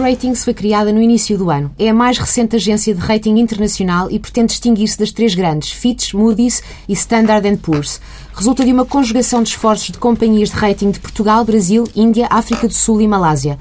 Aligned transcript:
ARC 0.00 0.14
Ratings 0.14 0.44
foi 0.44 0.54
criada 0.54 0.92
no 0.92 1.02
início 1.02 1.36
do 1.36 1.50
ano. 1.50 1.70
É 1.78 1.90
a 1.90 1.94
mais 1.94 2.16
recente 2.16 2.56
agência 2.56 2.94
de 2.94 3.00
rating 3.00 3.38
internacional 3.38 4.10
e 4.10 4.18
pretende 4.18 4.48
distinguir-se 4.48 4.98
das 4.98 5.12
três 5.12 5.34
grandes, 5.34 5.72
Fitch, 5.72 6.14
Moody's 6.14 6.62
e 6.88 6.94
Standard 6.94 7.56
Poor's. 7.58 8.00
Resulta 8.34 8.64
de 8.64 8.72
uma 8.72 8.86
conjugação 8.86 9.42
de 9.42 9.50
esforços 9.50 9.90
de 9.90 9.98
companhias 9.98 10.48
de 10.48 10.56
rating 10.56 10.90
de 10.90 11.00
Portugal, 11.00 11.44
Brasil, 11.44 11.84
Índia, 11.94 12.26
África 12.30 12.66
do 12.66 12.72
Sul 12.72 13.02
e 13.02 13.06
Malásia. 13.08 13.58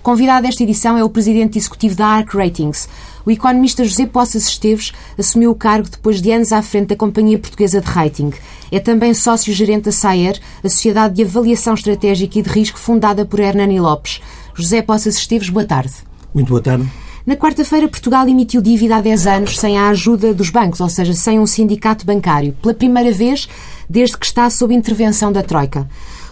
Convidado 0.00 0.46
desta 0.46 0.62
edição 0.62 0.96
é 0.96 1.02
o 1.02 1.10
presidente 1.10 1.58
executivo 1.58 1.96
da 1.96 2.06
ARC 2.06 2.34
Ratings. 2.34 2.88
O 3.26 3.30
economista 3.30 3.84
José 3.84 4.06
Poças 4.06 4.46
Esteves 4.46 4.92
assumiu 5.18 5.50
o 5.50 5.56
cargo 5.56 5.88
depois 5.90 6.22
de 6.22 6.30
anos 6.30 6.52
à 6.52 6.62
frente 6.62 6.88
da 6.88 6.96
Companhia 6.96 7.38
Portuguesa 7.38 7.80
de 7.80 7.86
Rating. 7.88 8.32
É 8.70 8.78
também 8.78 9.12
sócio-gerente 9.12 9.86
da 9.86 9.92
SAER, 9.92 10.40
a 10.62 10.68
Sociedade 10.68 11.16
de 11.16 11.24
Avaliação 11.24 11.74
Estratégica 11.74 12.38
e 12.38 12.42
de 12.42 12.48
Risco 12.48 12.78
fundada 12.78 13.26
por 13.26 13.40
Hernani 13.40 13.80
Lopes. 13.80 14.20
José 14.60 14.82
Poças 14.82 15.16
Esteves, 15.16 15.48
boa 15.48 15.64
tarde. 15.64 15.94
Muito 16.34 16.48
boa 16.48 16.60
tarde. 16.60 16.86
Na 17.26 17.34
quarta-feira, 17.34 17.88
Portugal 17.88 18.28
emitiu 18.28 18.60
dívida 18.60 18.96
há 18.96 19.00
10 19.00 19.26
anos 19.26 19.58
sem 19.58 19.78
a 19.78 19.88
ajuda 19.88 20.34
dos 20.34 20.50
bancos, 20.50 20.80
ou 20.80 20.88
seja, 20.88 21.14
sem 21.14 21.38
um 21.38 21.46
sindicato 21.46 22.04
bancário, 22.04 22.52
pela 22.60 22.74
primeira 22.74 23.10
vez 23.10 23.48
desde 23.88 24.18
que 24.18 24.26
está 24.26 24.50
sob 24.50 24.74
intervenção 24.74 25.32
da 25.32 25.42
Troika. 25.42 25.88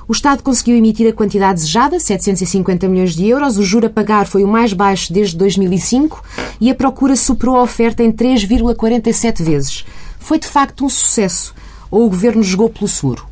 O 0.06 0.12
Estado 0.12 0.42
conseguiu 0.42 0.76
emitir 0.76 1.08
a 1.08 1.12
quantidade 1.12 1.60
desejada, 1.60 1.98
750 1.98 2.88
milhões 2.88 3.14
de 3.14 3.26
euros. 3.26 3.58
O 3.58 3.62
juro 3.62 3.86
a 3.86 3.90
pagar 3.90 4.26
foi 4.26 4.44
o 4.44 4.48
mais 4.48 4.72
baixo 4.72 5.12
desde 5.12 5.36
2005 5.36 6.22
e 6.60 6.70
a 6.70 6.74
procura 6.74 7.16
superou 7.16 7.56
a 7.56 7.62
oferta 7.62 8.02
em 8.02 8.12
3,47 8.12 9.42
vezes. 9.42 9.84
Foi 10.18 10.38
de 10.38 10.46
facto 10.46 10.84
um 10.84 10.88
sucesso 10.88 11.54
ou 11.90 12.06
o 12.06 12.10
governo 12.10 12.42
jogou 12.42 12.68
pelo 12.70 12.88
seguro? 12.88 13.26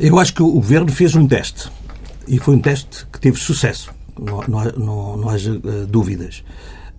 Eu 0.00 0.18
acho 0.18 0.34
que 0.34 0.42
o 0.42 0.52
governo 0.52 0.90
fez 0.90 1.14
um 1.14 1.26
teste 1.26 1.70
e 2.26 2.38
foi 2.38 2.54
um 2.54 2.60
teste 2.60 3.06
que 3.12 3.20
teve 3.20 3.38
sucesso, 3.38 3.90
não, 4.18 4.42
não, 4.76 5.16
não, 5.16 5.28
haja 5.28 5.52
uh, 5.52 5.86
dúvidas. 5.86 6.44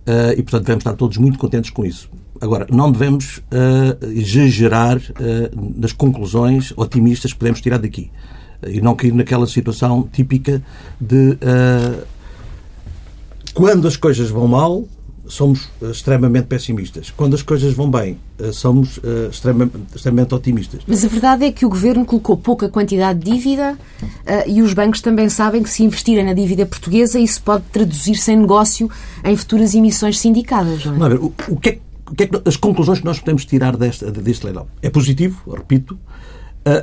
Uh, 0.06 0.32
e, 0.36 0.42
portanto, 0.42 0.62
devemos 0.62 0.82
estar 0.82 0.94
todos 0.94 1.16
muito 1.16 1.38
contentes 1.38 1.70
com 1.70 1.84
isso. 1.84 2.10
Agora, 2.40 2.66
não 2.70 2.92
devemos 2.92 3.38
uh, 3.38 4.06
exagerar 4.10 5.00
nas 5.76 5.92
conclusões 5.92 6.72
otimistas 6.76 7.32
que 7.32 7.38
podemos 7.38 7.60
tirar 7.60 7.78
daqui. 7.78 8.10
E 8.66 8.80
não 8.80 8.94
cair 8.94 9.14
naquela 9.14 9.46
situação 9.46 10.08
típica 10.10 10.62
de 11.00 11.38
quando 13.54 13.86
as 13.86 13.96
coisas 13.96 14.30
vão 14.30 14.48
mal, 14.48 14.84
somos 15.26 15.68
extremamente 15.82 16.46
pessimistas. 16.46 17.10
Quando 17.10 17.34
as 17.34 17.42
coisas 17.42 17.72
vão 17.74 17.90
bem, 17.90 18.18
somos 18.52 19.00
extremamente, 19.30 19.78
extremamente 19.94 20.34
otimistas. 20.34 20.82
Mas 20.86 21.04
a 21.04 21.08
verdade 21.08 21.44
é 21.44 21.52
que 21.52 21.64
o 21.64 21.68
governo 21.68 22.04
colocou 22.04 22.36
pouca 22.36 22.68
quantidade 22.68 23.18
de 23.18 23.30
dívida 23.30 23.78
e 24.46 24.60
os 24.60 24.74
bancos 24.74 25.00
também 25.00 25.28
sabem 25.28 25.62
que 25.62 25.70
se 25.70 25.82
investirem 25.82 26.24
na 26.24 26.32
dívida 26.34 26.66
portuguesa, 26.66 27.18
isso 27.18 27.42
pode 27.42 27.64
traduzir-se 27.72 28.32
em 28.32 28.36
negócio 28.36 28.90
em 29.24 29.36
futuras 29.36 29.74
emissões 29.74 30.18
sindicadas. 30.18 30.84
Não 30.84 30.94
é? 30.94 30.98
Não, 30.98 31.08
ver, 31.08 31.18
o, 31.18 31.32
o, 31.48 31.56
que 31.58 31.70
é, 31.70 31.78
o 32.10 32.14
que 32.14 32.24
é 32.24 32.30
as 32.44 32.56
conclusões 32.56 32.98
que 32.98 33.04
nós 33.04 33.18
podemos 33.18 33.44
tirar 33.44 33.76
deste, 33.76 34.04
deste 34.10 34.44
leilão? 34.44 34.66
É 34.82 34.90
positivo, 34.90 35.40
repito, 35.50 35.98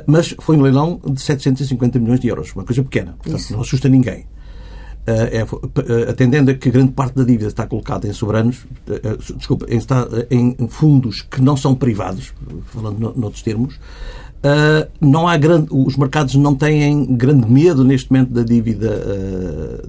mas 0.06 0.34
foi 0.40 0.56
um 0.56 0.62
leilão 0.62 1.00
de 1.04 1.20
750 1.20 1.98
milhões 1.98 2.20
de 2.20 2.28
euros, 2.28 2.52
uma 2.54 2.64
coisa 2.64 2.82
pequena, 2.82 3.16
portanto, 3.22 3.50
não 3.50 3.60
assusta 3.60 3.88
ninguém. 3.88 4.26
Uh, 5.04 6.06
é, 6.06 6.10
atendendo 6.10 6.52
a 6.52 6.54
que 6.54 6.70
grande 6.70 6.92
parte 6.92 7.16
da 7.16 7.24
dívida 7.24 7.48
está 7.48 7.66
colocada 7.66 8.06
em 8.06 8.12
soberanos, 8.12 8.64
uh, 8.86 9.34
desculpa, 9.36 9.66
está 9.68 10.06
em 10.30 10.54
fundos 10.68 11.22
que 11.22 11.42
não 11.42 11.56
são 11.56 11.74
privados, 11.74 12.32
falando 12.66 13.00
no, 13.00 13.12
noutros 13.16 13.42
termos, 13.42 13.80
não 15.00 15.26
há 15.26 15.36
grande, 15.36 15.68
os 15.70 15.96
mercados 15.96 16.34
não 16.36 16.54
têm 16.54 17.04
grande 17.16 17.50
medo 17.50 17.84
neste 17.84 18.12
momento 18.12 18.32
da 18.32 18.42
dívida, 18.42 18.90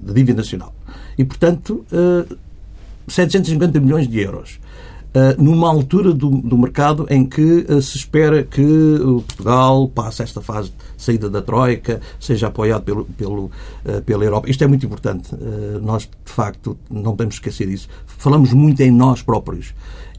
da 0.00 0.12
dívida 0.12 0.38
nacional. 0.38 0.72
E, 1.18 1.24
portanto, 1.24 1.84
750 3.08 3.80
milhões 3.80 4.08
de 4.08 4.20
euros 4.20 4.58
uh, 4.58 4.63
numa 5.38 5.68
altura 5.68 6.12
do, 6.12 6.28
do 6.28 6.58
mercado 6.58 7.06
em 7.08 7.24
que 7.24 7.66
uh, 7.68 7.80
se 7.80 7.96
espera 7.96 8.42
que 8.42 8.64
Portugal 9.26 9.88
passe 9.88 10.22
esta 10.22 10.40
fase 10.40 10.70
de 10.70 11.02
saída 11.02 11.30
da 11.30 11.40
Troika, 11.40 12.00
seja 12.18 12.48
apoiado 12.48 12.82
pelo, 12.82 13.04
pelo, 13.04 13.44
uh, 13.44 14.02
pela 14.04 14.24
Europa. 14.24 14.50
Isto 14.50 14.64
é 14.64 14.66
muito 14.66 14.84
importante. 14.84 15.30
nós, 15.82 16.02
de 16.02 16.32
facto, 16.32 16.76
não 16.90 17.12
podemos 17.12 17.36
esquecer 17.36 17.68
disso. 17.68 17.88
Falamos 18.06 18.52
muito 18.52 18.80
em 18.80 18.90
nós 18.90 19.22
próprios 19.22 19.72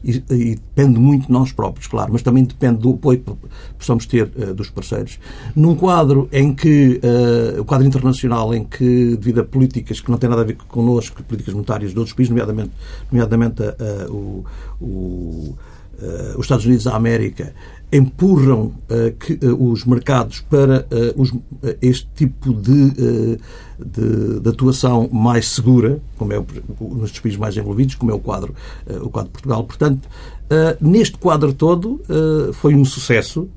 e, 0.06 0.54
depende 0.54 0.98
muito 1.00 1.26
de 1.26 1.32
nós 1.32 1.50
próprios, 1.50 1.88
claro, 1.88 2.12
mas 2.12 2.22
também 2.22 2.44
depende 2.44 2.78
do 2.78 2.90
apoio 2.90 3.18
que 3.18 3.32
possamos 3.76 4.06
ter 4.06 4.30
uh, 4.36 4.54
dos 4.54 4.70
parceiros. 4.70 5.18
Num 5.54 5.74
quadro 5.74 6.28
em 6.32 6.54
que, 6.54 7.00
uh, 7.02 7.60
o 7.60 7.64
quadro 7.64 7.86
internacional, 7.86 8.54
em 8.54 8.64
que, 8.64 9.16
devido 9.16 9.40
a 9.40 9.44
políticas 9.44 10.00
que 10.00 10.10
não 10.10 10.18
têm 10.18 10.30
nada 10.30 10.42
a 10.42 10.44
ver 10.44 10.56
connosco, 10.68 11.22
políticas 11.24 11.54
monetárias 11.54 11.92
de 11.92 11.98
outros 11.98 12.14
países, 12.14 12.30
nomeadamente, 12.30 12.70
nomeadamente 13.10 13.62
uh, 13.62 14.12
o, 14.12 14.44
o 14.80 15.56
os 16.36 16.44
Estados 16.44 16.66
Unidos 16.66 16.84
da 16.84 16.94
América, 16.94 17.54
empurram 17.96 18.74
uh, 18.90 19.12
que, 19.18 19.34
uh, 19.44 19.70
os 19.70 19.84
mercados 19.84 20.40
para 20.40 20.86
uh, 20.90 21.20
os, 21.20 21.32
este 21.80 22.08
tipo 22.14 22.52
de, 22.52 22.90
de, 23.78 24.40
de, 24.40 24.48
atuação 24.48 25.08
mais 25.12 25.48
segura, 25.48 26.00
como 26.16 26.32
é 26.32 26.38
o, 26.38 26.46
nos 26.80 27.18
países 27.18 27.38
mais 27.38 27.56
envolvidos, 27.56 27.94
como 27.94 28.10
é 28.10 28.14
o 28.14 28.18
quadro, 28.18 28.54
o 29.02 29.08
quadro 29.08 29.28
de 29.28 29.32
Portugal. 29.32 29.64
Portanto, 29.64 30.08
neste 30.80 31.18
quadro 31.18 31.52
todo 31.52 32.00
foi 32.54 32.74
um 32.74 32.84
sucesso, 32.84 33.48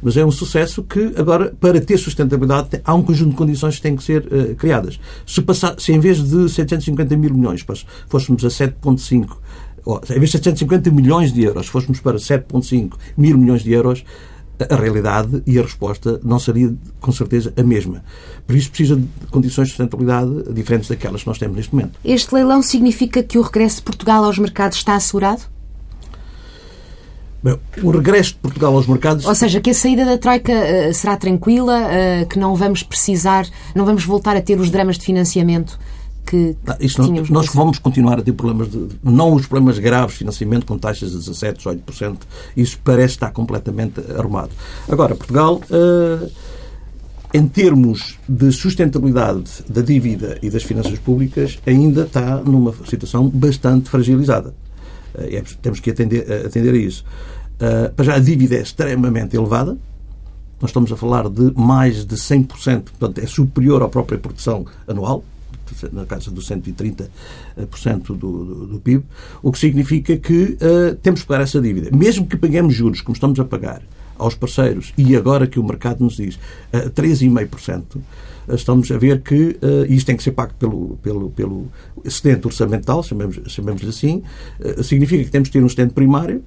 mas 0.00 0.16
é 0.16 0.24
um 0.24 0.30
sucesso 0.30 0.82
que 0.82 1.12
agora, 1.16 1.52
para 1.60 1.80
ter 1.80 1.98
sustentabilidade, 1.98 2.80
há 2.84 2.94
um 2.94 3.02
conjunto 3.02 3.30
de 3.30 3.36
condições 3.36 3.76
que 3.76 3.82
têm 3.82 3.96
que 3.96 4.02
ser 4.02 4.54
criadas. 4.56 4.98
Se, 5.26 5.42
passar, 5.42 5.78
se 5.78 5.92
em 5.92 5.98
vez 5.98 6.22
de 6.22 6.48
750 6.48 7.16
mil 7.16 7.34
milhões 7.34 7.64
fôssemos 8.08 8.44
a 8.44 8.48
7,5 8.48 9.36
em 9.96 10.18
vez 10.18 10.30
de 10.30 10.38
750 10.38 10.90
milhões 10.90 11.32
de 11.32 11.42
euros, 11.42 11.66
fôssemos 11.66 12.00
para 12.00 12.16
7,5 12.16 12.92
mil 13.16 13.38
milhões 13.38 13.62
de 13.62 13.72
euros, 13.72 14.04
a 14.68 14.74
realidade 14.74 15.42
e 15.46 15.58
a 15.58 15.62
resposta 15.62 16.20
não 16.24 16.38
seria, 16.38 16.74
com 17.00 17.12
certeza, 17.12 17.52
a 17.56 17.62
mesma. 17.62 18.02
Por 18.46 18.56
isso 18.56 18.68
precisa 18.70 18.96
de 18.96 19.26
condições 19.30 19.68
de 19.68 19.70
sustentabilidade 19.70 20.52
diferentes 20.52 20.88
daquelas 20.88 21.22
que 21.22 21.28
nós 21.28 21.38
temos 21.38 21.56
neste 21.56 21.74
momento. 21.74 21.98
Este 22.04 22.34
leilão 22.34 22.60
significa 22.60 23.22
que 23.22 23.38
o 23.38 23.42
regresso 23.42 23.76
de 23.76 23.82
Portugal 23.82 24.24
aos 24.24 24.38
mercados 24.38 24.78
está 24.78 24.96
assegurado? 24.96 25.42
Bem, 27.40 27.56
o 27.84 27.90
regresso 27.90 28.32
de 28.32 28.38
Portugal 28.38 28.74
aos 28.74 28.86
mercados. 28.88 29.24
Ou 29.24 29.34
seja, 29.34 29.60
que 29.60 29.70
a 29.70 29.74
saída 29.74 30.04
da 30.04 30.18
Troika 30.18 30.52
uh, 30.52 30.92
será 30.92 31.16
tranquila, 31.16 31.82
uh, 31.82 32.26
que 32.26 32.36
não 32.36 32.56
vamos 32.56 32.82
precisar, 32.82 33.46
não 33.76 33.84
vamos 33.84 34.04
voltar 34.04 34.36
a 34.36 34.40
ter 34.40 34.58
os 34.58 34.70
dramas 34.70 34.98
de 34.98 35.04
financiamento 35.04 35.78
que, 36.28 36.56
não, 36.98 37.24
Nós 37.30 37.46
vamos 37.54 37.78
continuar 37.78 38.18
a 38.18 38.22
ter 38.22 38.32
problemas, 38.32 38.70
de, 38.70 38.88
não 39.02 39.32
os 39.32 39.46
problemas 39.46 39.78
graves 39.78 40.12
de 40.12 40.18
financiamento 40.18 40.66
com 40.66 40.76
taxas 40.76 41.12
de 41.12 41.18
17, 41.18 41.64
18%, 41.66 42.18
isso 42.54 42.78
parece 42.84 43.14
estar 43.14 43.30
completamente 43.30 44.00
arrumado. 44.16 44.50
Agora, 44.88 45.14
Portugal, 45.14 45.60
uh, 45.70 46.30
em 47.32 47.48
termos 47.48 48.18
de 48.28 48.52
sustentabilidade 48.52 49.64
da 49.68 49.80
dívida 49.80 50.38
e 50.42 50.50
das 50.50 50.62
finanças 50.62 50.98
públicas, 50.98 51.58
ainda 51.66 52.02
está 52.02 52.36
numa 52.36 52.74
situação 52.84 53.28
bastante 53.28 53.88
fragilizada. 53.88 54.54
Uh, 55.14 55.34
é, 55.34 55.42
temos 55.62 55.80
que 55.80 55.90
atender, 55.90 56.30
atender 56.44 56.74
a 56.74 56.78
isso. 56.78 57.04
Uh, 57.54 57.92
para 57.94 58.04
já, 58.04 58.14
a 58.16 58.18
dívida 58.18 58.56
é 58.56 58.60
extremamente 58.60 59.34
elevada, 59.34 59.78
nós 60.60 60.70
estamos 60.70 60.92
a 60.92 60.96
falar 60.96 61.30
de 61.30 61.52
mais 61.56 62.04
de 62.04 62.16
100%, 62.16 62.46
portanto, 62.82 63.18
é 63.18 63.26
superior 63.26 63.82
à 63.82 63.88
própria 63.88 64.18
produção 64.18 64.66
anual, 64.86 65.24
na 65.92 66.06
casa 66.06 66.30
dos 66.30 66.48
130% 66.48 67.08
do, 68.08 68.14
do, 68.16 68.66
do 68.66 68.80
PIB, 68.80 69.04
o 69.42 69.52
que 69.52 69.58
significa 69.58 70.16
que 70.16 70.56
uh, 70.60 70.94
temos 71.02 71.22
que 71.22 71.26
pagar 71.26 71.42
essa 71.42 71.60
dívida. 71.60 71.94
Mesmo 71.96 72.26
que 72.26 72.36
paguemos 72.36 72.74
juros, 72.74 73.00
como 73.00 73.14
estamos 73.14 73.38
a 73.40 73.44
pagar 73.44 73.82
aos 74.16 74.34
parceiros, 74.34 74.92
e 74.98 75.16
agora 75.16 75.46
que 75.46 75.60
o 75.60 75.64
mercado 75.64 76.02
nos 76.02 76.16
diz 76.16 76.36
uh, 76.72 76.90
3,5%, 76.90 77.82
estamos 78.48 78.90
a 78.90 78.98
ver 78.98 79.20
que 79.20 79.58
uh, 79.62 79.84
isto 79.88 80.06
tem 80.06 80.16
que 80.16 80.22
ser 80.22 80.32
pago 80.32 80.54
pelo, 80.58 80.98
pelo, 81.02 81.30
pelo 81.30 81.66
excedente 82.04 82.46
orçamental, 82.46 83.02
chamemos, 83.02 83.40
chamemos 83.46 83.84
assim, 83.86 84.22
uh, 84.60 84.82
significa 84.82 85.24
que 85.24 85.30
temos 85.30 85.48
que 85.48 85.52
ter 85.52 85.62
um 85.62 85.66
excedente 85.66 85.94
primário 85.94 86.42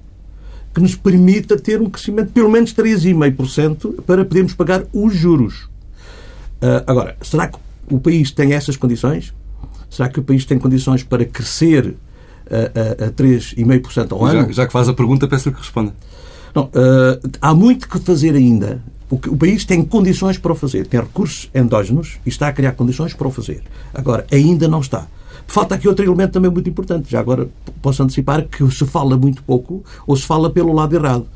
que 0.74 0.80
nos 0.80 0.94
permita 0.94 1.56
ter 1.56 1.80
um 1.80 1.90
crescimento 1.90 2.28
de 2.28 2.32
pelo 2.32 2.50
menos 2.50 2.74
3,5% 2.74 4.02
para 4.02 4.24
podermos 4.24 4.54
pagar 4.54 4.84
os 4.92 5.14
juros. 5.14 5.64
Uh, 6.62 6.82
agora, 6.86 7.16
será 7.20 7.48
que 7.48 7.58
o 7.90 7.98
país 7.98 8.30
tem 8.30 8.52
essas 8.52 8.76
condições? 8.76 9.32
Será 9.90 10.08
que 10.08 10.20
o 10.20 10.22
país 10.22 10.44
tem 10.44 10.58
condições 10.58 11.02
para 11.02 11.24
crescer 11.24 11.94
a, 12.50 13.04
a, 13.04 13.08
a 13.08 13.10
3,5% 13.10 14.12
ao 14.12 14.24
ano? 14.24 14.46
Já, 14.46 14.52
já, 14.52 14.66
que 14.66 14.72
faz 14.72 14.88
a 14.88 14.94
pergunta, 14.94 15.28
peço-lhe 15.28 15.54
que 15.54 15.60
responda. 15.60 15.94
Não, 16.54 16.64
uh, 16.64 17.30
há 17.40 17.54
muito 17.54 17.88
que 17.88 17.98
fazer 17.98 18.34
ainda. 18.34 18.82
O, 19.10 19.16
o, 19.16 19.36
país 19.36 19.64
tem 19.64 19.84
condições 19.84 20.38
para 20.38 20.52
o 20.52 20.54
fazer, 20.54 20.86
tem 20.86 21.00
recursos 21.00 21.50
endógenos 21.54 22.18
e 22.24 22.28
está 22.30 22.48
a 22.48 22.52
criar 22.52 22.72
condições 22.72 23.12
para 23.12 23.28
o 23.28 23.30
fazer. 23.30 23.62
Agora, 23.92 24.26
ainda 24.30 24.66
não 24.66 24.80
está. 24.80 25.06
Falta 25.46 25.74
aqui 25.74 25.88
outro 25.88 26.04
elemento 26.04 26.32
também 26.32 26.50
muito 26.50 26.68
importante. 26.68 27.10
Já 27.10 27.20
agora 27.20 27.48
posso 27.82 28.02
antecipar 28.02 28.46
que 28.46 28.68
se 28.70 28.86
fala 28.86 29.16
muito 29.16 29.42
pouco 29.42 29.84
ou 30.06 30.16
se 30.16 30.24
fala 30.24 30.48
pelo 30.48 30.72
lado 30.72 30.94
errado 30.94 31.26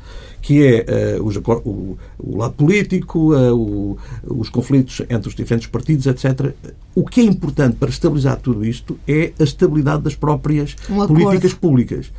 que 0.47 0.65
é 0.65 1.17
uh, 1.19 1.25
os, 1.25 1.35
o, 1.35 1.97
o, 2.17 2.37
lado 2.37 2.53
político, 2.53 3.35
uh, 3.35 3.53
o, 3.53 3.97
os 4.23 4.47
conflitos 4.47 5.01
entre 5.09 5.27
os 5.27 5.35
diferentes 5.35 5.67
partidos, 5.67 6.05
etc. 6.05 6.53
O 6.95 7.03
que 7.03 7.19
é 7.19 7.23
importante 7.25 7.75
para 7.75 7.89
estabilizar 7.89 8.37
tudo 8.37 8.63
isto 8.63 8.97
é 9.05 9.33
a 9.37 9.43
estabilidade 9.43 10.03
das 10.03 10.15
próprias 10.15 10.73
um 10.89 11.05
políticas 11.05 11.53
públicas 11.53 12.13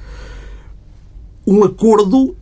um 1.46 1.64
acordo, 1.64 2.24
uh, 2.24 2.36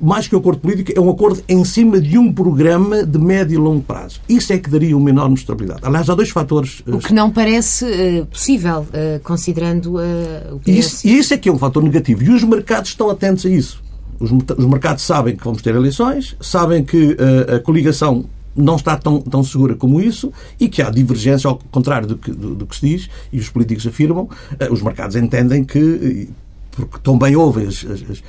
mais 0.00 0.26
que 0.26 0.34
um 0.34 0.40
acordo 0.40 0.58
político, 0.58 0.90
é 0.92 1.00
um 1.00 1.08
acordo 1.08 1.40
em 1.48 1.64
cima 1.64 2.00
de 2.00 2.18
um 2.18 2.32
programa 2.32 3.06
de 3.06 3.16
médio 3.16 3.54
e 3.54 3.56
longo 3.56 3.82
prazo. 3.82 4.20
Isso 4.28 4.52
é 4.52 4.58
que 4.58 4.68
daria 4.68 4.96
uma 4.96 5.10
enorme 5.10 5.36
estabilidade. 5.36 5.82
Aliás, 5.84 6.10
há 6.10 6.16
dois 6.16 6.30
fatores. 6.30 6.82
O 6.84 6.98
que 6.98 7.14
não 7.14 7.30
parece 7.30 7.86
possível, 8.28 8.84
considerando 9.22 9.98
o 10.52 10.58
que 10.58 10.72
isso, 10.72 11.06
E 11.06 11.16
isso 11.16 11.32
é 11.32 11.38
que 11.38 11.48
é 11.48 11.52
um 11.52 11.58
fator 11.58 11.84
negativo. 11.84 12.24
E 12.24 12.30
os 12.30 12.42
mercados 12.42 12.90
estão 12.90 13.08
atentos 13.08 13.46
a 13.46 13.48
isso. 13.48 13.86
Os, 14.20 14.30
os 14.30 14.66
mercados 14.66 15.04
sabem 15.04 15.36
que 15.36 15.44
vamos 15.44 15.62
ter 15.62 15.74
eleições, 15.74 16.36
sabem 16.40 16.84
que 16.84 17.16
a 17.54 17.60
coligação 17.60 18.24
não 18.56 18.74
está 18.74 18.96
tão, 18.96 19.20
tão 19.20 19.44
segura 19.44 19.76
como 19.76 20.00
isso 20.00 20.32
e 20.58 20.68
que 20.68 20.82
há 20.82 20.90
divergência, 20.90 21.48
ao 21.48 21.58
contrário 21.70 22.08
do 22.08 22.18
que, 22.18 22.32
do, 22.32 22.54
do 22.56 22.66
que 22.66 22.76
se 22.76 22.88
diz, 22.88 23.10
e 23.32 23.38
os 23.38 23.48
políticos 23.48 23.86
afirmam, 23.86 24.28
os 24.70 24.82
mercados 24.82 25.14
entendem 25.14 25.62
que 25.62 26.28
porque 26.86 26.98
também 27.02 27.34
ouvem 27.36 27.66
as, 27.66 27.84
as, 27.84 28.22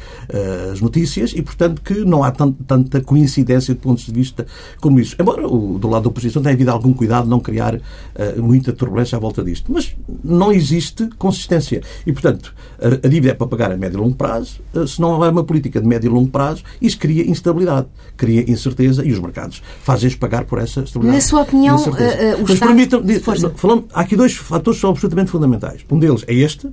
as, 0.74 0.82
notícias 0.82 1.34
e, 1.36 1.42
portanto, 1.42 1.82
que 1.82 2.06
não 2.06 2.24
há 2.24 2.32
tant, 2.32 2.54
tanta 2.66 3.02
coincidência 3.02 3.74
de 3.74 3.80
pontos 3.80 4.06
de 4.06 4.12
vista 4.12 4.46
como 4.80 5.00
isso. 5.00 5.16
Embora 5.20 5.48
o, 5.48 5.78
do 5.78 5.88
lado 5.88 6.04
da 6.04 6.10
oposição 6.10 6.42
tenha 6.42 6.54
havido 6.54 6.72
algum 6.72 6.94
cuidado 6.94 7.26
de 7.26 7.30
não 7.30 7.40
criar 7.40 7.76
uh, 7.76 7.82
muita 8.42 8.74
turbulência 8.74 9.18
à 9.18 9.20
volta 9.20 9.44
disto. 9.44 9.72
Mas 9.72 9.96
não 10.24 10.52
existe 10.52 11.08
consistência. 11.18 11.82
E, 12.06 12.12
portanto, 12.12 12.54
a, 12.82 13.06
a 13.06 13.10
dívida 13.10 13.32
é 13.32 13.34
para 13.34 13.48
pagar 13.48 13.72
a 13.72 13.78
médio 13.78 13.98
e 13.98 14.02
longo 14.02 14.16
prazo. 14.16 14.60
Uh, 14.74 14.88
se 14.88 15.00
não 15.00 15.12
houver 15.12 15.32
uma 15.32 15.44
política 15.44 15.80
de 15.80 15.88
médio 15.88 16.10
e 16.10 16.14
longo 16.14 16.30
prazo, 16.30 16.64
isso 16.82 16.98
cria 16.98 17.30
instabilidade, 17.30 17.88
cria 18.18 18.50
incerteza 18.50 19.06
e 19.06 19.12
os 19.12 19.20
mercados 19.20 19.62
fazem-se 19.84 20.18
pagar 20.18 20.46
por 20.46 20.60
essa 20.60 20.82
estabilidade. 20.82 21.24
Na 21.24 21.28
sua 21.28 21.42
opinião, 21.42 21.76
uh, 21.76 21.90
o 21.90 22.42
Mas 22.42 22.52
Estado... 22.52 22.68
permitam, 22.68 23.04
falando, 23.56 23.86
há 23.94 24.02
aqui 24.02 24.16
dois 24.16 24.36
fatores 24.36 24.78
que 24.78 24.82
são 24.82 24.90
absolutamente 24.90 25.32
fundamentais. 25.32 25.86
Um 25.90 26.00
deles 26.00 26.24
é 26.28 26.34
este, 26.34 26.68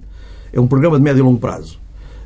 é 0.56 0.60
um 0.60 0.66
programa 0.66 0.96
de 0.96 1.02
médio 1.02 1.20
e 1.20 1.22
longo 1.22 1.38
prazo 1.38 1.78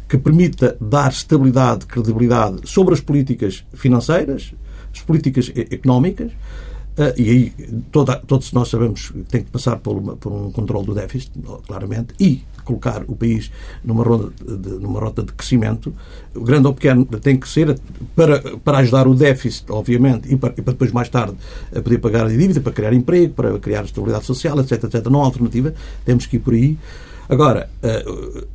que 0.09 0.17
permita 0.17 0.77
dar 0.81 1.11
estabilidade, 1.11 1.87
credibilidade 1.87 2.61
sobre 2.65 2.95
as 2.95 3.01
políticas 3.01 3.65
financeiras, 3.75 4.55
as 4.93 5.01
políticas 5.01 5.53
económicas, 5.55 6.33
Uh, 6.99 7.15
e 7.17 7.31
aí 7.31 7.53
toda, 7.93 8.17
todos 8.17 8.53
nós 8.53 8.69
sabemos 8.69 9.11
que 9.11 9.23
tem 9.23 9.45
que 9.45 9.51
passar 9.51 9.77
por, 9.77 9.97
uma, 9.97 10.17
por 10.17 10.33
um 10.33 10.51
controle 10.51 10.85
do 10.85 10.93
déficit, 10.93 11.33
claramente, 11.67 12.13
e 12.19 12.43
colocar 12.65 13.05
o 13.07 13.15
país 13.15 13.51
numa, 13.83 14.05
de, 14.05 14.69
numa 14.71 15.01
rota 15.01 15.23
de 15.23 15.33
crescimento, 15.33 15.95
o 16.35 16.43
grande 16.43 16.67
ou 16.67 16.75
pequeno 16.75 17.07
tem 17.07 17.39
que 17.39 17.49
ser 17.49 17.79
para, 18.15 18.41
para 18.59 18.79
ajudar 18.79 19.07
o 19.07 19.15
déficit, 19.15 19.71
obviamente, 19.71 20.31
e 20.31 20.37
para, 20.37 20.53
e 20.57 20.61
para 20.61 20.73
depois, 20.73 20.93
mais 20.93 21.09
tarde, 21.09 21.37
poder 21.73 21.99
pagar 21.99 22.27
a 22.27 22.29
dívida, 22.29 22.61
para 22.61 22.73
criar 22.73 22.93
emprego, 22.93 23.35
para 23.35 23.59
criar 23.59 23.85
estabilidade 23.85 24.27
social, 24.27 24.59
etc, 24.61 24.85
etc. 24.85 25.07
Não 25.07 25.23
há 25.23 25.25
alternativa, 25.25 25.73
temos 26.05 26.27
que 26.27 26.37
ir 26.37 26.41
por 26.41 26.53
aí. 26.53 26.77
Agora, 27.31 27.71
uh, 27.83 28.47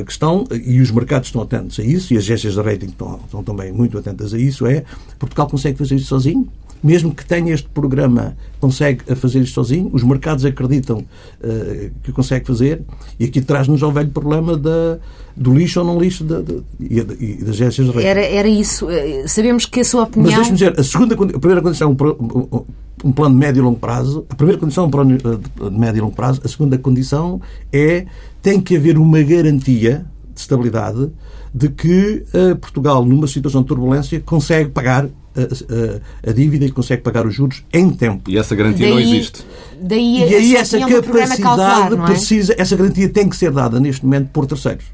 a 0.00 0.04
questão, 0.04 0.46
e 0.50 0.80
os 0.80 0.90
mercados 0.90 1.28
estão 1.28 1.42
atentos 1.42 1.78
a 1.78 1.82
isso, 1.82 2.14
e 2.14 2.16
as 2.16 2.24
agências 2.24 2.54
de 2.54 2.60
rating 2.60 2.86
estão, 2.86 3.20
estão 3.24 3.42
também 3.42 3.72
muito 3.72 3.98
atentas 3.98 4.32
a 4.32 4.38
isso, 4.38 4.66
é 4.66 4.84
Portugal 5.18 5.48
consegue 5.48 5.78
fazer 5.78 5.96
isso 5.96 6.06
sozinho? 6.06 6.48
mesmo 6.82 7.14
que 7.14 7.24
tenha 7.24 7.54
este 7.54 7.68
programa, 7.68 8.36
consegue 8.60 9.14
fazer 9.14 9.40
isto 9.40 9.54
sozinho. 9.54 9.88
Os 9.92 10.02
mercados 10.02 10.44
acreditam 10.44 10.98
uh, 10.98 11.90
que 12.02 12.10
consegue 12.10 12.44
fazer. 12.44 12.82
E 13.20 13.24
aqui 13.24 13.40
traz-nos 13.40 13.82
ao 13.82 13.92
velho 13.92 14.10
problema 14.10 14.56
da, 14.56 14.98
do 15.36 15.54
lixo 15.54 15.78
ou 15.78 15.86
não 15.86 16.00
lixo 16.00 16.24
da, 16.24 16.40
da, 16.40 16.54
e, 16.80 16.98
e 16.98 17.34
das 17.36 17.50
agências 17.50 17.86
de 17.86 17.92
rating. 17.92 18.06
Era, 18.06 18.20
era 18.20 18.48
isso. 18.48 18.90
Eh, 18.90 19.26
sabemos 19.28 19.64
que 19.64 19.80
a 19.80 19.84
sua 19.84 20.02
opinião. 20.02 20.24
Mas 20.26 20.34
deixe-me 20.34 20.58
dizer, 20.58 20.80
a, 20.80 20.82
segunda, 20.82 21.14
a 21.14 21.38
primeira 21.38 21.62
condição 21.62 21.92
é 21.92 22.62
um, 23.04 23.12
plano 23.12 23.34
de 23.34 23.40
médio 23.40 23.60
e 23.60 23.62
longo 23.62 23.78
prazo. 23.78 24.24
A 24.28 24.34
primeira 24.34 24.60
condição 24.60 24.84
é 24.84 24.86
um 24.86 24.90
plano 24.90 25.18
de 25.18 25.70
médio 25.70 25.98
e 25.98 26.00
longo 26.00 26.14
prazo. 26.14 26.40
A 26.44 26.48
segunda 26.48 26.78
condição 26.78 27.40
é 27.72 28.06
tem 28.40 28.60
que 28.60 28.76
haver 28.76 28.98
uma 28.98 29.22
garantia 29.22 30.04
de 30.34 30.40
estabilidade 30.40 31.10
de 31.54 31.68
que 31.68 32.24
uh, 32.34 32.56
Portugal, 32.56 33.04
numa 33.04 33.26
situação 33.26 33.62
de 33.62 33.68
turbulência, 33.68 34.20
consegue 34.20 34.70
pagar 34.70 35.04
a, 35.04 35.40
a, 35.40 36.30
a, 36.30 36.32
dívida 36.32 36.64
e 36.64 36.70
consegue 36.70 37.02
pagar 37.02 37.26
os 37.26 37.34
juros 37.34 37.62
em 37.72 37.90
tempo. 37.90 38.30
E 38.30 38.38
essa 38.38 38.54
garantia 38.54 38.86
daí, 38.86 38.94
não 38.94 39.00
existe. 39.00 39.44
Daí 39.80 40.18
e 40.18 40.34
aí 40.34 40.56
essa 40.56 40.78
capacidade 40.78 41.42
cautelar, 41.42 41.92
é? 41.92 41.96
precisa, 42.06 42.54
essa 42.56 42.76
garantia 42.76 43.08
tem 43.08 43.28
que 43.28 43.36
ser 43.36 43.50
dada 43.50 43.78
neste 43.78 44.04
momento 44.04 44.30
por 44.30 44.46
terceiros. 44.46 44.84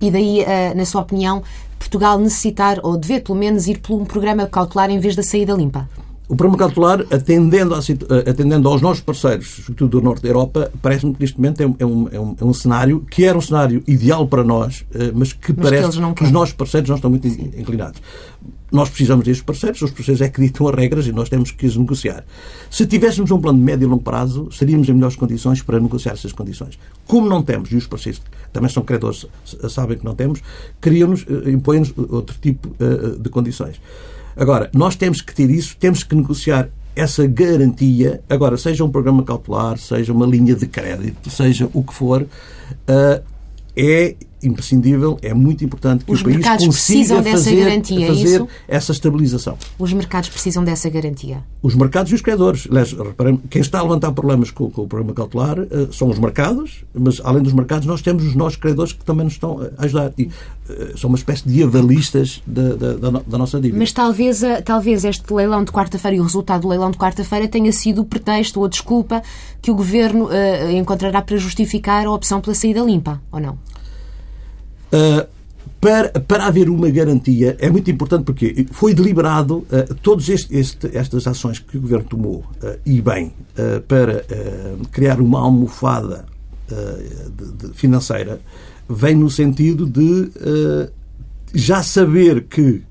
E 0.00 0.10
daí, 0.10 0.40
uh, 0.40 0.76
na 0.76 0.84
sua 0.84 1.02
opinião, 1.02 1.42
Portugal 1.78 2.18
necessitar 2.18 2.80
ou 2.82 2.96
dever 2.96 3.22
pelo 3.22 3.38
menos 3.38 3.66
ir 3.66 3.78
por 3.78 4.00
um 4.00 4.04
programa 4.04 4.46
cautelar 4.46 4.90
em 4.90 4.98
vez 4.98 5.14
da 5.14 5.22
saída 5.22 5.52
limpa? 5.52 5.88
O 6.30 6.36
programa 6.36 6.56
cautelar, 6.56 7.04
atendendo, 7.10 7.74
a, 7.74 7.78
atendendo 8.30 8.68
aos 8.68 8.80
nossos 8.80 9.02
parceiros, 9.02 9.48
sobretudo 9.64 9.98
do 9.98 10.00
Norte 10.00 10.22
da 10.22 10.28
Europa, 10.28 10.70
parece-me 10.80 11.12
que 11.12 11.20
neste 11.22 11.36
momento 11.36 11.60
é 11.60 11.66
um, 11.66 11.74
é, 11.80 11.84
um, 12.20 12.36
é 12.40 12.44
um, 12.44 12.54
cenário 12.54 13.00
que 13.00 13.24
era 13.24 13.36
um 13.36 13.40
cenário 13.40 13.82
ideal 13.84 14.28
para 14.28 14.44
nós, 14.44 14.84
eh, 14.94 15.10
mas 15.12 15.32
que 15.32 15.52
mas 15.52 15.68
parece 15.68 15.98
que, 15.98 16.14
que 16.14 16.22
os 16.22 16.30
nossos 16.30 16.54
parceiros 16.54 16.88
não 16.88 16.94
estão 16.94 17.10
muito 17.10 17.26
inclinados. 17.26 18.00
Nós 18.70 18.88
precisamos 18.88 19.24
destes 19.24 19.44
parceiros, 19.44 19.82
os 19.82 19.90
parceiros 19.90 20.20
é 20.20 20.28
que 20.28 20.40
ditam 20.40 20.68
as 20.68 20.76
regras 20.76 21.04
e 21.08 21.10
nós 21.10 21.28
temos 21.28 21.50
que 21.50 21.66
as 21.66 21.76
negociar. 21.76 22.24
Se 22.70 22.86
tivéssemos 22.86 23.32
um 23.32 23.40
plano 23.40 23.58
de 23.58 23.64
médio 23.64 23.86
e 23.86 23.90
longo 23.90 24.04
prazo, 24.04 24.46
estaríamos 24.52 24.88
em 24.88 24.92
melhores 24.92 25.16
condições 25.16 25.62
para 25.62 25.80
negociar 25.80 26.12
essas 26.12 26.32
condições. 26.32 26.78
Como 27.08 27.28
não 27.28 27.42
temos, 27.42 27.72
e 27.72 27.76
os 27.76 27.88
parceiros 27.88 28.22
também 28.52 28.70
são 28.70 28.84
credores, 28.84 29.26
sabem 29.68 29.98
que 29.98 30.04
não 30.04 30.14
temos, 30.14 30.40
criam-nos, 30.80 31.26
eh, 31.28 31.50
impõem-nos 31.50 31.92
outro 32.08 32.36
tipo 32.40 32.70
eh, 32.78 33.16
de 33.18 33.28
condições. 33.30 33.80
Agora, 34.40 34.70
nós 34.72 34.96
temos 34.96 35.20
que 35.20 35.34
ter 35.34 35.50
isso, 35.50 35.76
temos 35.78 36.02
que 36.02 36.14
negociar 36.14 36.70
essa 36.96 37.26
garantia, 37.26 38.22
agora, 38.26 38.56
seja 38.56 38.82
um 38.82 38.90
programa 38.90 39.22
cautelar, 39.22 39.76
seja 39.76 40.14
uma 40.14 40.24
linha 40.24 40.54
de 40.54 40.66
crédito, 40.66 41.28
seja 41.28 41.68
o 41.74 41.84
que 41.84 41.92
for, 41.92 42.22
uh, 42.22 43.22
é 43.76 44.16
imprescindível, 44.42 45.18
é 45.22 45.34
muito 45.34 45.64
importante 45.64 46.04
que 46.04 46.12
Os 46.12 46.20
o 46.20 46.24
país 46.24 46.44
consiga 46.64 47.22
fazer, 47.22 47.64
garantia, 47.64 48.04
é 48.04 48.08
fazer 48.08 48.46
essa 48.66 48.92
estabilização. 48.92 49.56
Os 49.78 49.92
mercados 49.92 50.28
precisam 50.28 50.64
dessa 50.64 50.88
garantia? 50.88 51.42
Os 51.62 51.74
mercados 51.74 52.10
e 52.12 52.14
os 52.14 52.22
credores. 52.22 52.66
Aliás, 52.70 52.92
reparem, 52.92 53.36
quem 53.50 53.60
está 53.60 53.80
a 53.80 53.82
levantar 53.82 54.12
problemas 54.12 54.50
com, 54.50 54.70
com 54.70 54.82
o 54.82 54.86
programa 54.88 55.14
cautelar 55.14 55.58
uh, 55.58 55.92
são 55.92 56.08
os 56.08 56.18
mercados, 56.18 56.84
mas 56.94 57.20
além 57.24 57.42
dos 57.42 57.52
mercados 57.52 57.86
nós 57.86 58.00
temos 58.00 58.24
os 58.24 58.34
nossos 58.34 58.56
credores 58.56 58.92
que 58.92 59.04
também 59.04 59.24
nos 59.24 59.34
estão 59.34 59.60
a 59.76 59.84
ajudar. 59.84 60.12
E, 60.16 60.24
uh, 60.24 60.98
são 60.98 61.08
uma 61.08 61.16
espécie 61.16 61.46
de 61.46 61.62
avalistas 61.62 62.42
da, 62.46 62.74
da, 62.74 62.92
da, 62.94 63.10
da, 63.26 63.38
nossa 63.38 63.60
dívida. 63.60 63.78
Mas 63.78 63.92
talvez, 63.92 64.42
talvez 64.64 65.04
este 65.04 65.32
leilão 65.32 65.64
de 65.64 65.72
quarta-feira 65.72 66.16
e 66.16 66.20
o 66.20 66.22
resultado 66.22 66.62
do 66.62 66.68
leilão 66.68 66.90
de 66.90 66.98
quarta-feira 66.98 67.48
tenha 67.48 67.72
sido 67.72 68.02
o 68.02 68.04
pretexto 68.04 68.60
ou 68.60 68.66
a 68.66 68.68
desculpa 68.68 69.22
que 69.60 69.70
o 69.70 69.74
Governo 69.74 70.26
uh, 70.26 70.70
encontrará 70.72 71.20
para 71.20 71.36
justificar 71.36 72.06
a 72.06 72.10
opção 72.10 72.40
pela 72.40 72.54
saída 72.54 72.80
limpa, 72.80 73.20
ou 73.30 73.40
não? 73.40 73.58
Uh, 74.92 75.26
para, 75.80 76.10
para 76.10 76.46
haver 76.46 76.68
uma 76.68 76.90
garantia, 76.90 77.56
é 77.58 77.70
muito 77.70 77.90
importante 77.90 78.24
porque 78.24 78.66
foi 78.70 78.92
deliberado 78.92 79.58
uh, 79.58 79.94
todas 80.02 80.28
este, 80.28 80.54
este, 80.54 80.94
estas 80.94 81.26
ações 81.26 81.58
que 81.58 81.78
o 81.78 81.80
Governo 81.80 82.04
tomou, 82.04 82.44
uh, 82.62 82.78
e 82.84 83.00
bem, 83.00 83.32
uh, 83.56 83.80
para 83.82 84.24
criar 84.92 85.20
uma 85.20 85.40
almofada 85.40 86.26
de, 87.36 87.66
de 87.68 87.74
financeira, 87.74 88.40
vem 88.88 89.16
no 89.16 89.28
sentido 89.28 89.86
de 89.86 90.30
já 91.54 91.82
saber 91.82 92.44
que 92.44 92.60
eh, 92.70 92.89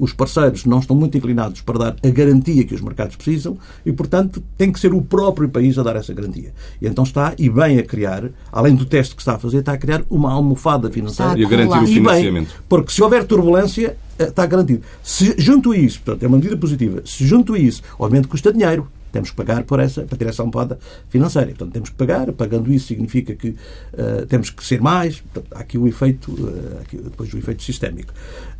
os 0.00 0.12
parceiros 0.12 0.64
não 0.64 0.78
estão 0.78 0.96
muito 0.96 1.16
inclinados 1.16 1.60
para 1.60 1.78
dar 1.78 1.96
a 2.02 2.08
garantia 2.08 2.64
que 2.64 2.74
os 2.74 2.80
mercados 2.80 3.16
precisam 3.16 3.56
e, 3.84 3.92
portanto, 3.92 4.42
tem 4.56 4.72
que 4.72 4.80
ser 4.80 4.92
o 4.92 5.02
próprio 5.02 5.48
país 5.48 5.78
a 5.78 5.82
dar 5.82 5.96
essa 5.96 6.12
garantia. 6.12 6.52
E 6.80 6.86
então 6.86 7.04
está, 7.04 7.34
e 7.38 7.48
bem 7.48 7.78
a 7.78 7.82
criar, 7.82 8.30
além 8.52 8.74
do 8.74 8.84
teste 8.84 9.14
que 9.14 9.22
está 9.22 9.34
a 9.34 9.38
fazer, 9.38 9.58
está 9.58 9.72
a 9.72 9.78
criar 9.78 10.02
uma 10.10 10.32
almofada 10.32 10.90
financeira. 10.90 11.38
E 11.38 11.44
a 11.44 11.48
garantir 11.48 11.78
o 11.78 11.86
financiamento. 11.86 12.48
Bem, 12.48 12.56
porque 12.68 12.92
se 12.92 13.02
houver 13.02 13.24
turbulência, 13.24 13.96
eh, 14.18 14.24
está 14.24 14.46
garantido. 14.46 14.82
Se 15.02 15.34
junto 15.38 15.72
a 15.72 15.76
isso, 15.76 16.00
portanto, 16.00 16.22
é 16.22 16.26
uma 16.26 16.36
medida 16.36 16.56
positiva, 16.56 17.02
se 17.04 17.26
junto 17.26 17.54
a 17.54 17.58
isso, 17.58 17.82
obviamente 17.98 18.28
custa 18.28 18.52
dinheiro, 18.52 18.88
temos 19.14 19.30
que 19.30 19.36
pagar 19.36 19.62
por 19.62 19.78
essa, 19.78 20.02
para 20.02 20.18
ter 20.18 20.26
essa 20.26 20.42
almofada 20.42 20.76
financeira. 21.08 21.46
Portanto, 21.50 21.72
temos 21.72 21.88
que 21.88 21.94
pagar, 21.94 22.32
pagando 22.32 22.72
isso 22.72 22.88
significa 22.88 23.32
que 23.32 23.50
uh, 23.50 24.26
temos 24.28 24.50
que 24.50 24.64
ser 24.64 24.80
mais, 24.80 25.20
portanto, 25.20 25.46
há 25.54 25.60
aqui 25.60 25.78
o 25.78 25.86
efeito, 25.86 26.32
uh, 26.32 26.80
aqui, 26.80 26.96
depois 26.96 27.32
o 27.32 27.38
efeito 27.38 27.62
sistémico. 27.62 28.12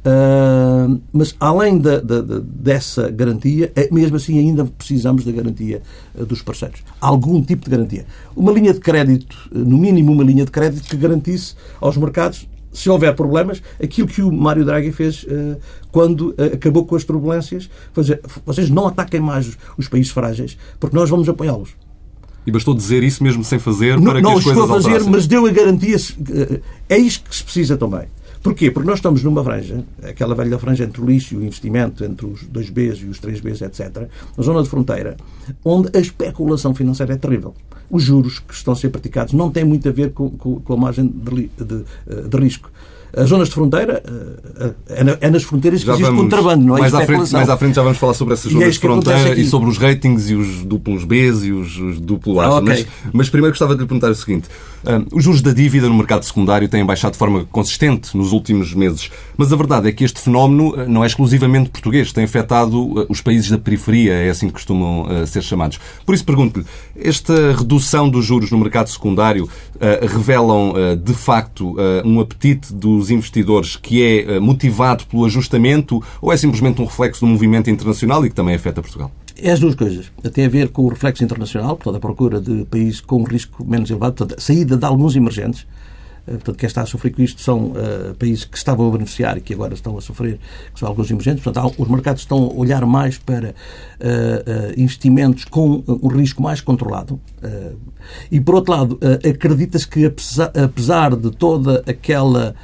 Uh, 0.07 1.01
mas 1.13 1.35
além 1.41 1.81
dessa 2.45 3.11
garantia, 3.11 3.73
é, 3.75 3.89
mesmo 3.93 4.17
assim 4.17 4.39
ainda 4.39 4.65
precisamos 4.65 5.25
da 5.25 5.33
garantia 5.33 5.83
dos 6.15 6.41
parceiros. 6.41 6.85
Algum 7.01 7.43
tipo 7.43 7.65
de 7.65 7.71
garantia. 7.71 8.07
Uma 8.37 8.53
linha 8.53 8.73
de 8.73 8.79
crédito, 8.79 9.37
no 9.53 9.77
mínimo 9.77 10.13
uma 10.13 10.23
linha 10.23 10.45
de 10.45 10.53
crédito 10.53 10.89
que 10.89 10.97
garantisse 10.97 11.57
aos 11.81 11.97
mercados 11.97 12.47
se 12.75 12.91
houver 12.91 13.15
problemas, 13.15 13.63
aquilo 13.83 14.07
que 14.09 14.21
o 14.21 14.31
Mário 14.31 14.65
Draghi 14.65 14.93
fez 14.93 15.23
uh, 15.23 15.57
quando 15.91 16.31
uh, 16.31 16.55
acabou 16.55 16.85
com 16.85 16.97
as 16.97 17.05
turbulências, 17.05 17.71
foi 17.93 18.03
dizer, 18.03 18.21
vocês 18.45 18.69
não 18.69 18.89
ataquem 18.89 19.21
mais 19.21 19.47
os, 19.49 19.59
os 19.79 19.89
países 19.89 20.13
frágeis, 20.13 20.59
porque 20.79 20.95
nós 20.95 21.09
vamos 21.09 21.29
apoiá-los. 21.29 21.71
E 22.47 22.51
bastou 22.51 22.75
dizer 22.75 23.03
isso 23.03 23.23
mesmo 23.23 23.43
sem 23.43 23.59
fazer 23.59 23.97
não, 23.97 24.05
para 24.05 24.21
não 24.21 24.33
que 24.33 24.39
as 24.39 24.45
coisas 24.45 24.59
Não 24.59 24.65
a 24.65 24.69
fazer, 24.77 24.89
alterassem. 24.89 25.13
mas 25.13 25.27
deu 25.27 25.47
a 25.47 25.51
garantia. 25.51 25.97
Uh, 25.97 26.61
é 26.89 26.99
isto 26.99 27.31
que 27.31 27.37
se 27.37 27.45
precisa 27.45 27.77
também. 27.77 28.07
Porquê? 28.45 28.71
Porque 28.71 28.87
nós 28.87 28.99
estamos 28.99 29.23
numa 29.23 29.43
franja, 29.43 29.83
aquela 30.03 30.35
velha 30.35 30.59
franja 30.59 30.85
entre 30.85 31.01
o 31.01 31.07
lixo 31.07 31.33
e 31.33 31.39
o 31.39 31.43
investimento, 31.43 32.05
entre 32.05 32.27
os 32.27 32.45
2Bs 32.45 33.01
e 33.01 33.07
os 33.07 33.19
3Bs, 33.19 33.63
etc., 33.63 34.07
na 34.37 34.45
zona 34.45 34.63
de 34.63 34.69
fronteira, 34.69 35.17
onde 35.65 35.89
a 35.97 35.99
especulação 35.99 36.75
financeira 36.75 37.15
é 37.15 37.17
terrível. 37.17 37.55
Os 37.91 38.03
juros 38.03 38.41
que 38.41 38.53
estão 38.53 38.75
a 38.75 38.77
ser 38.77 38.91
praticados 38.91 39.33
não 39.33 39.51
têm 39.51 39.65
muito 39.65 39.89
a 39.89 39.93
ver 39.93 40.13
com, 40.13 40.29
com, 40.29 40.61
com 40.61 40.73
a 40.75 40.77
margem 40.77 41.07
de, 41.07 41.49
de, 41.57 42.29
de 42.29 42.37
risco. 42.37 42.71
As 43.17 43.31
zonas 43.31 43.49
de 43.49 43.55
fronteira, 43.55 44.03
eh, 44.61 44.73
eh, 44.89 45.19
é 45.21 45.31
nas 45.31 45.45
fronteiras 45.45 45.81
que 45.81 45.87
já 45.87 45.93
existe 45.93 46.09
vamos, 46.09 46.23
contrabando, 46.25 46.67
não 46.67 46.77
é? 46.77 46.81
Mais 46.81 46.95
à, 46.95 47.07
frente, 47.07 47.33
mais 47.33 47.49
à 47.49 47.57
frente 47.57 47.77
já 47.77 47.83
vamos 47.83 47.97
falar 47.97 48.13
sobre 48.13 48.35
essas 48.35 48.53
zonas 48.53 48.69
é 48.69 48.71
de 48.73 48.79
fronteira 48.79 49.41
e 49.41 49.47
sobre 49.47 49.71
os 49.71 49.79
ratings 49.79 50.31
e 50.31 50.35
os 50.35 50.65
duplos 50.65 51.05
Bs 51.05 51.45
e 51.45 51.53
os, 51.53 51.79
os 51.79 52.01
duplo 52.01 52.41
As. 52.41 52.47
Ah, 52.49 52.59
okay. 52.59 52.69
mas, 52.69 52.87
mas, 53.13 53.29
primeiro 53.31 53.53
gostava 53.53 53.75
de 53.75 53.83
lhe 53.83 53.87
perguntar 53.87 54.11
o 54.11 54.15
seguinte. 54.15 54.49
Os 55.13 55.25
juros 55.25 55.41
da 55.41 55.53
dívida 55.53 55.89
no 55.89 55.95
mercado 55.95 56.25
secundário 56.25 56.69
têm 56.69 56.85
baixado 56.85 57.13
de 57.13 57.19
forma 57.19 57.47
consistente 57.51 58.17
nos 58.17 58.33
últimos 58.33 58.75
meses, 58.75 59.11
mas 59.37 59.53
a 59.53 59.57
verdade 59.57 59.89
é 59.89 59.93
que 59.93 60.05
este 60.05 60.21
fenómeno 60.21 60.75
não 60.87 61.03
é 61.03 61.07
exclusivamente 61.07 61.71
português, 61.71 62.13
tem 62.13 62.25
afetado 62.25 63.07
os 63.09 63.21
países 63.21 63.51
da 63.51 63.59
periferia, 63.59 64.13
é 64.13 64.31
assim 64.31 64.49
que 64.49 64.55
costumam 64.55 65.03
uh, 65.03 65.27
ser 65.27 65.43
chamados. 65.43 65.79
Por 66.05 66.15
isso 66.15 66.25
pergunto-lhe, 66.25 66.67
esta 66.97 67.53
redução 67.53 68.09
dos 68.09 68.25
juros 68.25 68.51
no 68.51 68.59
mercado 68.59 68.89
secundário 68.89 69.49
revelam 70.03 70.75
de 71.03 71.13
facto 71.13 71.77
um 72.05 72.21
apetite 72.21 72.73
dos 72.73 73.11
investidores 73.11 73.77
que 73.77 74.03
é 74.03 74.39
motivado 74.41 75.05
pelo 75.07 75.25
ajustamento 75.25 76.03
ou 76.23 76.33
é 76.33 76.37
simplesmente 76.37 76.81
um 76.81 76.85
reflexo 76.85 77.21
do 77.21 77.27
movimento 77.27 77.71
internacional 77.71 78.25
e 78.25 78.29
que 78.29 78.35
também 78.35 78.55
afeta 78.55 78.81
Portugal? 78.81 79.11
É 79.45 79.51
as 79.51 79.61
duas 79.61 79.75
coisas. 79.75 80.11
Tem 80.33 80.47
a 80.47 80.49
ver 80.49 80.71
com 80.71 80.87
o 80.87 80.89
reflexo 80.89 81.23
internacional, 81.23 81.77
portanto, 81.77 81.97
a 81.97 82.01
procura 82.01 82.41
de 82.41 82.65
países 82.65 83.03
com 83.03 83.23
risco 83.25 83.63
menos 83.63 83.91
elevado, 83.91 84.15
portanto, 84.15 84.39
a 84.39 84.41
saída 84.41 84.75
de 84.75 84.87
alguns 84.87 85.15
emergentes. 85.17 85.67
Eh, 86.27 86.31
portanto, 86.31 86.57
quem 86.57 86.67
está 86.67 86.81
a 86.81 86.87
sofrer 86.87 87.11
com 87.11 87.21
isto 87.21 87.43
são 87.43 87.67
uh, 87.73 88.15
países 88.19 88.47
que 88.47 88.57
estavam 88.57 88.89
a 88.89 88.93
beneficiar 88.93 89.37
e 89.37 89.43
que 89.43 89.53
agora 89.53 89.75
estão 89.75 89.99
a 89.99 90.01
sofrer, 90.01 90.41
que 90.73 90.81
são 90.81 90.89
alguns 90.89 91.11
emergentes. 91.11 91.45
Portanto, 91.45 91.75
os 91.77 91.89
mercados 91.89 92.23
estão 92.23 92.39
a 92.39 92.55
olhar 92.55 92.87
mais 92.87 93.19
para 93.19 93.51
uh, 93.51 93.53
uh, 93.53 94.81
investimentos 94.81 95.45
com 95.45 95.85
um 95.87 96.09
risco 96.09 96.43
mais 96.43 96.63
controlado. 96.63 97.21
e, 98.33 98.41
por 98.41 98.55
outro 98.55 98.73
lado, 98.73 98.99
acredita-se 99.29 99.87
que, 99.87 100.07
apesar, 100.07 100.53
apesar 100.57 101.15
de 101.15 101.31
toda 101.31 101.85
aquela 101.87 102.55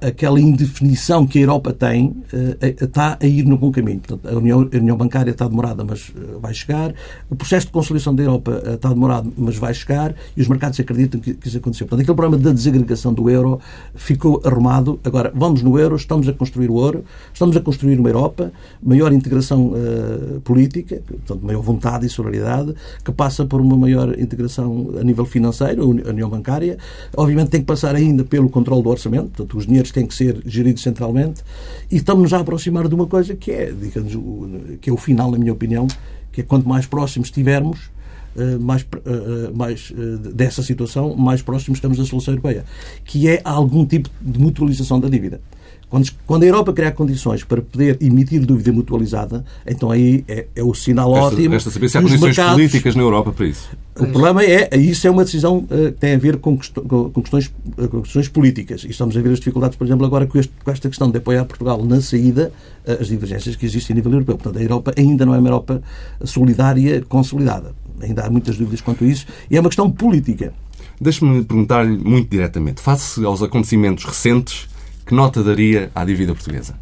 aquela 0.00 0.40
indefinição 0.40 1.26
que 1.26 1.38
a 1.38 1.42
Europa 1.42 1.72
tem 1.72 2.16
eh, 2.32 2.76
está 2.80 3.18
a 3.20 3.26
ir 3.26 3.44
no 3.44 3.58
bom 3.58 3.72
caminho. 3.72 4.00
Portanto, 4.00 4.32
a, 4.32 4.38
União, 4.38 4.68
a 4.72 4.76
União 4.76 4.96
Bancária 4.96 5.32
está 5.32 5.48
demorada, 5.48 5.84
mas 5.84 6.12
eh, 6.16 6.38
vai 6.40 6.54
chegar. 6.54 6.94
O 7.28 7.34
processo 7.34 7.66
de 7.66 7.72
consolidação 7.72 8.14
da 8.14 8.22
Europa 8.22 8.62
eh, 8.64 8.74
está 8.74 8.88
demorado, 8.88 9.32
mas 9.36 9.56
vai 9.56 9.74
chegar. 9.74 10.14
E 10.36 10.40
os 10.40 10.48
mercados 10.48 10.78
acreditam 10.78 11.20
que, 11.20 11.34
que 11.34 11.48
isso 11.48 11.58
aconteceu. 11.58 11.86
Portanto, 11.86 12.02
aquele 12.02 12.16
problema 12.16 12.42
da 12.42 12.52
desagregação 12.52 13.12
do 13.12 13.28
euro 13.28 13.60
ficou 13.94 14.40
arrumado. 14.44 15.00
Agora, 15.02 15.32
vamos 15.34 15.62
no 15.62 15.78
euro, 15.78 15.96
estamos 15.96 16.28
a 16.28 16.32
construir 16.32 16.70
o 16.70 16.80
euro, 16.80 17.04
estamos 17.32 17.56
a 17.56 17.60
construir 17.60 17.98
uma 17.98 18.08
Europa, 18.08 18.52
maior 18.82 19.12
integração 19.12 19.72
uh, 19.72 20.40
política, 20.42 21.02
portanto, 21.06 21.44
maior 21.44 21.62
vontade 21.62 22.06
e 22.06 22.08
solidariedade, 22.08 22.74
que 23.04 23.10
passa 23.10 23.44
por 23.44 23.60
uma 23.60 23.76
maior 23.76 24.18
integração 24.18 24.92
a 25.00 25.02
nível 25.02 25.24
financeiro, 25.24 25.82
a 25.82 26.10
União 26.10 26.28
Bancária. 26.28 26.78
Obviamente 27.16 27.50
tem 27.50 27.60
que 27.60 27.66
passar 27.66 27.94
ainda 27.94 28.24
pelo 28.24 28.48
controle 28.48 28.82
do 28.82 28.90
orçamento, 28.90 29.30
portanto, 29.30 29.55
os 29.56 29.66
dinheiros 29.66 29.90
têm 29.90 30.06
que 30.06 30.14
ser 30.14 30.42
geridos 30.44 30.82
centralmente 30.82 31.42
e 31.90 31.96
estamos 31.96 32.32
a 32.32 32.40
aproximar 32.40 32.88
de 32.88 32.94
uma 32.94 33.06
coisa 33.06 33.34
que 33.34 33.50
é, 33.50 33.72
digamos, 33.72 34.14
o, 34.14 34.48
que 34.80 34.90
é 34.90 34.92
o 34.92 34.96
final, 34.96 35.30
na 35.30 35.38
minha 35.38 35.52
opinião, 35.52 35.86
que 36.32 36.40
é 36.40 36.44
quanto 36.44 36.68
mais 36.68 36.86
próximos 36.86 37.28
estivermos, 37.28 37.90
eh, 38.38 38.58
mais, 38.58 38.82
eh, 38.82 38.98
eh, 39.06 39.50
mais 39.54 39.92
dessa 40.34 40.62
situação, 40.62 41.16
mais 41.16 41.40
próximos 41.40 41.78
estamos 41.78 41.96
da 41.96 42.04
solução 42.04 42.34
europeia, 42.34 42.66
que 43.02 43.26
é 43.26 43.40
algum 43.42 43.86
tipo 43.86 44.10
de 44.20 44.38
mutualização 44.38 45.00
da 45.00 45.08
dívida. 45.08 45.40
Quando, 45.88 46.42
a 46.42 46.46
Europa 46.46 46.72
criar 46.72 46.90
condições 46.92 47.44
para 47.44 47.62
poder 47.62 47.96
emitir 48.00 48.44
dúvida 48.44 48.72
mutualizada, 48.72 49.44
então 49.64 49.90
aí 49.90 50.24
é, 50.26 50.46
é 50.56 50.62
o 50.62 50.74
sinal 50.74 51.12
resta, 51.12 51.28
ótimo. 51.28 51.50
Resta 51.50 51.70
saber 51.70 51.88
se 51.88 51.96
há 51.96 52.02
condições 52.02 52.36
mercados, 52.36 52.54
políticas 52.54 52.96
na 52.96 53.02
Europa 53.02 53.32
para 53.32 53.46
isso. 53.46 53.70
O 53.94 54.06
problema 54.08 54.42
é, 54.42 54.68
isso 54.76 55.06
é 55.06 55.10
uma 55.10 55.24
decisão 55.24 55.58
uh, 55.58 55.66
que 55.66 55.92
tem 55.92 56.14
a 56.14 56.18
ver 56.18 56.38
com, 56.38 56.58
questões, 56.58 57.46
uh, 57.78 57.88
com 57.88 58.02
questões 58.02 58.28
políticas. 58.28 58.82
E 58.82 58.90
estamos 58.90 59.16
a 59.16 59.20
ver 59.20 59.30
as 59.30 59.38
dificuldades, 59.38 59.76
por 59.76 59.86
exemplo, 59.86 60.04
agora 60.04 60.26
com, 60.26 60.38
este, 60.38 60.52
com 60.62 60.70
esta 60.70 60.88
questão 60.88 61.08
de 61.08 61.18
apoiar 61.18 61.44
Portugal 61.44 61.82
na 61.84 62.00
saída, 62.00 62.52
uh, 62.84 63.00
as 63.00 63.06
divergências 63.06 63.54
que 63.54 63.64
existem 63.64 63.94
a 63.94 63.96
nível 63.96 64.12
europeu. 64.12 64.36
Portanto, 64.36 64.58
a 64.58 64.62
Europa 64.62 64.92
ainda 64.98 65.24
não 65.24 65.36
é 65.36 65.38
uma 65.38 65.48
Europa 65.48 65.80
solidária, 66.24 67.00
consolidada. 67.08 67.74
Ainda 68.02 68.24
há 68.24 68.30
muitas 68.30 68.58
dúvidas 68.58 68.80
quanto 68.80 69.04
a 69.04 69.06
isso. 69.06 69.24
E 69.48 69.56
é 69.56 69.60
uma 69.60 69.68
questão 69.68 69.88
política. 69.88 70.52
Deixe-me 71.00 71.44
perguntar-lhe 71.44 71.96
muito 71.96 72.28
diretamente. 72.28 72.80
Face 72.80 73.24
aos 73.24 73.42
acontecimentos 73.42 74.04
recentes, 74.04 74.68
que 75.06 75.14
nota 75.14 75.42
daria 75.42 75.90
à 75.94 76.04
dívida 76.04 76.34
portuguesa? 76.34 76.74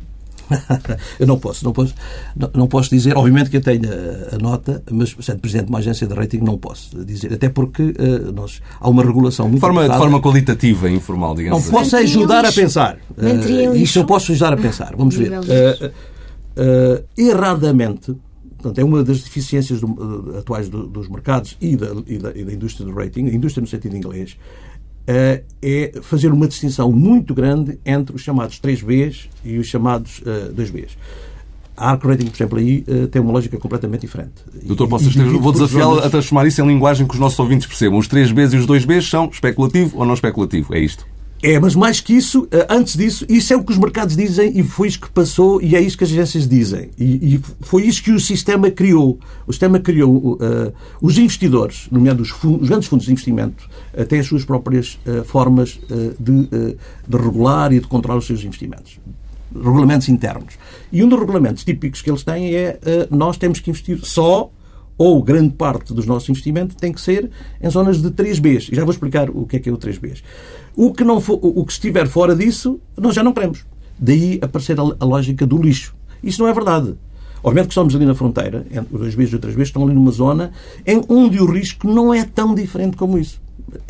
eu 1.18 1.26
não 1.26 1.38
posso, 1.38 1.64
não 1.64 1.72
posso, 1.72 1.94
não, 2.36 2.50
não, 2.54 2.66
posso 2.66 2.90
dizer, 2.90 3.16
obviamente 3.16 3.48
que 3.50 3.56
eu 3.56 3.62
tenho 3.62 3.82
a, 3.88 4.34
a 4.34 4.38
nota, 4.38 4.82
mas 4.90 5.16
sendo 5.20 5.40
presidente 5.40 5.66
de 5.66 5.72
uma 5.72 5.78
agência 5.78 6.06
de 6.06 6.14
rating 6.14 6.38
não 6.38 6.58
posso 6.58 7.02
dizer, 7.04 7.32
até 7.32 7.48
porque 7.48 7.82
uh, 7.82 8.32
nós, 8.34 8.60
há 8.78 8.88
uma 8.88 9.02
regulação 9.02 9.46
muito 9.46 9.56
de 9.56 9.60
forma, 9.60 9.88
de 9.88 9.96
forma 9.96 10.20
qualitativa, 10.20 10.90
informal, 10.90 11.34
digamos 11.34 11.58
Não 11.58 11.78
assim. 11.78 11.90
posso 11.90 11.96
ajudar 11.96 12.44
a 12.44 12.52
pensar. 12.52 12.98
Uh, 13.16 13.74
isso 13.76 13.98
eu 13.98 14.04
posso 14.04 14.32
ajudar 14.32 14.52
a 14.52 14.56
pensar. 14.56 14.94
Vamos 14.96 15.16
ver. 15.16 15.32
Uh, 15.32 17.04
erradamente, 17.16 18.14
Portanto, 18.64 18.78
é 18.78 18.84
uma 18.84 19.04
das 19.04 19.20
deficiências 19.20 19.78
do, 19.82 20.38
atuais 20.38 20.70
do, 20.70 20.86
dos 20.86 21.06
mercados 21.06 21.54
e 21.60 21.76
da, 21.76 21.88
e, 22.06 22.16
da, 22.16 22.30
e 22.30 22.44
da, 22.44 22.52
indústria 22.54 22.86
do 22.86 22.94
rating, 22.94 23.26
a 23.26 23.34
indústria 23.34 23.60
no 23.60 23.66
sentido 23.66 23.94
inglês, 23.94 24.38
é 25.06 25.92
fazer 26.02 26.32
uma 26.32 26.46
distinção 26.46 26.90
muito 26.90 27.34
grande 27.34 27.78
entre 27.84 28.14
os 28.16 28.22
chamados 28.22 28.58
3Bs 28.60 29.26
e 29.44 29.58
os 29.58 29.66
chamados 29.66 30.20
uh, 30.20 30.52
2Bs. 30.54 30.90
A 31.76 31.90
Arc 31.90 32.04
Rating, 32.04 32.26
por 32.26 32.36
exemplo, 32.36 32.58
aí 32.58 32.84
uh, 32.86 33.08
tem 33.08 33.20
uma 33.20 33.32
lógica 33.32 33.58
completamente 33.58 34.02
diferente. 34.02 34.32
Doutor 34.62 34.88
Poças, 34.88 35.14
vou 35.14 35.52
desafiá-lo 35.52 35.98
a 35.98 36.08
transformar 36.08 36.46
isso 36.46 36.62
em 36.62 36.66
linguagem 36.66 37.06
que 37.06 37.14
os 37.14 37.20
nossos 37.20 37.38
ouvintes 37.38 37.66
percebam. 37.66 37.98
Os 37.98 38.08
3Bs 38.08 38.52
e 38.52 38.56
os 38.56 38.66
2Bs 38.66 39.10
são 39.10 39.26
especulativo 39.26 39.98
ou 39.98 40.06
não 40.06 40.14
especulativo? 40.14 40.74
É 40.74 40.78
isto? 40.78 41.04
É, 41.46 41.60
mas 41.60 41.74
mais 41.74 42.00
que 42.00 42.14
isso, 42.14 42.48
eh, 42.50 42.66
antes 42.70 42.96
disso, 42.96 43.26
isso 43.28 43.52
é 43.52 43.56
o 43.56 43.62
que 43.62 43.70
os 43.70 43.76
mercados 43.76 44.16
dizem 44.16 44.58
e 44.58 44.62
foi 44.62 44.88
isso 44.88 44.98
que 44.98 45.10
passou 45.10 45.60
e 45.60 45.76
é 45.76 45.80
isso 45.80 45.98
que 45.98 46.02
as 46.02 46.10
agências 46.10 46.48
dizem. 46.48 46.88
E, 46.98 47.34
e 47.34 47.40
foi 47.60 47.82
isso 47.82 48.02
que 48.02 48.12
o 48.12 48.18
sistema 48.18 48.70
criou. 48.70 49.18
O 49.46 49.52
sistema 49.52 49.78
criou 49.78 50.16
uh, 50.16 50.38
os 51.02 51.18
investidores, 51.18 51.86
nomeadamente 51.92 52.32
os, 52.32 52.44
os, 52.62 52.66
grandes 52.66 52.88
fundos 52.88 53.04
de 53.04 53.12
investimento, 53.12 53.68
uh, 53.92 54.06
têm 54.06 54.20
as 54.20 54.26
suas 54.26 54.42
próprias 54.42 54.98
uh, 55.06 55.22
formas 55.22 55.78
de, 56.18 56.46
de 57.06 57.16
regular 57.18 57.74
e 57.74 57.80
de 57.80 57.86
controlar 57.88 58.16
os 58.16 58.26
seus 58.26 58.42
investimentos. 58.42 58.98
Regulamentos 59.54 60.08
internos. 60.08 60.54
E 60.90 61.04
um 61.04 61.08
dos 61.10 61.20
regulamentos 61.20 61.62
típicos 61.62 62.00
que 62.00 62.10
eles 62.10 62.22
têm 62.22 62.54
é 62.54 62.78
nós 63.10 63.36
temos 63.36 63.60
que 63.60 63.68
investir 63.68 63.98
só 64.02 64.50
ou 64.96 65.22
grande 65.22 65.54
parte 65.54 65.92
dos 65.92 66.06
nossos 66.06 66.28
investimentos 66.28 66.76
tem 66.76 66.92
que 66.92 67.00
ser 67.00 67.30
em 67.60 67.70
zonas 67.70 68.00
de 68.00 68.10
3Bs. 68.10 68.72
E 68.72 68.76
já 68.76 68.84
vou 68.84 68.92
explicar 68.92 69.28
o 69.30 69.46
que 69.46 69.56
é 69.56 69.58
que 69.58 69.68
é 69.68 69.72
o 69.72 69.78
3Bs. 69.78 70.22
O 70.76 70.92
que, 70.92 71.04
não 71.04 71.20
for, 71.20 71.38
o 71.42 71.64
que 71.64 71.72
estiver 71.72 72.06
fora 72.06 72.34
disso, 72.34 72.80
nós 72.96 73.14
já 73.14 73.22
não 73.22 73.32
queremos. 73.32 73.64
Daí 73.98 74.38
aparecer 74.42 74.78
a, 74.78 75.04
lógica 75.04 75.46
do 75.46 75.60
lixo. 75.60 75.94
Isso 76.22 76.42
não 76.42 76.48
é 76.48 76.52
verdade. 76.52 76.94
Obviamente 77.42 77.68
que 77.68 77.72
estamos 77.72 77.94
ali 77.94 78.06
na 78.06 78.14
fronteira, 78.14 78.66
os 78.90 79.00
dois 79.00 79.14
Bs 79.14 79.32
e 79.32 79.34
os 79.34 79.40
três 79.40 79.54
Bs 79.54 79.68
estão 79.68 79.84
ali 79.84 79.94
numa 79.94 80.10
zona 80.10 80.52
em 80.86 81.02
onde 81.08 81.38
o 81.40 81.44
risco 81.44 81.86
não 81.86 82.12
é 82.12 82.24
tão 82.24 82.54
diferente 82.54 82.96
como 82.96 83.18
isso. 83.18 83.40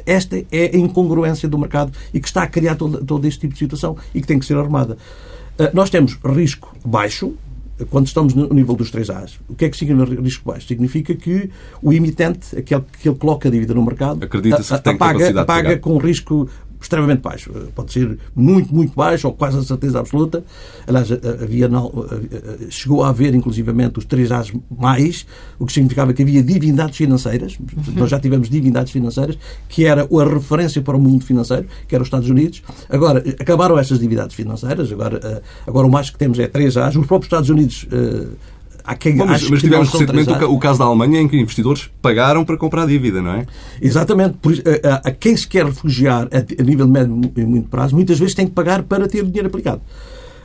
Esta 0.04 0.38
é 0.50 0.70
a 0.75 0.76
incongruência 0.76 1.49
do 1.49 1.58
mercado 1.58 1.92
e 2.12 2.20
que 2.20 2.26
está 2.26 2.42
a 2.42 2.46
criar 2.46 2.75
todo, 2.75 3.04
todo 3.04 3.25
este 3.26 3.40
tipo 3.40 3.52
de 3.52 3.58
situação 3.58 3.96
e 4.14 4.20
que 4.20 4.26
tem 4.26 4.38
que 4.38 4.44
ser 4.44 4.56
arrumada. 4.56 4.96
Uh, 5.58 5.70
nós 5.73 5.88
temos 5.88 6.18
risco 6.25 6.75
baixo, 6.84 7.34
quando 7.90 8.07
estamos 8.07 8.35
no 8.35 8.49
nível 8.49 8.75
dos 8.76 8.90
3As. 8.90 9.38
O 9.49 9.54
que 9.54 9.64
é 9.64 9.69
que 9.69 9.76
significa 9.76 10.21
risco 10.21 10.45
baixo? 10.49 10.66
Significa 10.66 11.14
que 11.14 11.50
o 11.83 11.93
emitente, 11.93 12.57
aquele 12.57 12.83
que 13.00 13.09
ele 13.09 13.19
coloca 13.19 13.49
a 13.49 13.50
dívida 13.50 13.75
no 13.75 13.85
mercado, 13.85 14.25
Acredita-se 14.25 14.75
que 14.75 14.83
tem 14.83 14.95
apaga, 14.95 15.40
apaga 15.40 15.78
com 15.78 15.99
risco 15.99 16.49
extremamente 16.85 17.21
baixo. 17.21 17.50
Pode 17.75 17.93
ser 17.93 18.19
muito, 18.35 18.75
muito 18.75 18.95
baixo, 18.95 19.26
ou 19.26 19.35
quase 19.35 19.59
a 19.59 19.62
certeza 19.62 20.00
absoluta. 20.00 20.45
Aliás, 20.87 21.09
havia, 21.11 21.69
não, 21.69 21.93
chegou 22.71 23.03
a 23.03 23.09
haver, 23.09 23.35
inclusivamente, 23.35 23.99
os 23.99 24.05
3 24.05 24.33
As 24.33 24.53
mais, 24.71 25.26
o 25.59 25.67
que 25.67 25.73
significava 25.73 26.12
que 26.12 26.23
havia 26.23 26.43
divindades 26.43 26.97
financeiras. 26.97 27.59
Nós 27.95 28.11
já 28.11 28.21
tivemos 28.21 28.49
divindades 28.49 28.93
financeiras, 28.93 29.38
que 29.69 29.85
era 29.85 30.03
a 30.03 30.25
referência 30.25 30.83
para 30.83 30.97
o 30.97 31.00
mundo 31.00 31.25
financeiro, 31.25 31.67
que 31.88 31.95
era 31.95 32.03
os 32.03 32.07
Estados 32.07 32.29
Unidos. 32.29 32.62
Agora, 32.88 33.25
acabaram 33.41 33.79
essas 33.79 33.99
divindades 33.99 34.35
financeiras. 34.35 34.93
Agora, 34.93 35.43
agora 35.67 35.87
o 35.87 35.91
mais 35.91 36.11
que 36.11 36.19
temos 36.19 36.38
é 36.38 36.47
3 36.47 36.76
As. 36.76 36.97
Os 36.97 37.07
próprios 37.07 37.26
Estados 37.26 37.50
Unidos 37.50 37.87
Há 38.87 38.95
quem 38.95 39.17
Bom, 39.17 39.25
mas, 39.25 39.49
mas 39.49 39.61
tivemos 39.61 39.91
recentemente 39.91 40.31
o, 40.31 40.53
o, 40.53 40.59
caso 40.59 40.79
da 40.79 40.85
Alemanha 40.85 41.19
em 41.19 41.26
que 41.26 41.38
investidores 41.38 41.91
pagaram 42.03 42.45
para 42.45 42.57
comprar 42.59 42.87
dívida, 42.87 43.23
não 43.23 43.33
é? 43.33 43.47
Exatamente. 43.81 44.37
Por, 44.37 44.53
a, 44.53 45.09
a, 45.09 45.11
quem 45.11 45.35
se 45.35 45.49
quer 45.49 45.64
refugiar 45.64 46.29
a, 46.31 46.61
a 46.61 46.62
nível 46.62 46.85
de 46.85 46.93
médio 46.93 47.33
e 47.35 47.45
muito 47.47 47.71
prazo, 47.71 47.95
muitas 47.95 48.19
vezes 48.19 48.35
tem 48.35 48.47
que 48.47 48.53
pagar 48.53 48.83
para 48.83 49.09
ter 49.09 49.23
o 49.23 49.26
dinheiro 49.26 49.49
aplicado. 49.49 49.81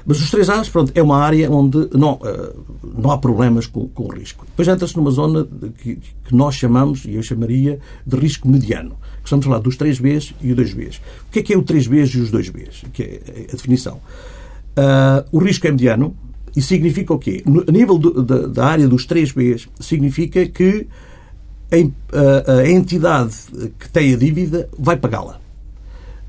Mas 0.06 0.22
os 0.22 0.32
três 0.32 0.50
anos, 0.50 0.70
pronto, 0.70 0.92
é 0.96 1.04
uma 1.04 1.18
área 1.18 1.52
onde 1.52 1.90
não, 1.94 2.14
uh, 2.14 2.66
não 2.98 3.12
há 3.12 3.18
problemas 3.18 3.68
com, 3.68 3.88
com 3.90 4.04
o 4.06 4.08
risco. 4.08 4.46
Depois 4.46 4.68
entra-se 4.68 4.96
numa 4.96 5.12
zona 5.12 5.46
que, 5.78 5.98
que, 5.98 6.34
nós 6.34 6.56
chamamos, 6.56 7.06
e 7.06 7.16
eu 7.16 7.22
chamaria, 7.22 7.80
de 8.08 8.16
risco 8.16 8.48
mediano. 8.48 8.98
Que 9.22 9.26
estamos 9.26 9.46
a 9.46 9.50
falar 9.50 9.62
dos 9.62 9.78
3Bs 9.78 10.34
e 10.42 10.54
os 10.54 10.58
2Bs. 10.58 11.00
O 11.28 11.32
que 11.32 11.40
é 11.40 11.44
que 11.44 11.54
é 11.54 11.58
o 11.58 11.62
3Bs 11.62 12.16
e 12.16 12.20
os 12.22 12.32
2Bs? 12.32 12.86
Que 12.94 13.04
é 13.04 13.46
a 13.50 13.56
definição. 13.56 13.98
Uh, 14.78 15.28
o 15.32 15.40
risco 15.40 15.68
é 15.68 15.72
mediano, 15.72 16.16
e 16.56 16.62
significa 16.62 17.14
o 17.14 17.20
quê? 17.20 17.44
No, 17.46 17.64
a 17.68 17.72
nível 17.72 17.98
do, 17.98 18.24
da, 18.24 18.48
da, 18.48 18.66
área 18.66 18.88
dos 18.88 19.06
3Bs, 19.08 19.68
significa 19.80 20.46
que 20.46 20.88
a, 21.72 22.52
a, 22.54 22.70
entidade 22.70 23.36
que 23.78 23.90
tem 23.90 24.14
a 24.14 24.18
dívida 24.18 24.70
vai 24.78 24.98
pagá-la. 24.98 25.40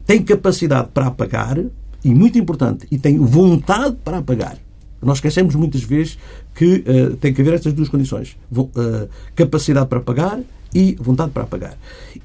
Tem 0.07 0.23
capacidade 0.23 0.89
para 0.93 1.07
a 1.07 1.11
pagar, 1.11 1.59
e 2.05 2.15
muito 2.15 2.39
importante, 2.39 2.87
e 2.91 2.99
tem 2.99 3.19
vontade 3.19 3.97
para 4.05 4.19
a 4.19 4.23
pagar. 4.23 4.59
Nós 5.03 5.19
esquecemos 5.19 5.55
muitas 5.55 5.83
vezes 5.83 6.19
que 6.55 6.85
uh, 6.87 7.17
tem 7.17 7.33
que 7.33 7.41
haver 7.41 7.55
estas 7.55 7.73
duas 7.73 7.89
condições: 7.89 8.37
uh, 8.55 9.09
capacidade 9.35 9.87
para 9.89 10.01
pagar 10.01 10.41
e 10.75 10.97
vontade 11.01 11.31
para 11.31 11.45
pagar. 11.45 11.77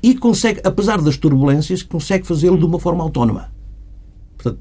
E 0.04 0.16
consegue, 0.16 0.62
apesar 0.64 1.02
das 1.02 1.18
turbulências, 1.18 1.82
consegue 1.82 2.28
fazê-lo 2.28 2.58
de 2.58 2.66
uma 2.66 2.80
forma 2.80 3.04
autónoma. 3.04 3.52
Portanto, 4.38 4.60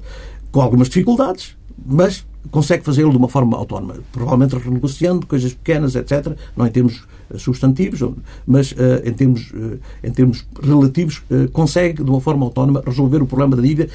com 0.51 0.61
algumas 0.61 0.87
dificuldades, 0.87 1.57
mas 1.85 2.25
consegue 2.51 2.83
fazê-lo 2.83 3.11
de 3.11 3.17
uma 3.17 3.27
forma 3.27 3.57
autónoma, 3.57 3.95
provavelmente 4.11 4.55
renegociando 4.55 5.25
coisas 5.25 5.53
pequenas, 5.53 5.95
etc., 5.95 6.35
não 6.55 6.65
em 6.65 6.71
termos 6.71 7.03
eh, 7.33 7.37
substantivos, 7.37 8.01
mas 8.45 8.71
uh, 8.71 8.75
em, 9.03 9.13
termos, 9.13 9.51
uh, 9.51 9.79
em 10.03 10.11
termos 10.11 10.45
relativos, 10.61 11.23
uh, 11.29 11.49
consegue 11.51 12.03
de 12.03 12.09
uma 12.09 12.21
forma 12.21 12.45
autónoma 12.45 12.83
resolver 12.85 13.21
o 13.21 13.25
problema 13.25 13.55
da 13.55 13.61
dívida 13.61 13.89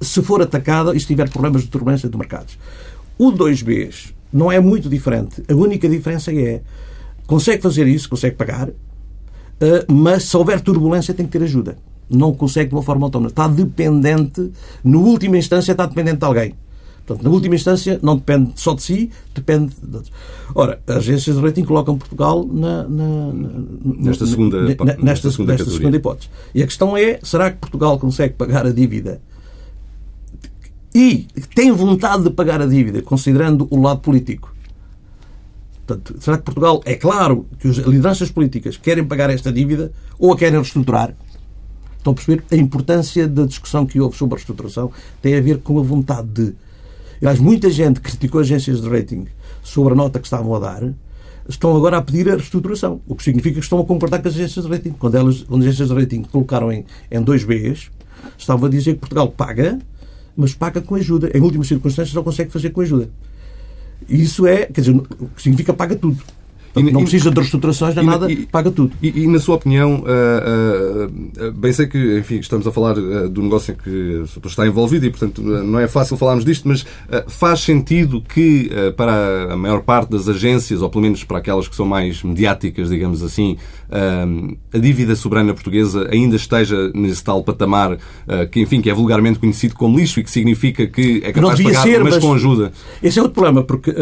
se 0.00 0.22
for 0.22 0.40
atacada 0.40 0.94
e 0.94 1.00
se 1.00 1.06
tiver 1.06 1.28
problemas 1.28 1.62
de 1.62 1.68
turbulência 1.68 2.08
de 2.08 2.16
mercados. 2.16 2.58
O 3.18 3.32
2Bs 3.32 4.12
não 4.32 4.52
é 4.52 4.60
muito 4.60 4.88
diferente. 4.88 5.42
A 5.48 5.54
única 5.54 5.88
diferença 5.88 6.32
é 6.32 6.60
consegue 7.26 7.62
fazer 7.62 7.86
isso, 7.88 8.08
consegue 8.08 8.36
pagar, 8.36 8.70
mas 9.88 10.24
se 10.24 10.36
houver 10.36 10.60
turbulência 10.60 11.12
tem 11.12 11.26
que 11.26 11.32
ter 11.32 11.42
ajuda. 11.42 11.76
Não 12.08 12.32
consegue 12.32 12.68
de 12.68 12.76
uma 12.76 12.82
forma 12.82 13.06
autónoma. 13.06 13.28
Está 13.28 13.48
dependente, 13.48 14.52
na 14.84 14.98
última 14.98 15.36
instância, 15.36 15.72
está 15.72 15.84
dependente 15.84 16.18
de 16.18 16.24
alguém. 16.24 16.54
Portanto, 17.08 17.24
na 17.24 17.30
última 17.30 17.54
instância, 17.54 17.98
não 18.02 18.16
depende 18.16 18.52
só 18.56 18.74
de 18.74 18.82
si, 18.82 19.10
depende. 19.34 19.74
De... 19.82 20.02
Ora, 20.54 20.78
as 20.86 20.96
agências 20.96 21.36
de 21.36 21.42
rating 21.42 21.64
colocam 21.64 21.96
Portugal 21.96 22.46
na, 22.46 22.82
na, 22.82 23.32
na 23.32 23.48
nesta, 23.82 24.26
segunda, 24.26 24.62
nesta, 24.62 24.84
nesta, 24.84 25.30
segunda, 25.30 25.52
nesta 25.54 25.70
segunda 25.70 25.96
hipótese. 25.96 26.28
E 26.54 26.62
a 26.62 26.66
questão 26.66 26.94
é: 26.94 27.18
será 27.22 27.50
que 27.50 27.56
Portugal 27.56 27.98
consegue 27.98 28.34
pagar 28.34 28.66
a 28.66 28.70
dívida 28.70 29.22
e 30.94 31.26
tem 31.54 31.72
vontade 31.72 32.24
de 32.24 32.30
pagar 32.30 32.60
a 32.60 32.66
dívida, 32.66 33.00
considerando 33.00 33.66
o 33.70 33.80
lado 33.80 34.00
político? 34.00 34.54
Portanto, 35.86 36.16
será 36.20 36.36
que 36.36 36.44
Portugal, 36.44 36.82
é 36.84 36.94
claro 36.94 37.46
que 37.58 37.68
as 37.68 37.76
lideranças 37.76 38.30
políticas 38.30 38.76
querem 38.76 39.04
pagar 39.04 39.30
esta 39.30 39.50
dívida 39.50 39.90
ou 40.18 40.30
a 40.30 40.36
querem 40.36 40.58
reestruturar? 40.58 41.14
Estão 41.96 42.12
a 42.12 42.14
perceber? 42.14 42.44
A 42.50 42.56
importância 42.56 43.26
da 43.26 43.46
discussão 43.46 43.86
que 43.86 43.98
houve 43.98 44.14
sobre 44.14 44.34
a 44.34 44.36
reestruturação 44.36 44.92
tem 45.22 45.34
a 45.34 45.40
ver 45.40 45.58
com 45.60 45.78
a 45.78 45.82
vontade 45.82 46.28
de 46.28 46.54
Aliás, 47.20 47.38
muita 47.40 47.68
gente 47.70 48.00
criticou 48.00 48.40
agências 48.40 48.80
de 48.80 48.88
rating 48.88 49.26
sobre 49.62 49.92
a 49.92 49.96
nota 49.96 50.18
que 50.18 50.26
estavam 50.26 50.54
a 50.54 50.58
dar, 50.58 50.94
estão 51.48 51.74
agora 51.76 51.96
a 51.96 52.02
pedir 52.02 52.28
a 52.28 52.36
reestruturação, 52.36 53.00
o 53.06 53.14
que 53.14 53.22
significa 53.22 53.54
que 53.54 53.64
estão 53.64 53.80
a 53.80 53.84
concordar 53.84 54.20
com 54.20 54.28
as 54.28 54.34
agências 54.34 54.64
de 54.64 54.70
rating. 54.70 54.92
Quando, 54.92 55.16
elas, 55.16 55.42
quando 55.42 55.62
as 55.62 55.68
agências 55.68 55.88
de 55.88 55.94
rating 55.94 56.22
colocaram 56.22 56.70
em, 56.70 56.84
em 57.10 57.22
dois 57.22 57.44
Bs, 57.44 57.90
estavam 58.36 58.66
a 58.66 58.70
dizer 58.70 58.94
que 58.94 59.00
Portugal 59.00 59.28
paga, 59.28 59.78
mas 60.36 60.54
paga 60.54 60.80
com 60.80 60.94
ajuda. 60.94 61.30
Em 61.34 61.40
últimas 61.40 61.66
circunstâncias, 61.66 62.14
só 62.14 62.22
consegue 62.22 62.50
fazer 62.50 62.70
com 62.70 62.80
ajuda. 62.80 63.10
Isso 64.08 64.46
é, 64.46 64.66
quer 64.66 64.80
dizer, 64.82 65.00
significa 65.36 65.72
paga 65.72 65.96
tudo. 65.96 66.22
E, 66.76 66.82
não 66.82 67.02
precisa 67.02 67.30
de 67.30 67.36
reestruturações, 67.36 67.94
nem 67.94 68.04
nada, 68.04 68.30
e, 68.30 68.46
paga 68.46 68.70
tudo. 68.70 68.92
E, 69.02 69.22
e, 69.22 69.26
na 69.26 69.38
sua 69.38 69.56
opinião, 69.56 70.02
uh, 70.02 71.48
uh, 71.48 71.52
bem 71.52 71.72
sei 71.72 71.86
que, 71.86 72.18
enfim, 72.18 72.36
estamos 72.36 72.66
a 72.66 72.72
falar 72.72 72.96
uh, 72.98 73.28
do 73.28 73.42
negócio 73.42 73.72
em 73.72 73.76
que 73.76 74.24
está 74.46 74.66
envolvido 74.66 75.06
e, 75.06 75.10
portanto, 75.10 75.42
não 75.42 75.78
é 75.78 75.88
fácil 75.88 76.16
falarmos 76.16 76.44
disto, 76.44 76.68
mas 76.68 76.84
faz 77.26 77.60
sentido 77.60 78.20
que 78.20 78.70
para 78.96 79.52
a 79.52 79.56
maior 79.56 79.82
parte 79.82 80.10
das 80.10 80.28
agências, 80.28 80.82
ou 80.82 80.90
pelo 80.90 81.02
menos 81.02 81.24
para 81.24 81.38
aquelas 81.38 81.68
que 81.68 81.74
são 81.74 81.86
mais 81.86 82.22
mediáticas, 82.22 82.88
digamos 82.90 83.22
assim, 83.22 83.56
a 83.90 84.78
dívida 84.78 85.16
soberana 85.16 85.54
portuguesa 85.54 86.08
ainda 86.10 86.36
esteja 86.36 86.90
nesse 86.94 87.22
tal 87.24 87.42
patamar 87.42 87.98
que, 88.50 88.60
enfim, 88.60 88.80
que 88.80 88.90
é 88.90 88.94
vulgarmente 88.94 89.38
conhecido 89.38 89.74
como 89.74 89.98
lixo 89.98 90.20
e 90.20 90.24
que 90.24 90.30
significa 90.30 90.86
que 90.86 91.22
é 91.24 91.32
capaz 91.32 91.56
de 91.56 91.64
pagar, 91.64 91.82
ser, 91.82 92.04
mas, 92.04 92.14
mas 92.14 92.24
com 92.24 92.34
ajuda. 92.34 92.72
Esse 93.02 93.18
é 93.18 93.22
outro 93.22 93.34
problema, 93.34 93.62
porque 93.62 93.94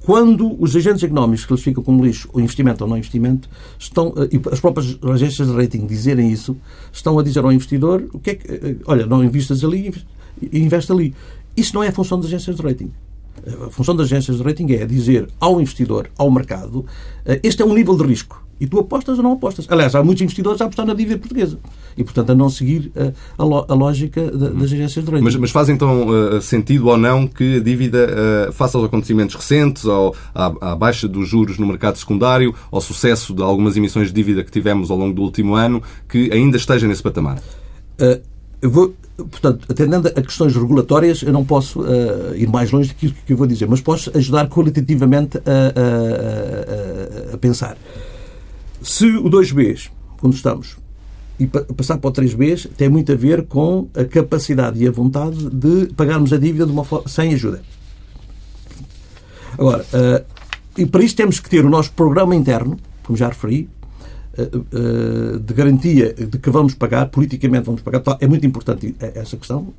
quando 0.00 0.60
os 0.60 0.74
agentes 0.74 1.02
económicos 1.02 1.44
classificam 1.44 1.82
como 1.82 2.04
lixo 2.04 2.28
o 2.32 2.40
investimento 2.40 2.84
ou 2.84 2.88
não 2.88 2.96
investimento, 2.96 3.48
estão, 3.78 4.14
eh, 4.16 4.36
e 4.36 4.40
as 4.50 4.60
próprias 4.60 4.98
agências 5.02 5.48
de 5.48 5.54
rating 5.54 5.86
dizerem 5.86 6.30
isso, 6.30 6.56
estão 6.92 7.18
a 7.18 7.22
dizer 7.22 7.44
ao 7.44 7.52
investidor 7.52 8.08
o 8.12 8.18
que 8.18 8.30
é 8.30 8.34
que, 8.34 8.50
eh, 8.50 8.76
olha, 8.86 9.06
não 9.06 9.22
investas 9.22 9.62
ali, 9.62 9.92
investe 10.52 10.90
ali. 10.90 11.14
Isso 11.56 11.74
não 11.74 11.82
é 11.82 11.88
a 11.88 11.92
função 11.92 12.18
das 12.18 12.26
agências 12.28 12.56
de 12.56 12.62
rating. 12.62 12.90
A 13.66 13.70
função 13.70 13.94
das 13.94 14.06
agências 14.06 14.38
de 14.38 14.42
rating 14.42 14.72
é 14.72 14.86
dizer 14.86 15.28
ao 15.38 15.60
investidor, 15.60 16.10
ao 16.16 16.30
mercado, 16.30 16.84
eh, 17.24 17.40
este 17.42 17.62
é 17.62 17.64
um 17.64 17.74
nível 17.74 17.96
de 17.96 18.04
risco. 18.04 18.45
E 18.60 18.66
tu 18.66 18.78
apostas 18.78 19.18
ou 19.18 19.24
não 19.24 19.32
apostas. 19.32 19.66
Aliás, 19.68 19.94
há 19.94 20.02
muitos 20.02 20.22
investidores 20.22 20.60
a 20.60 20.64
apostar 20.64 20.86
na 20.86 20.94
dívida 20.94 21.18
portuguesa. 21.18 21.58
E, 21.96 22.02
portanto, 22.02 22.30
a 22.30 22.34
não 22.34 22.48
seguir 22.48 22.90
a, 22.96 23.42
a, 23.42 23.44
a 23.44 23.74
lógica 23.74 24.30
das 24.30 24.72
agências 24.72 25.04
de 25.04 25.10
rating. 25.10 25.24
Mas, 25.24 25.36
mas 25.36 25.50
faz, 25.50 25.68
então, 25.68 26.06
sentido 26.40 26.88
ou 26.88 26.96
não 26.96 27.26
que 27.26 27.56
a 27.56 27.60
dívida, 27.60 28.50
face 28.52 28.76
aos 28.76 28.86
acontecimentos 28.86 29.34
recentes, 29.34 29.84
ou 29.84 30.14
à, 30.34 30.72
à, 30.72 30.76
baixa 30.76 31.06
dos 31.06 31.28
juros 31.28 31.58
no 31.58 31.66
mercado 31.66 31.98
secundário, 31.98 32.54
ao 32.70 32.80
sucesso 32.80 33.34
de 33.34 33.42
algumas 33.42 33.76
emissões 33.76 34.08
de 34.08 34.14
dívida 34.14 34.42
que 34.42 34.50
tivemos 34.50 34.90
ao 34.90 34.96
longo 34.96 35.14
do 35.14 35.22
último 35.22 35.54
ano, 35.54 35.82
que 36.08 36.30
ainda 36.32 36.56
esteja 36.56 36.86
nesse 36.86 37.02
patamar? 37.02 37.38
Uh, 38.00 38.20
eu 38.60 38.70
vou, 38.70 38.94
portanto, 39.16 39.66
atendendo 39.70 40.08
a 40.08 40.22
questões 40.22 40.54
regulatórias, 40.54 41.22
eu 41.22 41.32
não 41.32 41.44
posso 41.44 41.80
uh, 41.80 42.34
ir 42.34 42.48
mais 42.48 42.70
longe 42.70 42.88
do 42.88 42.94
que 42.94 43.32
eu 43.32 43.36
vou 43.36 43.46
dizer, 43.46 43.68
mas 43.68 43.80
posso 43.80 44.10
ajudar 44.16 44.48
qualitativamente 44.48 45.38
a, 45.38 47.32
a, 47.32 47.34
a 47.34 47.38
pensar. 47.38 47.76
Se 48.82 49.06
o 49.06 49.30
2Bs, 49.30 49.90
quando 50.18 50.34
estamos, 50.34 50.76
e 51.38 51.46
passar 51.46 51.98
para 51.98 52.10
o 52.10 52.12
3Bs, 52.12 52.70
tem 52.76 52.88
muito 52.88 53.12
a 53.12 53.14
ver 53.14 53.44
com 53.46 53.88
a 53.94 54.04
capacidade 54.04 54.82
e 54.82 54.88
a 54.88 54.90
vontade 54.90 55.50
de 55.50 55.92
pagarmos 55.94 56.32
a 56.32 56.38
dívida 56.38 56.66
forma, 56.84 57.08
sem 57.08 57.34
ajuda. 57.34 57.62
Agora, 59.58 59.84
uh, 59.84 60.24
e 60.76 60.84
para 60.86 61.02
isso 61.02 61.16
temos 61.16 61.40
que 61.40 61.48
ter 61.48 61.64
o 61.64 61.70
nosso 61.70 61.92
programa 61.92 62.34
interno, 62.34 62.78
como 63.02 63.16
já 63.16 63.28
referi, 63.28 63.66
eh, 63.66 63.66
eh, 63.66 63.75
de 65.40 65.54
garantia 65.54 66.12
de 66.12 66.38
que 66.38 66.50
vamos 66.50 66.74
pagar, 66.74 67.06
politicamente 67.08 67.64
vamos 67.64 67.80
pagar. 67.80 68.02
É 68.20 68.26
muito 68.26 68.46
importante 68.46 68.94
essa 69.00 69.36
questão. 69.36 69.72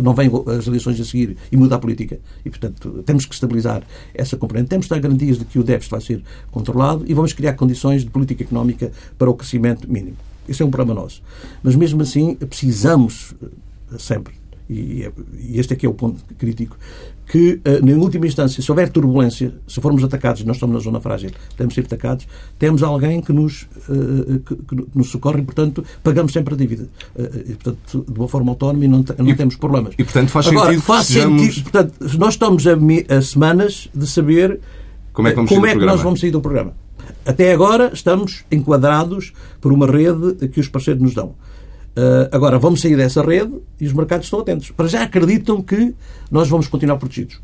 Não 0.00 0.14
vem 0.14 0.30
as 0.56 0.66
eleições 0.66 1.00
a 1.00 1.04
seguir 1.04 1.36
e 1.50 1.56
muda 1.56 1.74
a 1.76 1.78
política. 1.78 2.18
E, 2.44 2.50
portanto, 2.50 3.02
temos 3.04 3.26
que 3.26 3.34
estabilizar 3.34 3.82
essa 4.14 4.36
componente. 4.36 4.68
Temos 4.68 4.86
que 4.86 4.90
dar 4.90 5.00
garantias 5.00 5.38
de 5.38 5.44
que 5.44 5.58
o 5.58 5.64
déficit 5.64 5.90
vai 5.90 6.00
ser 6.00 6.22
controlado 6.50 7.04
e 7.06 7.14
vamos 7.14 7.32
criar 7.32 7.54
condições 7.54 8.04
de 8.04 8.10
política 8.10 8.44
económica 8.44 8.92
para 9.18 9.28
o 9.28 9.34
crescimento 9.34 9.90
mínimo. 9.90 10.16
Esse 10.48 10.62
é 10.62 10.64
um 10.64 10.70
problema 10.70 11.00
nosso. 11.00 11.22
Mas, 11.62 11.74
mesmo 11.74 12.00
assim, 12.02 12.34
precisamos 12.36 13.34
eh, 13.42 13.98
sempre 13.98 14.38
e 14.68 15.10
este 15.54 15.72
aqui 15.72 15.86
é 15.86 15.88
o 15.88 15.94
ponto 15.94 16.22
crítico, 16.36 16.76
que, 17.28 17.60
eh, 17.62 17.80
na 17.82 17.92
última 17.98 18.26
instância, 18.26 18.62
se 18.62 18.72
houver 18.72 18.88
turbulência, 18.88 19.52
se 19.66 19.80
formos 19.82 20.02
atacados, 20.02 20.42
nós 20.44 20.56
estamos 20.56 20.74
na 20.74 20.80
zona 20.80 20.98
frágil, 20.98 21.30
podemos 21.50 21.74
ser 21.74 21.82
atacados, 21.82 22.26
temos 22.58 22.82
alguém 22.82 23.20
que 23.20 23.34
nos, 23.34 23.68
eh, 23.90 24.40
que, 24.46 24.56
que 24.56 24.88
nos 24.94 25.10
socorre 25.10 25.40
e, 25.40 25.44
portanto, 25.44 25.84
pagamos 26.02 26.32
sempre 26.32 26.54
a 26.54 26.56
dívida. 26.56 26.88
Eh, 27.16 27.44
e, 27.48 27.54
portanto, 27.54 28.04
de 28.08 28.18
uma 28.18 28.28
forma 28.28 28.50
autónoma 28.52 28.82
e 28.82 28.88
não, 28.88 29.04
não 29.18 29.28
e, 29.28 29.36
temos 29.36 29.56
problemas. 29.56 29.92
E, 29.98 30.04
portanto, 30.04 30.30
faz 30.30 30.48
Agora, 30.48 30.66
sentido 30.66 30.82
faz 30.82 31.06
sejamos... 31.06 31.42
sentido, 31.42 31.62
portanto, 31.64 32.18
nós 32.18 32.34
estamos 32.34 32.66
a, 32.66 32.72
a, 33.14 33.22
semanas 33.22 33.90
de 33.94 34.06
saber 34.06 34.58
como 35.12 35.28
é 35.28 35.32
que, 35.32 35.36
vamos 35.36 35.50
como 35.50 35.66
é 35.66 35.76
que 35.76 35.84
nós 35.84 36.00
vamos 36.00 36.20
sair 36.20 36.30
do 36.30 36.40
programa. 36.40 36.72
Até 37.26 37.52
agora 37.52 37.90
estamos 37.92 38.44
enquadrados 38.50 39.34
por 39.60 39.70
uma 39.70 39.86
rede 39.86 40.48
que 40.48 40.60
os 40.60 40.68
parceiros 40.68 41.02
nos 41.02 41.14
dão. 41.14 41.34
Uh, 41.98 42.28
agora, 42.30 42.60
vamos 42.60 42.80
sair 42.80 42.96
dessa 42.96 43.22
rede 43.22 43.52
e 43.80 43.86
os 43.86 43.92
mercados 43.92 44.26
estão 44.26 44.38
atentos. 44.38 44.70
Para 44.70 44.86
já 44.86 45.02
acreditam 45.02 45.60
que 45.60 45.92
nós 46.30 46.48
vamos 46.48 46.68
continuar 46.68 46.96
protegidos. 46.96 47.40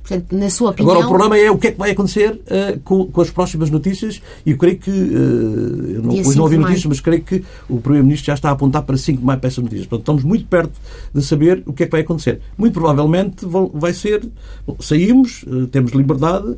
Portanto, 0.00 0.36
na 0.36 0.48
sua 0.48 0.70
opinião... 0.70 0.92
Agora, 0.92 1.06
o 1.06 1.08
problema 1.08 1.36
é 1.36 1.50
o 1.50 1.58
que 1.58 1.66
é 1.66 1.72
que 1.72 1.78
vai 1.78 1.90
acontecer 1.90 2.34
uh, 2.34 2.78
com, 2.84 3.06
com, 3.06 3.20
as 3.20 3.30
próximas 3.30 3.68
notícias 3.68 4.22
e 4.44 4.52
eu 4.52 4.56
creio 4.56 4.78
que, 4.78 4.90
uh, 4.90 5.94
eu 5.94 6.02
não, 6.02 6.14
hoje 6.14 6.36
não 6.36 6.44
ouvi 6.44 6.56
notícias, 6.56 6.86
mas 6.86 7.00
creio 7.00 7.24
que 7.24 7.42
o 7.68 7.80
Primeiro-Ministro 7.80 8.26
já 8.26 8.34
está 8.34 8.50
a 8.50 8.52
apontar 8.52 8.84
para 8.84 8.96
5 8.96 9.18
de 9.18 9.26
maio 9.26 9.40
para 9.40 9.48
essas 9.48 9.64
notícias. 9.64 9.88
Portanto, 9.88 10.02
estamos 10.02 10.22
muito 10.22 10.46
perto 10.46 10.80
de 11.12 11.24
saber 11.24 11.64
o 11.66 11.72
que 11.72 11.82
é 11.82 11.86
que 11.86 11.92
vai 11.92 12.02
acontecer. 12.02 12.40
Muito 12.56 12.74
provavelmente 12.74 13.44
vai 13.74 13.92
ser, 13.92 14.24
bom, 14.64 14.76
saímos, 14.78 15.42
uh, 15.48 15.66
temos 15.66 15.90
liberdade, 15.90 16.56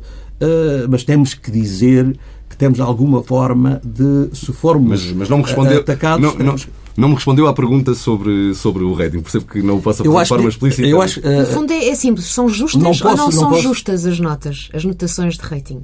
mas 0.87 1.03
temos 1.03 1.33
que 1.33 1.51
dizer 1.51 2.17
que 2.49 2.55
temos 2.55 2.79
alguma 2.79 3.21
forma 3.21 3.81
de, 3.83 4.29
se 4.33 4.53
formos 4.53 5.03
mas, 5.03 5.11
mas 5.11 5.29
não 5.29 5.39
me 5.39 5.43
respondeu, 5.43 5.81
atacados... 5.81 6.35
Não, 6.37 6.45
não, 6.45 6.55
não 6.99 7.09
me 7.09 7.15
respondeu 7.15 7.47
à 7.47 7.53
pergunta 7.53 7.95
sobre, 7.95 8.53
sobre 8.53 8.83
o 8.83 8.93
rating. 8.93 9.21
Percebo 9.21 9.45
que 9.45 9.61
não 9.61 9.77
o 9.77 9.81
possa 9.81 10.03
fazer 10.03 10.19
de 10.19 10.27
forma 10.27 10.43
que, 10.43 10.49
explícita. 10.49 10.87
Eu 10.87 11.01
acho, 11.01 11.19
uh, 11.21 11.39
no 11.39 11.45
fundo 11.45 11.71
é, 11.71 11.87
é, 11.87 11.95
simples. 11.95 12.25
São 12.25 12.49
justas 12.49 12.81
não 12.81 12.91
posso, 12.91 13.07
ou 13.07 13.15
não, 13.15 13.25
não 13.25 13.31
são 13.31 13.49
posso... 13.49 13.61
justas 13.61 14.05
as 14.05 14.19
notas, 14.19 14.69
as 14.73 14.83
notações 14.83 15.37
de 15.37 15.41
rating? 15.41 15.81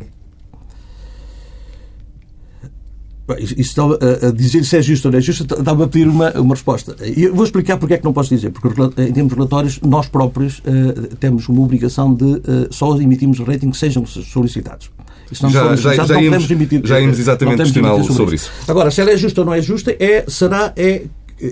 Isso 3.40 3.56
está 3.62 3.84
a, 3.84 4.32
dizer 4.32 4.64
se 4.64 4.78
é 4.78 4.82
justo 4.84 5.08
ou 5.08 5.12
não 5.12 5.18
é 5.18 5.22
justo, 5.22 5.44
dá-me 5.64 5.84
a 5.84 5.88
pedir 5.88 6.08
uma, 6.08 6.32
uma 6.34 6.54
resposta. 6.54 6.96
Eu 7.00 7.34
vou 7.34 7.44
explicar 7.44 7.78
porque 7.78 7.96
é 7.96 7.98
que 7.98 8.04
não 8.04 8.14
posso 8.14 8.30
dizer. 8.30 8.52
Porque 8.52 8.68
em 9.02 9.14
termos 9.14 9.34
relatórios, 9.34 9.80
nós 9.82 10.08
próprios 10.08 10.60
uh, 10.60 11.16
temos 11.16 11.48
uma 11.48 11.62
obrigação 11.62 12.14
de 12.14 12.26
uh, 12.26 12.42
só 12.70 12.96
emitirmos 13.00 13.40
rating 13.40 13.72
que 13.72 13.78
sejam 13.78 14.06
solicitados. 14.06 14.92
Já, 15.32 15.76
já, 15.76 16.06
já, 16.06 16.22
íamos, 16.22 16.48
já 16.84 17.00
íamos 17.00 17.20
exatamente 17.20 17.64
questioná-lo 17.64 18.02
sobre, 18.02 18.14
sobre 18.16 18.36
isso. 18.36 18.52
isso. 18.60 18.72
Agora, 18.72 18.92
se 18.92 19.02
ela 19.02 19.12
é 19.12 19.18
justa 19.18 19.42
ou 19.42 19.46
não 19.46 19.54
é 19.54 19.62
justa, 19.62 19.96
é, 20.00 20.26
será, 20.28 20.72
é, 20.76 21.06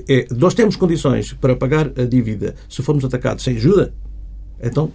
é, 0.07 0.27
nós 0.31 0.53
temos 0.53 0.75
condições 0.75 1.33
para 1.33 1.55
pagar 1.55 1.91
a 1.97 2.05
dívida 2.05 2.55
se 2.69 2.81
formos 2.81 3.03
atacados 3.03 3.43
sem 3.43 3.57
ajuda, 3.57 3.93
então 4.61 4.91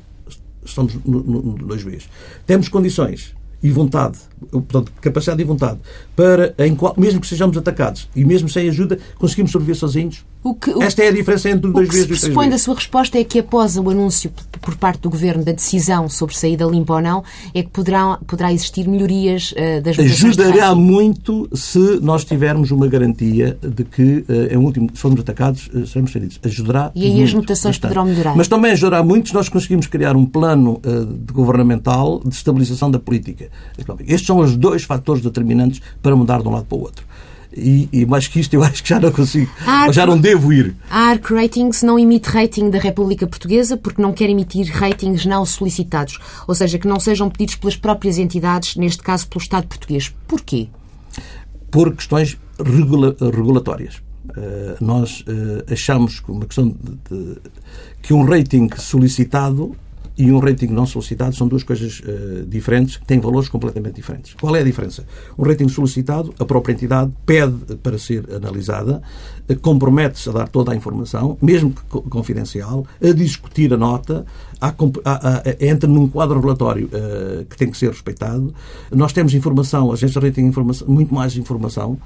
estamos 0.64 0.95
no, 1.05 1.23
no, 1.23 1.43
no 1.43 1.67
dois 1.67 1.83
vezes. 1.83 2.09
Temos 2.47 2.69
condições 2.69 3.35
e 3.62 3.71
vontade, 3.71 4.19
portanto, 4.51 4.93
capacidade 5.01 5.43
e 5.43 5.45
vontade, 5.45 5.81
para, 6.14 6.55
em 6.59 6.75
qual, 6.75 6.95
mesmo 6.97 7.21
que 7.21 7.27
sejamos 7.27 7.57
atacados 7.57 8.09
e 8.14 8.25
mesmo 8.25 8.49
sem 8.49 8.69
ajuda, 8.69 8.99
conseguimos 9.17 9.51
sobreviver 9.51 9.77
sozinhos? 9.77 10.25
O 10.42 10.55
que, 10.55 10.70
Esta 10.83 11.03
é 11.03 11.09
a 11.09 11.12
diferença 11.12 11.51
entre 11.51 11.70
dois 11.70 11.88
vezes 11.88 12.05
e 12.05 12.07
três 12.07 12.20
vezes. 12.22 12.37
O 12.37 12.40
que 12.40 12.48
da 12.48 12.59
sua 12.59 12.74
resposta 12.74 13.18
é 13.18 13.24
que 13.24 13.40
após 13.40 13.77
o 13.77 13.90
anúncio 13.90 14.33
por 14.61 14.77
parte 14.77 15.01
do 15.01 15.11
Governo 15.11 15.44
da 15.44 15.53
decisão 15.53 16.09
sobre 16.09 16.37
saída 16.37 16.64
limpa 16.64 16.94
ou 16.94 17.01
não, 17.01 17.24
é 17.55 17.62
que 17.62 17.70
poderá, 17.70 18.18
poderá 18.27 18.53
existir 18.53 18.87
melhorias 18.88 19.53
uh, 19.53 19.83
das 19.83 19.98
Ajudará 19.98 20.74
muito 20.74 21.48
se 21.53 21.98
nós 22.01 22.24
tivermos 22.24 22.70
uma 22.70 22.87
garantia 22.87 23.59
de 23.61 23.85
que, 23.85 24.24
uh, 24.29 24.55
em 24.55 24.57
último, 24.57 24.88
se 24.94 25.01
formos 25.01 25.20
atacados, 25.20 25.68
uh, 25.72 25.87
seremos 25.87 26.12
feridos. 26.12 26.38
Ajudará 26.42 26.92
E 26.94 27.05
aí 27.05 27.11
muito, 27.11 27.24
as 27.24 27.35
notações 27.35 27.77
bastante. 27.77 27.94
poderão 27.94 28.05
melhorar. 28.07 28.37
Mas 28.37 28.48
também 28.48 28.72
ajudará 28.72 29.03
muito 29.03 29.29
se 29.29 29.35
nós 29.35 29.48
conseguimos 29.48 29.87
criar 29.87 30.16
um 30.16 30.24
plano 30.24 30.81
uh, 30.85 31.33
governamental 31.33 32.20
de 32.24 32.35
estabilização 32.35 32.90
da 32.90 32.98
política 32.98 33.48
Estes 34.01 34.27
são 34.27 34.38
os 34.38 34.57
dois 34.57 34.85
fatores 34.85 35.22
determinantes 35.22 35.81
para 36.03 36.14
mudar 36.14 36.42
de 36.42 36.48
um 36.48 36.53
lado 36.53 36.66
para 36.66 36.79
o 36.79 36.81
outro. 36.81 37.05
E, 37.57 37.89
e, 37.93 38.07
mais 38.07 38.29
que 38.29 38.41
isto 38.41 38.55
eu 38.55 38.63
acho 38.65 38.83
que 38.83 38.89
já 38.89 39.01
não 39.01 39.11
consigo, 39.11 39.51
Arc, 39.67 39.93
já 39.93 40.07
não 40.07 40.19
devo 40.19 40.53
ir. 40.53 40.77
A 40.91 41.11
ARC 41.11 41.31
Ratings 41.31 41.83
não 41.83 41.99
emite 41.99 42.29
rating 42.29 42.71
da 42.71 42.79
República 42.79 43.27
Portuguesa 43.27 43.77
porque 43.77 44.03
não 44.03 44.13
quer 44.13 44.29
emitir 44.29 44.71
ratings 44.71 45.25
não 45.25 45.45
solicitados, 45.45 46.19
ou 46.47 46.55
seja, 46.55 46.79
que 46.79 46.87
não 46.87 47.01
sejam 47.01 47.31
pedidos 47.31 47.57
pelas 47.57 47.77
próprias 47.77 48.19
entidades, 48.19 48.77
neste 48.77 49.03
caso 49.03 49.27
pelo 49.29 49.43
Estado 49.43 49.67
português. 49.67 50.15
Porquê? 50.27 50.69
Por 51.71 51.95
questões 51.95 52.37
regula 52.65 53.17
regulatórias. 53.21 53.97
Uh, 54.29 54.85
nós 54.85 55.21
uh, 55.21 55.73
achamos 55.73 56.21
que 56.21 56.31
uma 56.31 56.45
questão 56.45 56.69
de, 56.69 56.99
de, 57.11 57.37
que 58.03 58.13
um 58.13 58.25
rating 58.25 58.69
solicitado 58.77 59.75
e 60.19 60.33
um 60.33 60.41
rating 60.41 60.67
não 60.67 60.85
solicitado 60.85 61.35
são 61.37 61.47
duas 61.47 61.63
coisas 61.63 62.01
uh, 62.01 62.45
diferentes 62.45 62.97
que 62.97 63.07
têm 63.07 63.21
valores 63.21 63.49
completamente 63.49 63.95
diferentes. 63.95 64.35
Qual 64.35 64.55
é 64.57 64.61
a 64.61 64.65
diferença? 64.65 65.07
Um 65.39 65.45
rating 65.45 65.69
solicitado, 65.69 66.35
a 66.41 66.45
própria 66.45 66.73
entidade 66.73 67.13
pede 67.25 67.77
para 67.77 67.97
ser 67.97 68.25
analisada, 68.35 69.01
uh, 69.49 69.57
compromete-se 69.61 70.29
a 70.29 70.33
dar 70.33 70.49
toda 70.49 70.73
a 70.73 70.77
informação, 70.77 71.39
mesmo 71.41 71.71
que 71.71 72.01
confidencial, 72.11 72.85
a 73.01 73.13
discutir 73.13 73.73
a 73.73 73.77
nota, 73.77 74.27
há, 74.61 74.75
há, 75.05 75.42
entra 75.61 75.88
num 75.88 76.09
quadro 76.09 76.40
relatório 76.40 76.87
uh, 76.87 77.44
que 77.44 77.57
tem 77.57 77.71
que 77.71 77.77
ser 77.77 77.90
respeitado. 77.90 78.53
Nós 78.90 79.12
temos 79.12 79.35
informação, 79.35 79.90
a 79.90 79.94
agência 79.94 80.21
rating 80.21 80.42
informação, 80.42 80.88
muito 80.88 81.14
mais 81.14 81.37
informação 81.37 81.99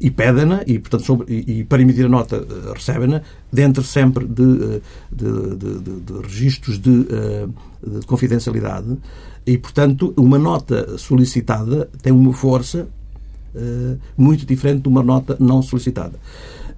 e 0.00 0.10
pedem-na, 0.10 0.62
e, 0.66 0.78
portanto, 0.78 1.04
sobre, 1.04 1.26
e, 1.32 1.60
e, 1.60 1.64
para 1.64 1.80
emitir 1.80 2.06
a 2.06 2.08
nota 2.08 2.44
recebem-na, 2.74 3.22
dentro 3.52 3.82
sempre 3.82 4.26
de, 4.26 4.80
de, 5.12 5.56
de, 5.56 5.78
de, 5.78 6.00
de 6.00 6.12
registros 6.22 6.78
de 6.78 7.06
eh, 7.10 8.00
de 8.00 8.06
confidencialidade 8.06 8.98
e, 9.46 9.56
portanto, 9.56 10.12
uma 10.16 10.36
nota 10.36 10.98
solicitada 10.98 11.88
tem 12.02 12.12
uma 12.12 12.32
força 12.32 12.88
uh, 13.54 13.98
muito 14.16 14.44
diferente 14.44 14.82
de 14.82 14.88
uma 14.88 15.02
nota 15.02 15.36
não 15.38 15.62
solicitada. 15.62 16.18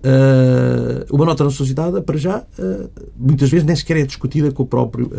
Uh, 0.02 1.14
uma 1.14 1.26
nota 1.26 1.44
não 1.44 1.50
solicitada, 1.50 2.00
para 2.00 2.16
já, 2.16 2.38
uh, 2.38 2.90
muitas 3.16 3.50
vezes 3.50 3.66
nem 3.66 3.76
sequer 3.76 3.98
é 3.98 4.06
discutida 4.06 4.50
com 4.50 4.62
o 4.62 4.66
próprio 4.66 5.10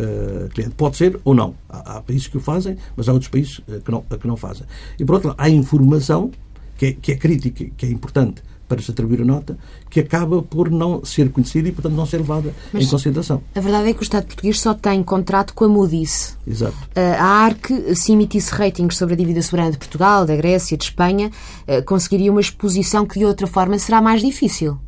cliente. 0.52 0.74
Pode 0.76 0.96
ser 0.96 1.20
ou 1.24 1.34
não. 1.34 1.54
Há, 1.68 1.98
há, 1.98 2.00
países 2.00 2.26
que 2.26 2.36
o 2.36 2.40
fazem, 2.40 2.76
mas 2.96 3.08
há 3.08 3.12
outros 3.12 3.30
países 3.30 3.60
que 3.84 3.90
não, 3.90 4.02
que 4.02 4.26
não 4.26 4.36
fazem. 4.36 4.66
E, 4.98 5.04
por 5.04 5.14
outro 5.14 5.28
lado, 5.28 5.40
há 5.40 5.48
informação 5.48 6.30
que 6.76 6.86
é, 6.86 6.92
que 6.92 7.12
é 7.12 7.16
crítica, 7.16 7.64
que 7.76 7.86
é 7.86 7.88
importante 7.88 8.42
para 8.72 8.80
se 8.80 8.90
atribuir 8.90 9.20
a 9.20 9.24
nota, 9.24 9.58
que 9.90 10.00
acaba 10.00 10.40
por 10.40 10.70
não 10.70 11.04
ser 11.04 11.30
conhecida 11.30 11.68
e, 11.68 11.72
portanto, 11.72 11.92
não 11.92 12.06
ser 12.06 12.16
levada 12.16 12.54
Mas 12.72 12.84
em 12.84 12.88
consideração. 12.88 13.42
A 13.54 13.60
verdade 13.60 13.90
é 13.90 13.92
que 13.92 14.00
o 14.00 14.02
Estado 14.02 14.24
português 14.24 14.58
só 14.58 14.72
tem 14.72 15.02
contrato 15.02 15.52
com 15.52 15.66
a 15.66 15.68
Moody's. 15.68 16.38
Exato. 16.46 16.74
Eh, 16.94 17.14
a 17.14 17.22
ARC, 17.22 17.70
se 17.94 18.12
emitisse 18.12 18.50
ratings 18.50 18.96
sobre 18.96 19.12
a 19.12 19.16
dívida 19.18 19.42
soberana 19.42 19.72
de 19.72 19.76
Portugal, 19.76 20.24
da 20.24 20.34
Grécia, 20.34 20.74
de 20.74 20.84
Espanha, 20.84 21.30
eh, 21.66 21.82
conseguiria 21.82 22.32
uma 22.32 22.40
exposição 22.40 23.04
que, 23.04 23.18
de 23.18 23.26
outra 23.26 23.46
forma, 23.46 23.78
será 23.78 24.00
mais 24.00 24.22
difícil. 24.22 24.78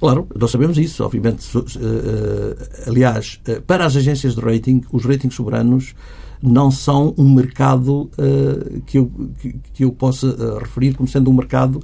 Claro, 0.00 0.26
nós 0.34 0.50
sabemos 0.50 0.76
isso, 0.76 1.04
obviamente. 1.04 1.46
Eh, 1.56 2.88
aliás, 2.88 3.40
para 3.64 3.86
as 3.86 3.94
agências 3.94 4.34
de 4.34 4.40
rating, 4.40 4.82
os 4.90 5.04
ratings 5.04 5.36
soberanos 5.36 5.94
não 6.42 6.68
são 6.68 7.14
um 7.16 7.32
mercado 7.32 8.10
que, 8.84 8.98
eu, 8.98 9.10
que, 9.72 9.84
eu 9.84 9.92
possa 9.92 10.58
referir 10.58 10.94
como 10.94 11.08
sendo 11.08 11.30
um 11.30 11.32
mercado 11.32 11.80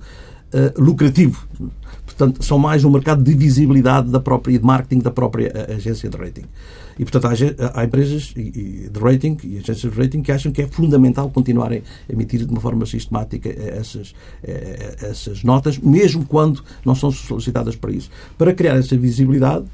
lucrativo. 0.77 1.47
Portanto, 2.21 2.45
são 2.45 2.59
mais 2.59 2.85
um 2.85 2.91
mercado 2.91 3.23
de 3.23 3.33
visibilidade 3.35 4.11
da 4.11 4.21
própria, 4.21 4.59
de 4.59 4.65
marketing 4.65 5.01
da 5.01 5.11
própria 5.11 5.51
eh, 5.55 5.75
agência 5.75 6.09
de 6.09 6.17
rating. 6.19 6.45
E, 6.99 7.05
portanto, 7.05 7.29
há, 7.75 7.85
empresas 7.85 8.35
de 8.35 8.91
rating 9.01 9.39
e 9.43 9.57
agências 9.57 9.91
de 9.91 9.99
rating 9.99 10.21
que 10.21 10.31
acham 10.31 10.53
que 10.53 10.61
é 10.61 10.67
fundamental 10.67 11.31
continuarem 11.31 11.83
a 12.07 12.13
emitir 12.13 12.45
de 12.45 12.53
uma 12.53 12.61
forma 12.61 12.85
sistemática 12.85 13.49
essas, 13.49 14.15
essas 15.01 15.43
notas, 15.43 15.79
mesmo 15.79 16.27
quando 16.27 16.63
não 16.85 16.95
são 16.95 17.11
solicitadas 17.11 17.75
para 17.75 17.91
isso. 17.91 18.11
Para 18.37 18.53
criar 18.53 18.77
essa 18.77 18.99
visibilidade, 18.99 19.65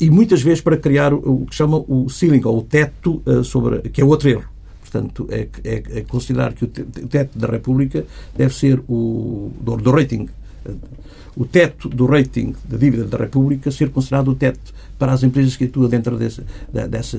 e 0.00 0.08
muitas 0.10 0.42
vezes 0.42 0.60
para 0.60 0.76
criar 0.76 1.12
o, 1.12 1.44
que 1.44 1.56
chama 1.56 1.78
o 1.88 2.08
ceiling, 2.08 2.42
ou 2.44 2.58
o 2.58 2.62
teto, 2.62 3.20
sobre, 3.42 3.80
que 3.88 4.00
é 4.00 4.04
outro 4.04 4.28
erro. 4.28 4.53
Portanto, 4.94 5.26
é, 5.28 5.48
é, 5.64 5.82
é 5.98 6.00
considerar 6.02 6.52
que 6.52 6.64
o 6.64 6.68
teto 6.68 7.36
da 7.36 7.48
República 7.48 8.04
deve 8.36 8.54
ser 8.54 8.80
o 8.88 9.50
do, 9.60 9.76
do 9.76 9.90
rating 9.90 10.28
o 11.36 11.44
teto 11.44 11.88
do 11.88 12.06
rating 12.06 12.54
da 12.64 12.76
dívida 12.76 13.04
da 13.04 13.18
República 13.18 13.68
ser 13.72 13.90
considerado 13.90 14.28
o 14.28 14.36
teto 14.36 14.72
para 14.96 15.12
as 15.12 15.24
empresas 15.24 15.56
que 15.56 15.64
atuam 15.64 15.88
dentro 15.88 16.16
desse, 16.16 16.42
dessa, 16.88 17.18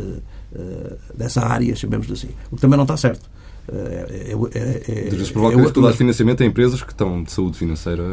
eh, 0.56 0.98
dessa 1.14 1.42
área, 1.42 1.76
chamemos 1.76 2.10
assim. 2.10 2.30
O 2.50 2.56
que 2.56 2.62
também 2.62 2.78
não 2.78 2.86
está 2.86 2.96
certo. 2.96 3.30
É, 3.68 3.74
é, 3.74 4.32
é, 4.32 5.10
é, 5.10 5.32
provoca 5.34 5.60
é, 5.60 5.70
todo 5.70 5.90
o 5.90 5.94
financiamento 5.94 6.42
a 6.42 6.46
empresas 6.46 6.82
que 6.82 6.94
estão 6.94 7.24
de 7.24 7.32
saúde 7.32 7.58
financeira 7.58 8.04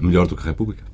melhor 0.00 0.28
do 0.28 0.36
que 0.36 0.42
a 0.42 0.46
República. 0.46 0.84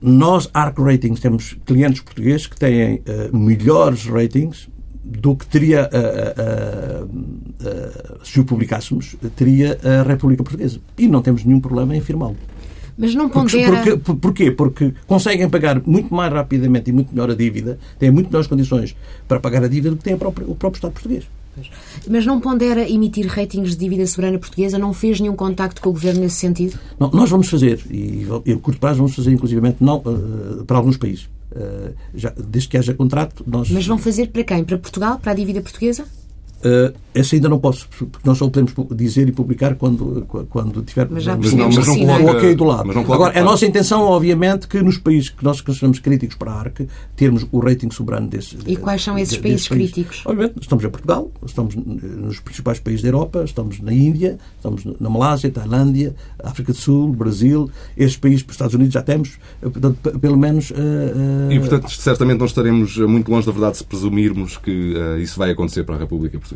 Nós, 0.00 0.50
ARC 0.52 0.78
Ratings, 0.80 1.20
temos 1.20 1.56
clientes 1.64 2.00
portugueses 2.00 2.48
que 2.48 2.56
têm 2.56 3.02
melhores 3.32 4.04
ratings 4.06 4.68
do 5.04 5.34
que 5.34 5.46
teria, 5.46 5.90
uh, 5.92 7.02
uh, 7.02 7.06
uh, 7.06 8.24
se 8.24 8.40
o 8.40 8.44
publicássemos, 8.44 9.16
teria 9.34 9.78
a 9.82 10.02
República 10.02 10.42
Portuguesa. 10.42 10.80
E 10.96 11.08
não 11.08 11.20
temos 11.20 11.44
nenhum 11.44 11.60
problema 11.60 11.94
em 11.94 11.98
afirmá-lo. 11.98 12.36
Mas 12.96 13.14
não 13.14 13.28
pondera... 13.28 13.72
Porque, 13.72 13.96
porque, 13.96 14.20
porquê? 14.20 14.50
Porque 14.50 14.94
conseguem 15.06 15.48
pagar 15.48 15.82
muito 15.84 16.14
mais 16.14 16.32
rapidamente 16.32 16.90
e 16.90 16.92
muito 16.92 17.10
melhor 17.12 17.30
a 17.30 17.34
dívida, 17.34 17.78
têm 17.98 18.10
muito 18.10 18.28
melhores 18.28 18.46
condições 18.46 18.94
para 19.26 19.40
pagar 19.40 19.64
a 19.64 19.68
dívida 19.68 19.90
do 19.90 19.96
que 19.96 20.04
tem 20.04 20.16
própria, 20.16 20.46
o 20.46 20.54
próprio 20.54 20.78
Estado 20.78 20.92
português. 20.92 21.24
Mas 22.08 22.24
não 22.24 22.40
pondera 22.40 22.88
emitir 22.88 23.26
ratings 23.26 23.70
de 23.70 23.76
dívida 23.76 24.06
soberana 24.06 24.38
portuguesa? 24.38 24.78
Não 24.78 24.92
fez 24.92 25.20
nenhum 25.20 25.36
contacto 25.36 25.82
com 25.82 25.90
o 25.90 25.92
Governo 25.92 26.20
nesse 26.20 26.36
sentido? 26.36 26.78
Não, 26.98 27.10
nós 27.10 27.28
vamos 27.28 27.48
fazer, 27.48 27.80
e 27.90 28.26
a 28.50 28.56
curto 28.56 28.80
prazo 28.80 28.98
vamos 28.98 29.14
fazer, 29.14 29.32
inclusivamente, 29.32 29.78
não, 29.80 29.98
uh, 29.98 30.64
para 30.64 30.78
alguns 30.78 30.96
países. 30.96 31.28
Uh, 31.54 31.94
já, 32.14 32.30
desde 32.30 32.68
que 32.68 32.78
haja 32.78 32.94
contrato, 32.94 33.44
nós... 33.46 33.70
Mas 33.70 33.86
vão 33.86 33.98
fazer 33.98 34.28
para 34.28 34.42
quem? 34.42 34.64
Para 34.64 34.78
Portugal? 34.78 35.18
Para 35.18 35.32
a 35.32 35.34
dívida 35.34 35.60
portuguesa? 35.60 36.06
Uh, 36.64 36.94
esse 37.14 37.34
ainda 37.34 37.48
não 37.48 37.58
posso, 37.58 37.88
porque 37.88 38.18
nós 38.24 38.38
só 38.38 38.48
podemos 38.48 38.72
dizer 38.96 39.28
e 39.28 39.32
publicar 39.32 39.74
quando, 39.74 40.24
quando 40.48 40.82
tiver 40.82 41.08
mas 41.10 41.24
já 41.24 41.36
mas 41.36 41.52
não, 41.52 41.70
mas 41.70 41.86
não 41.86 41.98
coloca, 41.98 42.22
o 42.22 42.36
ok 42.36 42.54
do 42.54 42.64
lado. 42.64 42.90
Agora, 43.12 43.38
a 43.38 43.42
nossa 43.42 43.66
intenção, 43.66 44.02
obviamente, 44.02 44.66
que 44.66 44.80
nos 44.80 44.96
países 44.96 45.28
que 45.28 45.44
nós 45.44 45.60
consideramos 45.60 45.98
críticos 45.98 46.36
para 46.36 46.52
a 46.52 46.60
ARC, 46.60 46.80
termos 47.14 47.46
o 47.52 47.58
rating 47.58 47.90
soberano 47.90 48.28
desses. 48.28 48.60
E 48.66 48.76
quais 48.76 49.02
são 49.02 49.18
esses 49.18 49.36
países, 49.36 49.68
países 49.68 49.92
críticos? 49.92 50.22
Obviamente, 50.24 50.60
estamos 50.62 50.84
em 50.84 50.88
Portugal, 50.88 51.30
estamos 51.44 51.74
nos 51.74 52.40
principais 52.40 52.80
países 52.80 53.02
da 53.02 53.08
Europa, 53.08 53.42
estamos 53.44 53.80
na 53.80 53.92
Índia, 53.92 54.38
estamos 54.56 54.84
na 54.98 55.10
Malásia, 55.10 55.50
Tailândia, 55.50 56.14
África 56.42 56.72
do 56.72 56.78
Sul, 56.78 57.12
Brasil, 57.12 57.68
esses 57.94 58.16
países, 58.16 58.42
os 58.42 58.52
Estados 58.52 58.74
Unidos 58.74 58.94
já 58.94 59.02
temos, 59.02 59.38
portanto, 59.60 60.18
pelo 60.18 60.38
menos. 60.38 60.70
Uh, 60.70 60.74
uh... 60.74 61.52
E, 61.52 61.58
portanto, 61.58 61.90
certamente 61.90 62.38
não 62.38 62.46
estaremos 62.46 62.96
muito 62.96 63.30
longe 63.30 63.46
da 63.46 63.52
verdade 63.52 63.76
se 63.76 63.84
presumirmos 63.84 64.56
que 64.56 64.94
isso 65.20 65.38
vai 65.38 65.50
acontecer 65.50 65.84
para 65.84 65.96
a 65.96 65.98
República 65.98 66.38
Portuguesa. 66.38 66.51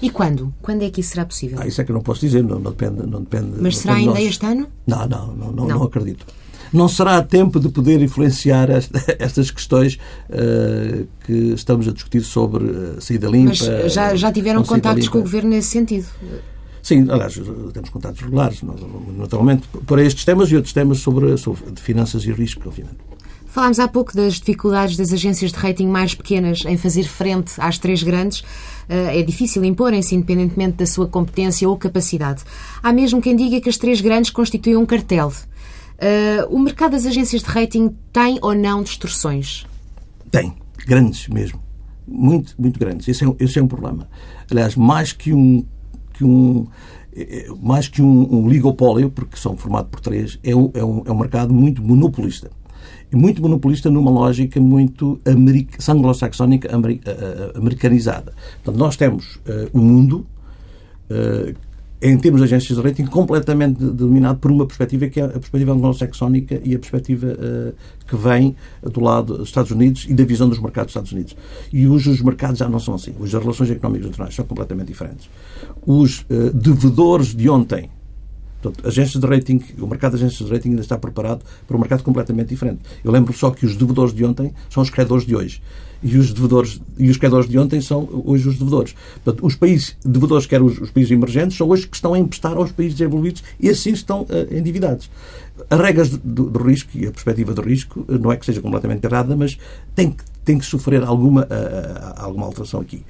E 0.00 0.10
quando? 0.10 0.52
Quando 0.60 0.82
é 0.82 0.90
que 0.90 1.00
isso 1.00 1.10
será 1.10 1.24
possível? 1.24 1.58
Ah, 1.60 1.66
isso 1.66 1.80
é 1.80 1.84
que 1.84 1.90
eu 1.90 1.94
não 1.94 2.02
posso 2.02 2.20
dizer, 2.20 2.42
não, 2.42 2.58
não 2.58 2.70
depende, 2.70 3.06
não 3.06 3.20
depende. 3.20 3.52
Mas 3.52 3.74
não 3.74 3.82
será 3.82 3.94
ainda 3.94 4.12
nós. 4.12 4.24
este 4.24 4.46
ano? 4.46 4.66
Não, 4.86 5.06
não, 5.06 5.26
não, 5.34 5.52
não, 5.52 5.66
não. 5.66 5.82
acredito. 5.82 6.26
Não 6.72 6.88
será 6.88 7.22
tempo 7.22 7.58
de 7.58 7.68
poder 7.68 8.02
influenciar 8.02 8.68
estas 9.18 9.50
questões 9.50 9.98
uh, 10.28 11.06
que 11.24 11.32
estamos 11.54 11.88
a 11.88 11.92
discutir 11.92 12.22
sobre 12.22 12.64
uh, 12.64 13.00
saída 13.00 13.28
limpa. 13.28 13.48
Mas 13.48 13.92
já, 13.92 14.14
já 14.14 14.32
tiveram 14.32 14.62
contactos 14.62 15.08
com 15.08 15.18
o 15.18 15.22
Governo 15.22 15.50
nesse 15.50 15.68
sentido? 15.68 16.06
Sim, 16.82 17.06
aliás, 17.10 17.34
temos 17.72 17.90
contatos 17.90 18.20
regulares, 18.20 18.60
naturalmente, 19.16 19.66
para 19.86 20.04
estes 20.04 20.24
temas 20.24 20.50
e 20.52 20.56
outros 20.56 20.72
temas 20.72 20.98
sobre, 20.98 21.36
sobre 21.36 21.70
de 21.72 21.80
finanças 21.80 22.24
e 22.24 22.32
risco, 22.32 22.62
obviamente. 22.64 22.98
Falámos 23.56 23.78
há 23.78 23.88
pouco 23.88 24.14
das 24.14 24.34
dificuldades 24.34 24.98
das 24.98 25.12
agências 25.12 25.50
de 25.50 25.56
rating 25.56 25.86
mais 25.86 26.14
pequenas 26.14 26.62
em 26.66 26.76
fazer 26.76 27.04
frente 27.04 27.54
às 27.56 27.78
três 27.78 28.02
grandes. 28.02 28.44
Eh, 28.88 29.20
é 29.20 29.22
difícil 29.22 29.64
imporem-se 29.64 30.14
independentemente 30.14 30.76
da 30.78 30.86
sua 30.86 31.06
competência 31.06 31.68
ou 31.68 31.76
capacidade. 31.76 32.42
Há 32.82 32.92
mesmo 32.92 33.20
quem 33.20 33.34
diga 33.34 33.60
que 33.60 33.68
as 33.68 33.76
três 33.76 34.00
grandes 34.00 34.30
constituem 34.30 34.76
um 34.76 34.86
cartel. 34.86 35.32
Eh, 35.98 36.46
o 36.50 36.58
mercado 36.58 36.92
das 36.92 37.06
agências 37.06 37.42
de 37.42 37.48
rating 37.48 37.94
tem 38.12 38.38
ou 38.42 38.54
não 38.54 38.82
distorções? 38.82 39.66
Tem, 40.30 40.54
grandes 40.86 41.28
mesmo. 41.28 41.60
Muito, 42.06 42.54
muito 42.58 42.78
grandes. 42.78 43.08
Esse 43.08 43.24
é, 43.24 43.34
esse 43.40 43.58
é 43.58 43.62
um 43.62 43.68
problema. 43.68 44.08
Aliás, 44.50 44.76
mais 44.76 45.12
que 45.12 45.32
um, 45.32 45.64
que 46.12 46.24
um 46.24 46.66
eh, 47.14 47.46
mais 47.60 47.88
que 47.88 48.00
um, 48.00 48.34
um 48.34 48.48
ligopólio, 48.48 49.10
porque 49.10 49.36
são 49.36 49.56
formados 49.56 49.90
por 49.90 50.00
três, 50.00 50.38
é 50.44 50.54
um, 50.54 50.70
é 50.74 50.84
um, 50.84 51.02
é 51.06 51.10
um 51.10 51.18
mercado 51.18 51.52
muito 51.52 51.82
monopolista 51.82 52.50
muito 53.12 53.40
monopolista 53.40 53.90
numa 53.90 54.10
lógica 54.10 54.60
muito 54.60 55.20
anglo-saxónica 55.26 56.68
eh, 56.68 57.00
eh, 57.04 57.52
americanizada. 57.54 58.32
Portanto, 58.62 58.78
nós 58.78 58.96
temos 58.96 59.36
uh, 59.36 59.70
um 59.72 59.80
mundo, 59.80 60.26
uh, 61.10 61.54
em 62.02 62.18
termos 62.18 62.40
de 62.40 62.44
agências 62.44 62.76
de 62.76 62.84
rating, 62.84 63.06
completamente 63.06 63.82
dominado 63.82 64.38
por 64.38 64.50
uma 64.50 64.66
perspectiva 64.66 65.08
que 65.08 65.20
é 65.20 65.24
a 65.24 65.28
perspectiva 65.28 65.72
anglo-saxónica 65.72 66.60
e 66.62 66.74
a 66.74 66.78
perspectiva 66.78 67.26
uh, 67.28 67.74
que 68.06 68.16
vem 68.16 68.54
do 68.82 69.00
lado 69.00 69.38
dos 69.38 69.48
Estados 69.48 69.70
Unidos 69.70 70.06
e 70.08 70.14
da 70.14 70.24
visão 70.24 70.48
dos 70.48 70.58
mercados 70.58 70.88
dos 70.88 70.90
Estados 70.92 71.12
Unidos. 71.12 71.36
E 71.72 71.86
hoje 71.86 72.10
os 72.10 72.20
mercados 72.20 72.58
já 72.58 72.68
não 72.68 72.80
são 72.80 72.94
assim. 72.94 73.14
Hoje 73.18 73.36
as 73.36 73.42
relações 73.42 73.70
económicas 73.70 74.08
internacionais 74.08 74.34
são 74.34 74.44
completamente 74.44 74.88
diferentes. 74.88 75.28
Os 75.86 76.26
devedores 76.52 77.34
de 77.34 77.48
ontem 77.48 77.90
Portanto, 78.70 78.86
agências 78.86 79.20
de 79.20 79.26
rating, 79.26 79.60
o 79.78 79.86
mercado 79.86 80.16
de 80.16 80.24
agências 80.24 80.48
de 80.48 80.54
rating 80.54 80.70
ainda 80.70 80.82
está 80.82 80.98
preparado 80.98 81.42
para 81.66 81.76
um 81.76 81.80
mercado 81.80 82.02
completamente 82.02 82.48
diferente. 82.48 82.80
Eu 83.04 83.12
lembro 83.12 83.32
só 83.32 83.50
que 83.50 83.64
os 83.64 83.76
devedores 83.76 84.12
de 84.12 84.24
ontem 84.24 84.52
são 84.68 84.82
os 84.82 84.90
credores 84.90 85.26
de 85.26 85.34
hoje. 85.36 85.62
E 86.02 86.18
os 86.18 86.32
devedores 86.32 86.80
e 86.98 87.08
os 87.08 87.16
credores 87.16 87.48
de 87.48 87.58
ontem 87.58 87.80
são 87.80 88.08
hoje 88.24 88.48
os 88.48 88.58
devedores. 88.58 88.94
Portanto, 89.24 89.46
os 89.46 89.56
países 89.56 89.96
devedores, 90.04 90.46
quer 90.46 90.62
os, 90.62 90.78
os 90.78 90.90
países 90.90 91.10
emergentes, 91.10 91.56
são 91.56 91.68
hoje 91.68 91.86
que 91.86 91.96
estão 91.96 92.12
a 92.12 92.18
emprestar 92.18 92.56
aos 92.56 92.70
países 92.70 92.96
desenvolvidos 92.96 93.42
e 93.58 93.68
assim 93.68 93.92
estão 93.92 94.22
uh, 94.22 94.56
endividados. 94.56 95.10
As 95.70 95.80
regras 95.80 96.10
do, 96.10 96.50
do, 96.50 96.62
risco 96.62 96.90
e 96.94 97.06
a 97.06 97.10
perspectiva 97.10 97.54
do 97.54 97.62
risco 97.62 98.04
eh, 98.08 98.18
não 98.18 98.30
é 98.30 98.36
que 98.36 98.44
seja 98.44 98.60
completamente 98.60 99.02
errada, 99.04 99.34
mas 99.34 99.58
tem 99.94 100.10
que, 100.10 100.22
tem 100.44 100.58
que 100.58 100.66
sofrer 100.66 101.02
alguma, 101.02 101.42
uh, 101.44 102.14
alguma 102.16 102.44
alteração 102.44 102.80
aqui. 102.80 103.02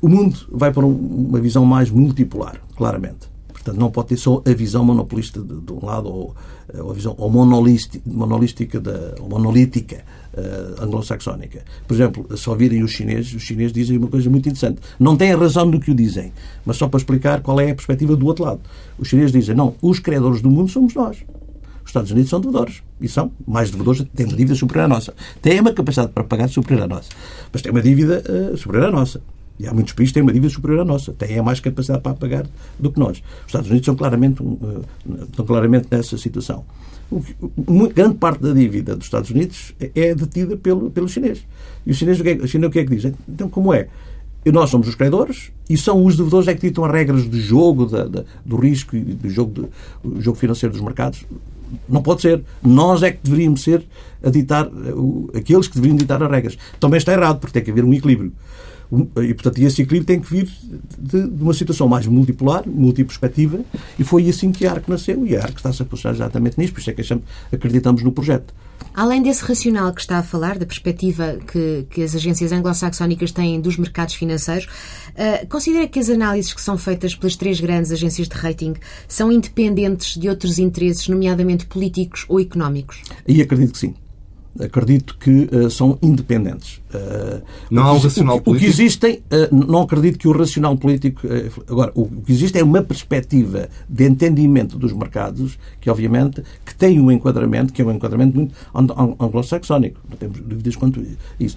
O 0.00 0.08
mundo 0.08 0.36
vai 0.50 0.72
para 0.72 0.84
um, 0.84 1.26
uma 1.28 1.40
visão 1.40 1.64
mais 1.64 1.88
multipolar, 1.88 2.60
claramente. 2.76 3.31
Portanto, 3.62 3.80
não 3.80 3.90
pode 3.90 4.08
ter 4.08 4.16
só 4.16 4.42
a 4.44 4.52
visão 4.52 4.84
monopolista 4.84 5.40
de, 5.40 5.60
de 5.60 5.72
um 5.72 5.84
lado 5.84 6.08
ou, 6.08 6.34
eh, 6.72 6.80
a 6.80 6.92
visão 6.92 7.14
ou 7.16 7.30
monolística, 7.30 8.80
da, 8.80 9.14
ou 9.20 9.28
monolítica 9.28 10.04
uh, 10.34 10.82
anglo-saxónica. 10.82 11.64
Por 11.86 11.94
exemplo, 11.94 12.36
se 12.36 12.50
ouvirem 12.50 12.82
os 12.82 12.90
chineses, 12.90 13.32
os 13.32 13.42
chineses 13.42 13.72
dizem 13.72 13.98
uma 13.98 14.08
coisa 14.08 14.28
muito 14.28 14.48
interessante. 14.48 14.80
Não 14.98 15.16
têm 15.16 15.34
razão 15.36 15.64
no 15.64 15.78
que 15.78 15.92
o 15.92 15.94
dizem, 15.94 16.32
mas 16.66 16.76
só 16.76 16.88
para 16.88 16.98
explicar 16.98 17.40
qual 17.40 17.60
é 17.60 17.70
a 17.70 17.74
perspectiva 17.74 18.16
do 18.16 18.26
outro 18.26 18.44
lado. 18.44 18.60
Os 18.98 19.08
chineses 19.08 19.30
dizem, 19.30 19.54
não, 19.54 19.76
os 19.80 20.00
credores 20.00 20.42
do 20.42 20.50
mundo 20.50 20.68
somos 20.68 20.94
nós. 20.94 21.18
Os 21.84 21.90
Estados 21.90 22.10
Unidos 22.10 22.30
são 22.30 22.40
devedores. 22.40 22.82
E 23.00 23.08
são 23.08 23.30
mais 23.46 23.70
devedores, 23.70 24.04
têm 24.14 24.26
uma 24.26 24.36
dívida 24.36 24.56
superior 24.56 24.84
à 24.84 24.88
nossa. 24.88 25.14
Têm 25.40 25.60
uma 25.60 25.72
capacidade 25.72 26.12
para 26.12 26.24
pagar 26.24 26.48
superior 26.48 26.84
à 26.84 26.88
nossa. 26.88 27.10
Mas 27.52 27.62
têm 27.62 27.70
uma 27.70 27.82
dívida 27.82 28.22
uh, 28.28 28.56
superior 28.56 28.88
à 28.88 28.90
nossa. 28.90 29.20
E 29.58 29.66
há 29.66 29.72
muitos 29.72 29.92
países 29.92 30.10
que 30.10 30.14
têm 30.14 30.22
uma 30.22 30.32
dívida 30.32 30.52
superior 30.52 30.80
à 30.80 30.84
nossa, 30.84 31.12
têm 31.12 31.40
mais 31.42 31.60
capacidade 31.60 32.02
para 32.02 32.14
pagar 32.14 32.46
do 32.78 32.90
que 32.90 32.98
nós. 32.98 33.18
Os 33.40 33.46
Estados 33.46 33.68
Unidos 33.68 33.86
são 33.86 33.94
claramente, 33.94 34.42
eh, 34.42 35.24
estão 35.24 35.44
claramente 35.44 35.88
nessa 35.90 36.16
situação. 36.18 36.64
grande 37.94 38.14
parte 38.14 38.40
da 38.40 38.52
dívida 38.52 38.96
dos 38.96 39.06
Estados 39.06 39.30
Unidos 39.30 39.74
é, 39.78 39.90
é 39.94 40.14
detida 40.14 40.56
pelo, 40.56 40.90
pelo 40.90 41.08
chinês. 41.08 41.46
E 41.86 41.90
o 41.90 41.94
chinês, 41.94 42.18
o 42.18 42.22
que 42.22 42.30
é, 42.30 42.34
o 42.34 42.48
chinês 42.48 42.68
o 42.68 42.72
que 42.72 42.78
é 42.78 42.84
que 42.84 42.96
diz? 42.96 43.12
Então, 43.28 43.48
como 43.48 43.72
é? 43.72 43.88
Nós 44.44 44.70
somos 44.70 44.88
os 44.88 44.96
credores 44.96 45.52
e 45.70 45.76
são 45.76 46.04
os 46.04 46.16
devedores 46.16 46.48
é 46.48 46.54
que 46.54 46.68
ditam 46.68 46.84
as 46.84 46.90
regras 46.90 47.26
do 47.26 47.40
jogo, 47.40 47.86
da, 47.86 48.04
da, 48.04 48.24
do 48.44 48.56
risco 48.56 48.96
e 48.96 49.00
do 49.00 49.30
jogo, 49.30 49.68
do 50.02 50.20
jogo 50.20 50.36
financeiro 50.36 50.72
dos 50.72 50.82
mercados. 50.82 51.24
Não 51.88 52.02
pode 52.02 52.22
ser. 52.22 52.42
Nós 52.62 53.02
é 53.02 53.12
que 53.12 53.20
deveríamos 53.22 53.62
ser 53.62 53.84
a 54.22 54.30
ditar, 54.30 54.66
eh, 54.66 55.38
aqueles 55.38 55.68
que 55.68 55.74
deveriam 55.76 55.96
ditar 55.96 56.20
as 56.22 56.30
regras. 56.30 56.58
Também 56.80 56.98
está 56.98 57.12
errado, 57.12 57.38
porque 57.38 57.52
tem 57.52 57.62
que 57.62 57.70
haver 57.70 57.84
um 57.84 57.94
equilíbrio. 57.94 58.32
E, 59.22 59.32
portanto, 59.32 59.58
esse 59.58 59.80
equilíbrio 59.80 60.04
tem 60.04 60.20
que 60.20 60.30
vir 60.30 60.50
de, 60.98 61.26
de 61.26 61.42
uma 61.42 61.54
situação 61.54 61.88
mais 61.88 62.06
multipolar, 62.06 62.68
multiperspectiva, 62.68 63.60
e 63.98 64.04
foi 64.04 64.28
assim 64.28 64.52
que 64.52 64.66
a 64.66 64.72
ARC 64.72 64.88
nasceu, 64.88 65.26
e 65.26 65.34
a 65.34 65.42
ARC 65.42 65.56
está-se 65.56 65.80
a 65.80 65.84
postar 65.86 66.10
exatamente 66.10 66.58
nisso, 66.58 66.74
por 66.74 66.80
isso 66.80 66.90
é 66.90 66.92
que 66.92 67.02
acreditamos 67.50 68.02
no 68.02 68.12
projeto. 68.12 68.52
Além 68.94 69.22
desse 69.22 69.42
racional 69.44 69.92
que 69.94 70.02
está 70.02 70.18
a 70.18 70.22
falar, 70.22 70.58
da 70.58 70.66
perspectiva 70.66 71.38
que, 71.50 71.86
que 71.88 72.02
as 72.02 72.14
agências 72.14 72.52
anglo-saxónicas 72.52 73.32
têm 73.32 73.58
dos 73.58 73.78
mercados 73.78 74.14
financeiros, 74.14 74.66
uh, 74.66 75.46
considera 75.48 75.88
que 75.88 75.98
as 75.98 76.10
análises 76.10 76.52
que 76.52 76.60
são 76.60 76.76
feitas 76.76 77.14
pelas 77.14 77.34
três 77.34 77.58
grandes 77.58 77.90
agências 77.90 78.28
de 78.28 78.34
rating 78.34 78.74
são 79.08 79.32
independentes 79.32 80.18
de 80.18 80.28
outros 80.28 80.58
interesses, 80.58 81.08
nomeadamente 81.08 81.64
políticos 81.64 82.26
ou 82.28 82.38
económicos? 82.38 83.00
E 83.26 83.40
acredito 83.40 83.72
que 83.72 83.78
sim 83.78 83.94
acredito 84.60 85.16
que 85.18 85.48
uh, 85.52 85.70
são 85.70 85.98
independentes. 86.02 86.80
Uh, 86.94 87.42
não 87.70 87.84
há 87.84 87.92
um 87.92 87.98
racional 87.98 88.36
o, 88.36 88.40
político? 88.40 88.70
O 88.70 88.74
que 88.74 88.82
existem, 88.82 89.14
uh, 89.14 89.54
não 89.54 89.82
acredito 89.82 90.18
que 90.18 90.28
o 90.28 90.32
racional 90.32 90.76
político... 90.76 91.26
agora, 91.68 91.92
o, 91.94 92.02
o, 92.02 92.22
que 92.22 92.32
existe 92.32 92.58
é 92.58 92.64
uma 92.64 92.82
perspectiva 92.82 93.68
de 93.88 94.04
entendimento 94.04 94.78
dos 94.78 94.92
mercados 94.92 95.58
que, 95.80 95.88
obviamente, 95.88 96.42
que 96.64 96.74
tem 96.74 97.00
um 97.00 97.10
enquadramento, 97.10 97.72
que 97.72 97.80
é 97.80 97.84
um 97.84 97.92
enquadramento 97.92 98.36
muito 98.36 98.54
anglo-saxónico. 98.74 100.00
Não 100.08 100.16
temos 100.16 100.38
dúvidas 100.40 100.76
quanto 100.76 101.00
a 101.00 101.04
isso. 101.42 101.56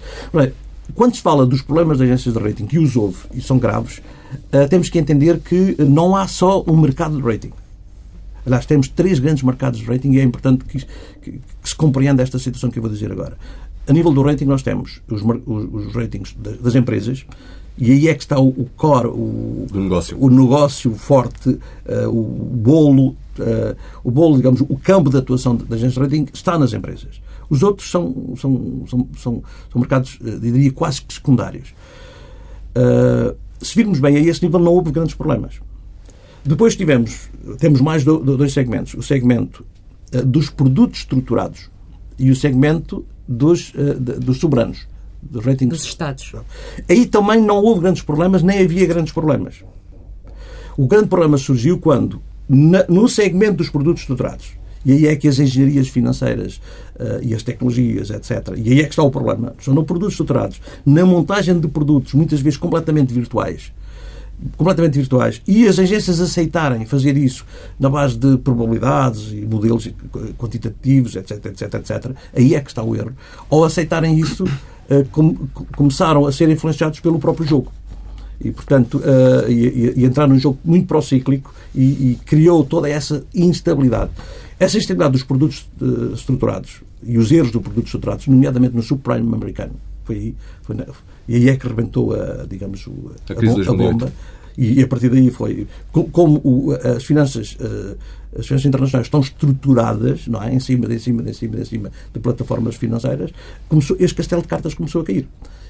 Quando 0.94 1.16
se 1.16 1.20
fala 1.20 1.44
dos 1.44 1.62
problemas 1.62 1.98
das 1.98 2.06
agências 2.06 2.34
de 2.34 2.40
rating, 2.40 2.66
que 2.66 2.78
os 2.78 2.96
houve 2.96 3.18
e 3.34 3.40
são 3.40 3.58
graves, 3.58 4.00
temos 4.70 4.88
que 4.88 4.98
entender 4.98 5.40
que 5.40 5.76
não 5.78 6.14
há 6.14 6.28
só 6.28 6.62
um 6.66 6.76
mercado 6.76 7.16
de 7.16 7.22
rating. 7.22 7.52
Aliás, 8.46 8.64
temos 8.64 8.86
três 8.88 9.18
grandes 9.18 9.42
mercados 9.42 9.80
de 9.80 9.84
rating 9.84 10.12
e 10.12 10.20
é 10.20 10.22
importante 10.22 10.64
que, 10.64 10.78
que, 11.20 11.32
que 11.32 11.68
se 11.68 11.74
compreenda 11.74 12.22
esta 12.22 12.38
situação 12.38 12.70
que 12.70 12.78
eu 12.78 12.82
vou 12.82 12.90
dizer 12.90 13.10
agora. 13.10 13.36
A 13.88 13.92
nível 13.92 14.12
do 14.12 14.22
rating, 14.22 14.44
nós 14.44 14.62
temos 14.62 15.02
os, 15.08 15.20
os, 15.22 15.68
os 15.72 15.94
ratings 15.94 16.34
das, 16.38 16.56
das, 16.58 16.74
empresas 16.76 17.26
e 17.76 17.90
aí 17.92 18.08
é 18.08 18.14
que 18.14 18.22
está 18.22 18.38
o, 18.38 18.48
o 18.48 18.70
core, 18.76 19.08
o, 19.08 19.66
negócio. 19.72 20.16
o 20.18 20.30
negócio 20.30 20.94
forte, 20.94 21.50
uh, 21.50 22.08
o 22.08 22.22
bolo, 22.22 23.08
uh, 23.38 23.76
o 24.02 24.10
bolo, 24.10 24.36
digamos, 24.36 24.60
o 24.60 24.76
campo 24.76 25.10
de 25.10 25.18
atuação 25.18 25.56
das 25.56 25.72
agências 25.72 25.94
de 25.94 26.00
rating 26.00 26.26
está 26.32 26.58
nas 26.58 26.72
empresas. 26.72 27.20
Os 27.50 27.62
outros 27.62 27.90
são, 27.90 28.34
são, 28.36 28.84
são, 28.88 29.08
são, 29.16 29.42
são 29.70 29.80
mercados, 29.80 30.18
uh, 30.20 30.40
diria, 30.40 30.72
quase 30.72 31.02
que 31.02 31.12
secundários. 31.12 31.74
Uh, 32.76 33.36
se 33.60 33.74
virmos 33.74 34.00
bem 34.00 34.16
a 34.16 34.20
esse 34.20 34.42
nível, 34.42 34.60
não 34.60 34.72
houve 34.72 34.90
grandes 34.90 35.14
problemas. 35.14 35.60
Depois 36.46 36.76
tivemos, 36.76 37.28
temos 37.58 37.80
mais 37.80 38.04
dois 38.04 38.52
segmentos. 38.52 38.94
O 38.94 39.02
segmento 39.02 39.64
uh, 40.14 40.24
dos 40.24 40.48
produtos 40.48 41.00
estruturados 41.00 41.70
e 42.18 42.30
o 42.30 42.36
segmento 42.36 43.04
dos, 43.26 43.72
uh, 43.74 43.98
dos 44.00 44.38
soberanos. 44.38 44.86
Dos 45.22 45.44
ratings. 45.44 45.70
Dos 45.70 45.84
Estados. 45.84 46.32
Aí 46.88 47.06
também 47.06 47.40
não 47.40 47.56
houve 47.56 47.80
grandes 47.80 48.02
problemas, 48.02 48.42
nem 48.42 48.60
havia 48.60 48.86
grandes 48.86 49.12
problemas. 49.12 49.64
O 50.76 50.86
grande 50.86 51.08
problema 51.08 51.36
surgiu 51.38 51.78
quando, 51.78 52.20
no 52.48 53.08
segmento 53.08 53.56
dos 53.56 53.70
produtos 53.70 54.02
estruturados, 54.02 54.52
E 54.84 54.92
aí 54.92 55.06
é 55.06 55.16
que 55.16 55.26
as 55.26 55.38
engenharias 55.40 55.88
financeiras 55.88 56.60
uh, 56.94 57.20
e 57.22 57.34
as 57.34 57.42
tecnologias, 57.42 58.10
etc. 58.10 58.52
E 58.56 58.72
aí 58.72 58.80
é 58.80 58.84
que 58.84 58.90
está 58.90 59.02
o 59.02 59.10
problema. 59.10 59.54
São 59.58 59.74
no 59.74 59.82
produtos 59.84 60.12
estruturados, 60.12 60.60
na 60.84 61.04
montagem 61.04 61.58
de 61.58 61.66
produtos, 61.66 62.14
muitas 62.14 62.40
vezes 62.40 62.56
completamente 62.56 63.12
virtuais, 63.12 63.72
completamente 64.56 64.94
virtuais 64.94 65.40
e 65.46 65.66
as 65.66 65.78
agências 65.78 66.20
aceitarem 66.20 66.84
fazer 66.84 67.16
isso 67.16 67.44
na 67.78 67.88
base 67.88 68.16
de 68.16 68.36
probabilidades 68.38 69.32
e 69.32 69.46
modelos 69.46 69.88
quantitativos, 70.38 71.16
etc, 71.16 71.46
etc, 71.46 71.74
etc, 71.74 72.12
aí 72.34 72.54
é 72.54 72.60
que 72.60 72.68
está 72.68 72.82
o 72.82 72.94
erro. 72.94 73.12
Ou 73.48 73.64
aceitarem 73.64 74.18
isso, 74.18 74.44
uh, 74.44 75.48
começaram 75.74 76.26
a 76.26 76.32
ser 76.32 76.48
influenciados 76.50 77.00
pelo 77.00 77.18
próprio 77.18 77.46
jogo. 77.46 77.72
E, 78.38 78.50
portanto, 78.50 78.98
uh, 78.98 79.50
e, 79.50 80.04
entrar 80.04 80.26
num 80.28 80.38
jogo 80.38 80.58
muito 80.62 80.86
procíclico 80.86 81.54
e, 81.74 82.12
e 82.12 82.18
criou 82.26 82.62
toda 82.64 82.88
essa 82.88 83.24
instabilidade. 83.34 84.10
Essa 84.60 84.76
instabilidade 84.78 85.12
dos 85.12 85.22
produtos 85.22 85.68
estruturados 86.14 86.82
e 87.02 87.18
os 87.18 87.30
erros 87.30 87.50
dos 87.50 87.62
produtos 87.62 87.88
estruturados, 87.88 88.26
nomeadamente 88.26 88.74
no 88.74 88.82
subprime 88.82 89.34
americano, 89.34 89.74
foi 90.04 90.34
foi 90.62 90.76
e 91.28 91.36
aí 91.36 91.48
é 91.48 91.56
que 91.56 91.66
rebentou 91.66 92.14
a, 92.14 92.46
digamos, 92.48 92.86
a, 93.28 93.32
a, 93.32 93.70
a 93.70 93.74
bomba. 93.74 94.12
E, 94.58 94.82
a 94.82 94.88
partir 94.88 95.10
daí 95.10 95.30
foi. 95.30 95.66
Como 95.92 96.40
o, 96.42 96.72
as 96.72 97.04
finanças. 97.04 97.56
Uh, 97.60 97.96
as 98.38 98.46
finanças 98.46 98.66
internacionais 98.66 99.06
estão 99.06 99.20
estruturadas, 99.20 100.26
não 100.26 100.42
é? 100.42 100.52
Em 100.52 100.60
cima, 100.60 100.92
em 100.92 100.98
cima, 100.98 101.22
em 101.22 101.32
cima, 101.32 101.58
em 101.58 101.64
cima 101.64 101.90
de 102.12 102.20
plataformas 102.20 102.76
financeiras, 102.76 103.30
começou, 103.66 103.96
este 103.98 104.14
castelo 104.14 104.42
de 104.42 104.48
cartas 104.48 104.74
começou 104.74 105.00
a 105.00 105.04
cair. 105.04 105.26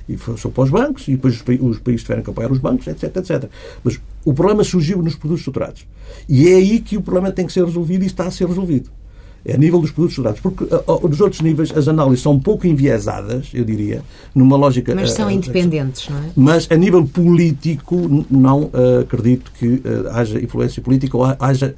E 0.09 0.17
foi 0.17 0.37
só 0.37 0.49
para 0.49 0.65
os 0.65 0.71
bancos, 0.71 1.07
e 1.07 1.13
depois 1.13 1.37
os, 1.61 1.79
países 1.79 2.03
tiveram 2.03 2.25
que 2.25 2.31
apoiar 2.31 2.51
os 2.51 2.59
bancos, 2.59 2.89
etc, 2.89 3.17
etc. 3.17 3.49
Mas 3.85 4.01
o 4.25 4.35
problema 4.35 4.65
surgiu 4.65 5.01
nos 5.01 5.15
produtos 5.15 5.43
estruturados. 5.43 5.87
E 6.29 6.49
é 6.49 6.55
aí 6.55 6.81
que 6.81 6.97
o 6.97 7.03
problema 7.03 7.31
tem 7.31 7.47
que 7.47 7.53
ser 7.53 7.65
resolvido 7.65 8.03
e 8.03 8.07
está 8.07 8.27
a 8.27 8.31
ser 8.33 8.49
resolvido 8.49 8.91
a 9.55 9.57
nível 9.57 9.81
dos 9.81 9.91
produtos 9.91 10.19
estruturados. 10.19 10.41
Porque 10.41 11.09
nos 11.09 11.21
outros 11.21 11.41
níveis 11.41 11.77
as 11.77 11.89
análises 11.89 12.23
são 12.23 12.33
um 12.33 12.41
pouco 12.41 12.67
enviesadas, 12.67 13.49
eu 13.53 13.65
diria, 13.65 14.03
numa 14.35 14.57
lógica. 14.57 14.95
Mas 14.95 15.13
são 15.13 15.29
uh, 15.29 15.31
independentes, 15.31 16.09
não 16.09 16.19
é? 16.19 16.23
Mas 16.35 16.67
a 16.71 16.77
nível 16.77 17.07
político, 17.07 18.25
não 18.31 18.65
uh, 18.65 19.01
acredito 19.03 19.51
que 19.59 19.83
haja 20.13 20.41
influência 20.41 20.83
política 20.83 21.17
ou 21.17 21.25
haja 21.39 21.75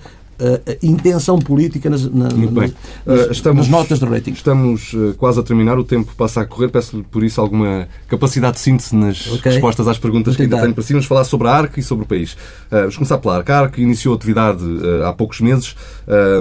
intenção 0.82 1.38
política 1.38 1.90
nas, 1.90 2.04
na, 2.04 2.28
bem. 2.28 2.72
Nas, 3.04 3.30
estamos, 3.30 3.68
nas 3.68 3.68
notas 3.68 3.98
de 3.98 4.04
rating. 4.04 4.32
Estamos 4.32 4.94
quase 5.16 5.40
a 5.40 5.42
terminar, 5.42 5.78
o 5.78 5.84
tempo 5.84 6.12
passa 6.16 6.40
a 6.40 6.46
correr. 6.46 6.68
Peço-lhe, 6.68 7.02
por 7.02 7.24
isso, 7.24 7.40
alguma 7.40 7.88
capacidade 8.06 8.54
de 8.54 8.60
síntese 8.60 8.94
nas 8.94 9.26
okay. 9.26 9.52
respostas 9.52 9.88
às 9.88 9.98
perguntas 9.98 10.36
que 10.36 10.42
ainda 10.42 10.60
tenho 10.60 10.74
para 10.74 10.82
si. 10.82 10.92
Vamos 10.92 11.06
falar 11.06 11.24
sobre 11.24 11.48
a 11.48 11.52
ARC 11.52 11.78
e 11.78 11.82
sobre 11.82 12.04
o 12.04 12.08
país. 12.08 12.36
vamos 12.70 12.96
começar 12.96 13.18
pela 13.18 13.36
ARC. 13.36 13.50
A 13.50 13.58
ARC 13.60 13.78
iniciou 13.78 14.14
atividade 14.14 14.62
há 15.04 15.12
poucos 15.12 15.40
meses, 15.40 15.74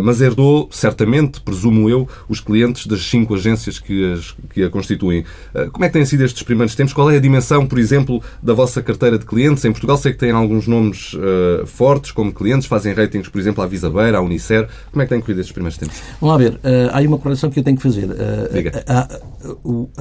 mas 0.03 0.21
herdou, 0.21 0.69
certamente, 0.71 1.41
presumo 1.41 1.89
eu, 1.89 2.07
os 2.29 2.39
clientes 2.39 2.87
das 2.87 3.01
cinco 3.01 3.35
agências 3.35 3.79
que, 3.79 4.13
as, 4.13 4.35
que 4.53 4.63
a 4.63 4.69
constituem. 4.69 5.25
como 5.71 5.85
é 5.85 5.87
que 5.87 5.93
têm 5.93 6.05
sido 6.05 6.23
estes 6.23 6.43
primeiros 6.43 6.75
tempos? 6.75 6.93
Qual 6.93 7.09
é 7.09 7.17
a 7.17 7.19
dimensão, 7.19 7.65
por 7.65 7.79
exemplo, 7.79 8.21
da 8.41 8.53
vossa 8.53 8.81
carteira 8.81 9.17
de 9.17 9.25
clientes? 9.25 9.63
Em 9.65 9.71
Portugal 9.71 9.97
sei 9.97 10.11
que 10.11 10.19
têm 10.19 10.31
alguns 10.31 10.67
nomes 10.67 11.15
fortes 11.65 12.11
como 12.11 12.31
clientes, 12.31 12.67
fazem 12.67 12.93
ratings, 12.93 13.29
por 13.29 13.39
exemplo, 13.39 13.63
à 13.63 13.67
Visa 13.67 13.86
Beira, 13.89 14.17
a 14.17 14.21
Unicer. 14.21 14.67
Como 14.91 15.01
é 15.01 15.05
que 15.05 15.09
têm 15.09 15.21
corrido 15.21 15.39
estes 15.39 15.53
primeiros 15.53 15.77
tempos? 15.77 16.01
Vamos 16.19 16.35
lá 16.35 16.37
ver. 16.37 16.53
Uh, 16.55 16.89
há 16.91 16.97
aí 16.97 17.07
uma 17.07 17.17
correção 17.17 17.49
que 17.49 17.59
eu 17.59 17.63
tenho 17.63 17.77
que 17.77 17.83
fazer. 17.83 18.05
Uh, 18.05 18.81
a, 18.87 19.07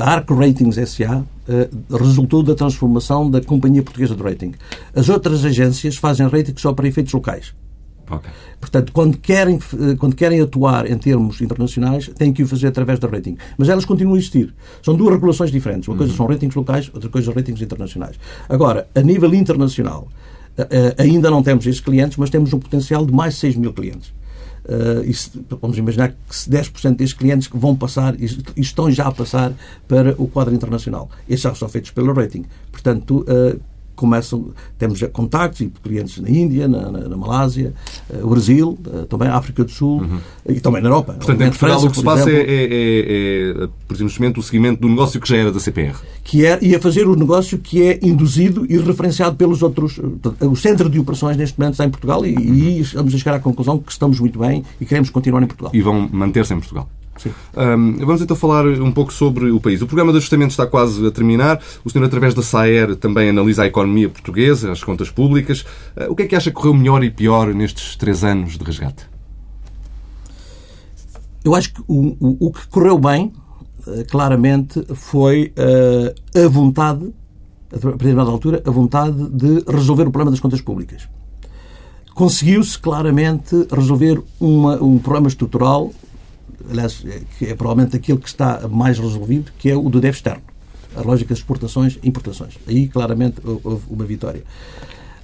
a, 0.02 0.12
Arc 0.12 0.30
Ratings 0.30 0.76
SA 0.88 1.18
uh, 1.18 1.96
resultou 1.96 2.42
da 2.42 2.54
transformação 2.54 3.30
da 3.30 3.40
Companhia 3.40 3.82
Portuguesa 3.82 4.14
de 4.14 4.22
Rating. 4.22 4.52
As 4.94 5.08
outras 5.08 5.44
agências 5.44 5.96
fazem 5.96 6.26
rating 6.26 6.54
só 6.56 6.72
para 6.72 6.88
efeitos 6.88 7.12
locais. 7.12 7.54
Okay. 8.08 8.30
Portanto, 8.60 8.92
quando 8.92 9.18
querem, 9.18 9.58
quando 9.98 10.14
querem 10.14 10.40
atuar 10.40 10.88
em 10.88 10.96
termos 10.96 11.40
internacionais, 11.40 12.08
têm 12.16 12.32
que 12.32 12.42
o 12.42 12.46
fazer 12.46 12.68
através 12.68 12.98
da 12.98 13.08
rating. 13.08 13.36
Mas 13.58 13.68
elas 13.68 13.84
continuam 13.84 14.14
a 14.14 14.18
existir. 14.18 14.54
São 14.82 14.94
duas 14.94 15.12
regulações 15.14 15.50
diferentes. 15.50 15.88
Uma 15.88 15.94
uhum. 15.94 15.98
coisa 15.98 16.14
são 16.14 16.26
ratings 16.26 16.54
locais, 16.54 16.90
outra 16.94 17.10
coisa 17.10 17.26
são 17.26 17.34
ratings 17.34 17.60
internacionais. 17.60 18.16
Agora, 18.48 18.88
a 18.94 19.00
nível 19.00 19.34
internacional, 19.34 20.08
ainda 20.98 21.30
não 21.30 21.42
temos 21.42 21.66
esses 21.66 21.80
clientes, 21.80 22.16
mas 22.16 22.30
temos 22.30 22.52
um 22.52 22.58
potencial 22.58 23.04
de 23.04 23.12
mais 23.12 23.34
de 23.34 23.40
6 23.40 23.56
mil 23.56 23.72
clientes. 23.72 24.12
Uh, 24.66 25.04
e 25.04 25.14
se, 25.14 25.30
vamos 25.60 25.78
imaginar 25.78 26.08
que 26.08 26.34
10% 26.34 26.96
desses 26.96 27.14
clientes 27.14 27.46
que 27.46 27.56
vão 27.56 27.76
passar 27.76 28.20
e 28.20 28.26
estão 28.56 28.90
já 28.90 29.06
a 29.06 29.12
passar 29.12 29.52
para 29.86 30.20
o 30.20 30.26
quadro 30.26 30.52
internacional. 30.52 31.08
Esses 31.28 31.42
já 31.42 31.54
são 31.54 31.68
feitos 31.68 31.92
pelo 31.92 32.12
rating. 32.12 32.44
Portanto, 32.72 33.24
uh, 33.28 33.60
começam, 33.96 34.50
temos 34.78 35.00
contactos 35.12 35.62
e 35.62 35.72
clientes 35.82 36.18
na 36.18 36.30
Índia, 36.30 36.68
na, 36.68 36.90
na, 36.90 37.08
na 37.08 37.16
Malásia, 37.16 37.74
uh, 38.10 38.24
o 38.24 38.30
Brasil, 38.30 38.78
uh, 38.86 39.06
também 39.06 39.28
África 39.28 39.64
do 39.64 39.70
Sul 39.70 40.02
uhum. 40.02 40.18
e 40.48 40.60
também 40.60 40.82
na 40.82 40.88
Europa. 40.88 41.14
Portanto, 41.14 41.40
em 41.40 41.48
Portugal 41.48 41.84
o 41.84 41.90
que 41.90 41.96
se 41.96 42.04
passa 42.04 42.30
é, 42.30 42.34
é, 42.34 42.40
é, 42.40 43.64
é, 43.64 43.68
por 43.88 43.94
exemplo, 43.96 44.40
o 44.40 44.42
seguimento 44.42 44.80
do 44.80 44.88
negócio 44.88 45.20
que 45.20 45.28
já 45.28 45.36
era 45.36 45.50
da 45.50 45.58
CPR. 45.58 45.96
Que 46.22 46.44
é, 46.44 46.58
e 46.62 46.74
a 46.74 46.80
fazer 46.80 47.08
o 47.08 47.16
negócio 47.16 47.58
que 47.58 47.82
é 47.82 47.98
induzido 48.02 48.66
e 48.68 48.76
referenciado 48.78 49.36
pelos 49.36 49.62
outros. 49.62 49.98
O 50.40 50.56
centro 50.56 50.88
de 50.88 50.98
operações 50.98 51.36
neste 51.36 51.58
momento 51.58 51.74
está 51.74 51.84
em 51.84 51.90
Portugal 51.90 52.24
e, 52.26 52.34
e 52.34 52.80
estamos 52.80 53.14
a 53.14 53.18
chegar 53.18 53.34
à 53.34 53.40
conclusão 53.40 53.78
que 53.78 53.90
estamos 53.90 54.20
muito 54.20 54.38
bem 54.38 54.64
e 54.80 54.84
queremos 54.84 55.10
continuar 55.10 55.42
em 55.42 55.46
Portugal. 55.46 55.70
E 55.74 55.80
vão 55.80 56.08
manter-se 56.12 56.52
em 56.52 56.58
Portugal. 56.58 56.88
Um, 57.24 57.96
vamos 57.98 58.20
então 58.20 58.36
falar 58.36 58.66
um 58.66 58.92
pouco 58.92 59.12
sobre 59.12 59.50
o 59.50 59.60
país. 59.60 59.80
O 59.82 59.86
programa 59.86 60.12
de 60.12 60.18
ajustamento 60.18 60.50
está 60.50 60.66
quase 60.66 61.04
a 61.06 61.10
terminar. 61.10 61.60
O 61.84 61.90
senhor, 61.90 62.04
através 62.04 62.34
da 62.34 62.42
SAER, 62.42 62.96
também 62.96 63.30
analisa 63.30 63.62
a 63.62 63.66
economia 63.66 64.08
portuguesa, 64.08 64.72
as 64.72 64.82
contas 64.82 65.10
públicas. 65.10 65.62
Uh, 65.96 66.10
o 66.10 66.16
que 66.16 66.24
é 66.24 66.26
que 66.26 66.36
acha 66.36 66.50
que 66.50 66.56
correu 66.56 66.74
melhor 66.74 67.02
e 67.02 67.10
pior 67.10 67.52
nestes 67.54 67.96
três 67.96 68.24
anos 68.24 68.58
de 68.58 68.64
resgate? 68.64 69.06
Eu 71.44 71.54
acho 71.54 71.72
que 71.72 71.80
o, 71.86 72.16
o, 72.20 72.46
o 72.46 72.52
que 72.52 72.66
correu 72.68 72.98
bem, 72.98 73.32
uh, 73.86 74.04
claramente, 74.10 74.84
foi 74.94 75.52
uh, 75.56 76.44
a 76.44 76.48
vontade, 76.48 77.12
a 77.74 77.78
partir 77.78 78.06
de 78.06 78.12
uma 78.14 78.24
altura, 78.24 78.62
a 78.66 78.70
vontade 78.70 79.28
de 79.30 79.64
resolver 79.68 80.02
o 80.02 80.10
problema 80.10 80.30
das 80.30 80.40
contas 80.40 80.60
públicas 80.60 81.08
conseguiu-se 82.16 82.78
claramente 82.78 83.54
resolver 83.70 84.22
uma, 84.40 84.82
um 84.82 84.98
problema 84.98 85.28
estrutural 85.28 85.92
aliás, 86.70 87.04
que 87.38 87.46
é 87.46 87.54
provavelmente 87.54 87.96
aquele 87.96 88.18
que 88.18 88.28
está 88.28 88.66
mais 88.68 88.98
resolvido, 88.98 89.52
que 89.58 89.70
é 89.70 89.76
o 89.76 89.88
do 89.88 90.00
déficit 90.00 90.28
externo. 90.28 90.42
A 90.96 91.02
lógica 91.02 91.34
de 91.34 91.40
exportações 91.40 91.98
e 92.02 92.08
importações. 92.08 92.58
Aí, 92.66 92.88
claramente, 92.88 93.40
houve 93.44 93.84
uma 93.90 94.04
vitória. 94.04 94.42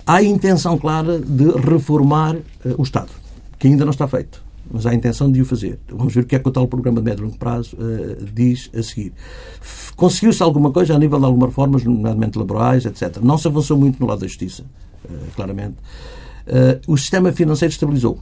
Há 0.06 0.16
a 0.16 0.22
intenção 0.22 0.76
clara 0.76 1.18
de 1.18 1.50
reformar 1.52 2.34
uh, 2.34 2.40
o 2.76 2.82
Estado, 2.82 3.10
que 3.58 3.68
ainda 3.68 3.84
não 3.84 3.92
está 3.92 4.06
feito, 4.08 4.42
mas 4.70 4.84
há 4.84 4.90
a 4.90 4.94
intenção 4.94 5.30
de 5.30 5.40
o 5.40 5.44
fazer. 5.44 5.78
Vamos 5.88 6.12
ver 6.12 6.22
o 6.22 6.26
que 6.26 6.34
é 6.34 6.38
que 6.38 6.48
o 6.48 6.52
tal 6.52 6.66
programa 6.66 7.00
de 7.00 7.04
médio 7.04 7.22
e 7.22 7.26
longo 7.26 7.38
prazo 7.38 7.76
uh, 7.76 8.24
diz 8.34 8.68
a 8.76 8.82
seguir. 8.82 9.12
Conseguiu-se 9.96 10.42
alguma 10.42 10.72
coisa 10.72 10.94
a 10.94 10.98
nível 10.98 11.18
de 11.18 11.24
algumas 11.24 11.50
reformas, 11.50 11.84
nomeadamente 11.84 12.36
laborais, 12.36 12.84
etc. 12.84 13.18
Não 13.22 13.38
se 13.38 13.46
avançou 13.46 13.78
muito 13.78 14.00
no 14.00 14.06
lado 14.06 14.20
da 14.20 14.26
justiça, 14.26 14.64
uh, 15.04 15.08
claramente. 15.36 15.76
o 16.88 16.96
sistema 16.96 17.32
financeiro 17.32 17.72
estabilizou 17.72 18.18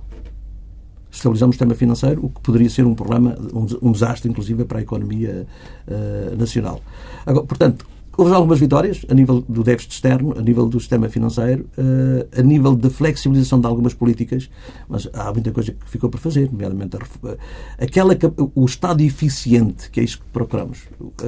estabilizamos 1.10 1.54
o 1.54 1.56
sistema 1.56 1.74
financeiro, 1.74 2.26
o 2.26 2.28
que 2.28 2.40
poderia 2.40 2.70
ser 2.70 2.86
um 2.86 2.94
problema, 2.94 3.36
um, 3.82 3.92
desastre, 3.92 4.30
inclusive, 4.30 4.64
para 4.64 4.78
a 4.78 4.82
economia 4.82 5.46
uh, 5.88 6.36
nacional. 6.36 6.80
Agora, 7.26 7.46
portanto, 7.46 7.86
houve 8.16 8.34
algumas 8.34 8.58
vitórias 8.58 9.04
a 9.08 9.14
nível 9.14 9.44
do 9.48 9.62
déficit 9.62 9.92
externo, 9.92 10.34
a 10.38 10.42
nível 10.42 10.66
do 10.66 10.78
sistema 10.78 11.08
financeiro, 11.08 11.66
uh, 11.78 12.38
a 12.38 12.42
nível 12.42 12.76
da 12.76 12.90
flexibilização 12.90 13.60
de 13.60 13.66
algumas 13.66 13.94
políticas, 13.94 14.50
mas 14.88 15.08
há 15.12 15.32
muita 15.32 15.50
coisa 15.52 15.72
que 15.72 15.90
ficou 15.90 16.10
por 16.10 16.20
fazer, 16.20 16.50
nomeadamente 16.50 16.96
a, 16.96 17.84
aquela, 17.84 18.16
o 18.54 18.64
Estado 18.64 19.02
eficiente, 19.02 19.90
que 19.90 20.00
é 20.00 20.04
isso 20.04 20.18
que 20.18 20.24
procuramos. 20.32 20.80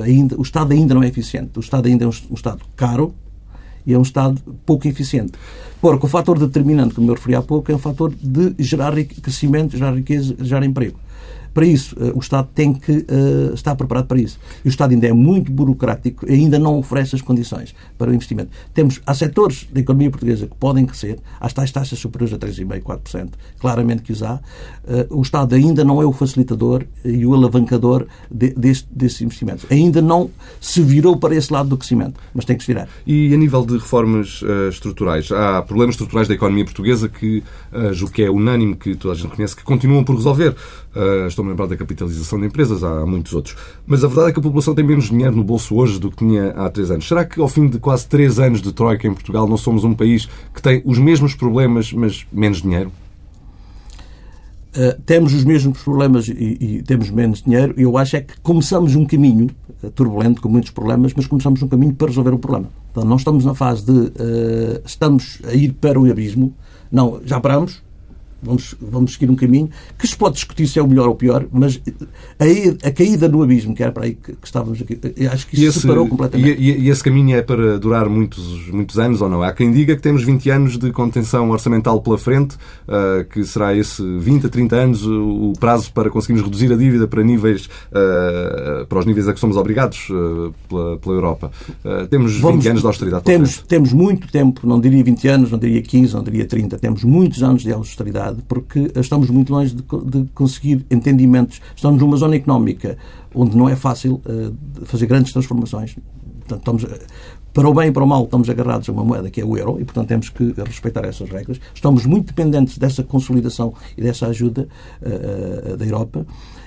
Ainda, 0.02 0.38
o 0.38 0.42
Estado 0.42 0.72
ainda 0.72 0.94
não 0.94 1.02
é 1.02 1.08
eficiente. 1.08 1.58
O 1.58 1.60
Estado 1.60 1.86
ainda 1.86 2.04
é 2.04 2.08
um, 2.08 2.12
um 2.30 2.34
Estado 2.34 2.62
caro, 2.76 3.14
e 3.86 3.92
é 3.92 3.98
um 3.98 4.02
Estado 4.02 4.40
pouco 4.64 4.86
eficiente. 4.86 5.32
Porque 5.80 6.06
o 6.06 6.08
fator 6.08 6.38
determinante, 6.38 6.94
como 6.94 7.10
eu 7.10 7.14
referi 7.14 7.34
há 7.34 7.42
pouco, 7.42 7.70
é 7.72 7.74
um 7.74 7.78
fator 7.78 8.14
de 8.14 8.54
gerar 8.58 8.94
crescimento, 9.20 9.76
gerar 9.76 9.94
riqueza, 9.94 10.36
gerar 10.40 10.64
emprego. 10.64 10.98
Para 11.52 11.66
isso, 11.66 11.96
eh, 12.00 12.12
o 12.14 12.18
Estado 12.18 12.48
tem 12.54 12.72
que 12.72 12.92
uh, 12.92 13.54
estar 13.54 13.74
preparado 13.74 14.06
para 14.06 14.18
isso. 14.18 14.38
E 14.64 14.68
o 14.68 14.70
Estado 14.70 14.92
ainda 14.92 15.06
é 15.06 15.12
muito 15.12 15.52
burocrático 15.52 16.26
ainda 16.32 16.58
não 16.58 16.78
oferece 16.78 17.14
as 17.14 17.22
condições 17.22 17.74
para 17.98 18.10
o 18.10 18.14
investimento. 18.14 18.50
Temos, 18.72 19.00
há 19.06 19.14
setores 19.14 19.66
da 19.72 19.80
economia 19.80 20.10
portuguesa 20.10 20.46
que 20.46 20.56
podem 20.56 20.86
crescer, 20.86 21.18
há 21.40 21.48
tais 21.48 21.70
taxas 21.70 21.98
superiores 21.98 22.34
a 22.34 22.38
3,5%, 22.38 22.82
4%, 22.82 23.28
claramente 23.58 24.02
que 24.02 24.12
os 24.12 24.22
há. 24.22 24.40
Uh, 24.84 25.18
o 25.18 25.22
Estado 25.22 25.54
ainda 25.54 25.84
não 25.84 26.00
é 26.00 26.06
o 26.06 26.12
facilitador 26.12 26.84
e 27.04 27.24
o 27.26 27.34
alavancador 27.34 28.06
de, 28.30 28.50
deste, 28.50 28.88
desses 28.90 29.20
investimentos. 29.20 29.66
Ainda 29.70 30.00
não 30.00 30.30
se 30.60 30.82
virou 30.82 31.16
para 31.16 31.34
esse 31.34 31.52
lado 31.52 31.68
do 31.68 31.76
crescimento, 31.76 32.18
mas 32.34 32.44
tem 32.44 32.56
que 32.56 32.64
se 32.64 32.72
virar. 32.72 32.88
E 33.06 33.32
a 33.34 33.36
nível 33.36 33.64
de 33.64 33.74
reformas 33.74 34.42
uh, 34.42 34.68
estruturais, 34.68 35.30
há 35.30 35.62
problemas 35.62 35.94
estruturais 35.94 36.28
da 36.28 36.34
economia 36.34 36.64
portuguesa 36.64 37.08
que, 37.08 37.42
uh, 37.72 37.92
julgo 37.92 38.14
que 38.14 38.22
é 38.22 38.30
unânime, 38.30 38.74
que 38.76 38.94
toda 38.94 39.14
a 39.14 39.16
gente 39.16 39.34
conhece, 39.34 39.56
que 39.56 39.62
continuam 39.62 40.04
por 40.04 40.16
resolver. 40.16 40.54
Uh, 40.94 41.26
estou-me 41.26 41.50
a 41.50 41.52
lembrar 41.52 41.66
da 41.66 41.76
capitalização 41.76 42.38
de 42.38 42.46
empresas, 42.46 42.84
há 42.84 43.06
muitos 43.06 43.32
outros. 43.32 43.56
Mas 43.86 44.04
a 44.04 44.06
verdade 44.06 44.28
é 44.28 44.32
que 44.32 44.38
a 44.38 44.42
população 44.42 44.74
tem 44.74 44.84
menos 44.84 45.06
dinheiro 45.06 45.34
no 45.34 45.42
bolso 45.42 45.74
hoje 45.74 45.98
do 45.98 46.10
que 46.10 46.18
tinha 46.18 46.50
há 46.50 46.68
três 46.68 46.90
anos. 46.90 47.08
Será 47.08 47.24
que 47.24 47.40
ao 47.40 47.48
fim 47.48 47.66
de 47.66 47.78
quase 47.78 48.06
três 48.06 48.38
anos 48.38 48.60
de 48.60 48.72
Troika 48.72 49.08
em 49.08 49.14
Portugal 49.14 49.48
não 49.48 49.56
somos 49.56 49.84
um 49.84 49.94
país 49.94 50.28
que 50.54 50.60
tem 50.60 50.82
os 50.84 50.98
mesmos 50.98 51.34
problemas, 51.34 51.92
mas 51.92 52.26
menos 52.30 52.60
dinheiro? 52.60 52.92
Uh, 54.74 54.98
temos 55.04 55.34
os 55.34 55.44
mesmos 55.44 55.82
problemas 55.82 56.28
e, 56.28 56.32
e, 56.32 56.82
temos 56.82 57.10
menos 57.10 57.42
dinheiro. 57.42 57.74
Eu 57.76 57.98
acho 57.98 58.16
é 58.16 58.22
que 58.22 58.40
começamos 58.40 58.94
um 58.94 59.04
caminho 59.04 59.50
uh, 59.82 59.90
turbulento, 59.90 60.40
com 60.40 60.48
muitos 60.48 60.70
problemas, 60.70 61.12
mas 61.14 61.26
começamos 61.26 61.62
um 61.62 61.68
caminho 61.68 61.94
para 61.94 62.08
resolver 62.08 62.32
o 62.32 62.38
problema. 62.38 62.70
Então, 62.90 63.04
não 63.04 63.16
estamos 63.16 63.44
na 63.44 63.54
fase 63.54 63.84
de 63.84 63.92
uh, 63.92 64.82
estamos 64.84 65.40
a 65.46 65.52
ir 65.52 65.74
para 65.74 66.00
o 66.00 66.10
abismo. 66.10 66.54
Não, 66.90 67.20
já 67.24 67.38
paramos, 67.38 67.82
Vamos, 68.42 68.74
vamos 68.80 69.12
seguir 69.12 69.30
um 69.30 69.36
caminho 69.36 69.70
que 69.98 70.06
se 70.06 70.16
pode 70.16 70.34
discutir 70.34 70.66
se 70.66 70.78
é 70.78 70.82
o 70.82 70.88
melhor 70.88 71.06
ou 71.06 71.14
o 71.14 71.16
pior, 71.16 71.46
mas 71.52 71.80
a, 72.38 72.88
a 72.88 72.90
caída 72.90 73.28
no 73.28 73.42
abismo, 73.42 73.74
que 73.74 73.82
era 73.82 73.92
para 73.92 74.04
aí 74.04 74.14
que, 74.14 74.32
que 74.32 74.46
estávamos 74.46 74.80
aqui, 74.82 74.98
acho 75.30 75.46
que 75.46 75.56
isso 75.56 75.68
esse, 75.68 75.80
separou 75.80 76.08
completamente. 76.08 76.60
E, 76.60 76.80
e, 76.80 76.90
esse 76.90 77.02
caminho 77.02 77.36
é 77.36 77.42
para 77.42 77.78
durar 77.78 78.08
muitos, 78.08 78.68
muitos 78.68 78.98
anos 78.98 79.22
ou 79.22 79.28
não? 79.28 79.42
Há 79.42 79.52
quem 79.52 79.72
diga 79.72 79.94
que 79.94 80.02
temos 80.02 80.24
20 80.24 80.50
anos 80.50 80.78
de 80.78 80.90
contenção 80.90 81.50
orçamental 81.50 82.00
pela 82.00 82.18
frente, 82.18 82.56
uh, 82.88 83.24
que 83.30 83.44
será 83.44 83.74
esse 83.76 84.02
20 84.18 84.46
a 84.46 84.48
30 84.48 84.76
anos 84.76 85.06
o 85.06 85.52
prazo 85.58 85.92
para 85.92 86.10
conseguirmos 86.10 86.44
reduzir 86.44 86.72
a 86.72 86.76
dívida 86.76 87.06
para 87.06 87.22
níveis 87.22 87.66
uh, 87.66 88.86
para 88.86 88.98
os 88.98 89.06
níveis 89.06 89.28
a 89.28 89.32
que 89.32 89.40
somos 89.40 89.56
obrigados 89.56 90.08
uh, 90.10 90.52
pela, 90.68 90.98
pela 90.98 91.14
Europa. 91.14 91.50
temos 92.10 92.38
vamos, 92.38 92.64
20 92.64 92.70
anos 92.70 92.80
de 92.80 92.86
austeridade 92.86 93.24
temos, 93.24 93.58
Temos 93.62 93.92
muito 93.92 94.30
tempo, 94.30 94.66
não 94.66 94.80
diria 94.80 95.02
20 95.02 95.28
anos, 95.28 95.50
não 95.50 95.58
diria 95.58 95.82
15, 95.82 96.14
não 96.14 96.22
diria 96.22 96.46
30, 96.46 96.78
temos 96.78 97.04
muitos 97.04 97.42
anos 97.42 97.62
de 97.62 97.72
austeridade 97.72 98.31
porque 98.48 98.90
estamos 98.96 99.28
muito 99.30 99.52
longe 99.52 99.74
de, 99.74 99.82
de 99.82 100.28
conseguir 100.34 100.84
entendimentos. 100.90 101.60
Estamos 101.74 102.00
numa 102.00 102.16
zona 102.16 102.36
económica 102.36 102.96
onde 103.34 103.56
não 103.56 103.68
é 103.68 103.76
fácil 103.76 104.20
uh, 104.26 104.84
fazer 104.86 105.06
grandes 105.06 105.32
transformações. 105.32 105.96
Portanto, 106.40 106.58
estamos, 106.58 106.84
eh, 106.84 107.06
para 107.52 107.68
o 107.68 107.74
bem 107.74 107.88
e 107.88 107.92
para 107.92 108.02
o 108.02 108.06
mal, 108.06 108.24
estamos 108.24 108.50
agarrados 108.50 108.88
a 108.88 108.92
uma 108.92 109.04
moeda 109.04 109.30
que 109.30 109.40
é 109.40 109.44
o 109.44 109.56
euro 109.56 109.80
e, 109.80 109.84
portanto, 109.84 110.08
temos 110.08 110.28
que 110.28 110.52
respeitar 110.66 111.04
essas 111.04 111.30
regras. 111.30 111.60
Estamos 111.74 112.04
muito 112.04 112.26
dependentes 112.26 112.78
dessa 112.78 113.02
consolidação 113.02 113.74
e 113.96 114.02
dessa 114.02 114.26
ajuda 114.26 114.68
uh, 115.00 115.76
da 115.76 115.84
Europa. 115.84 116.26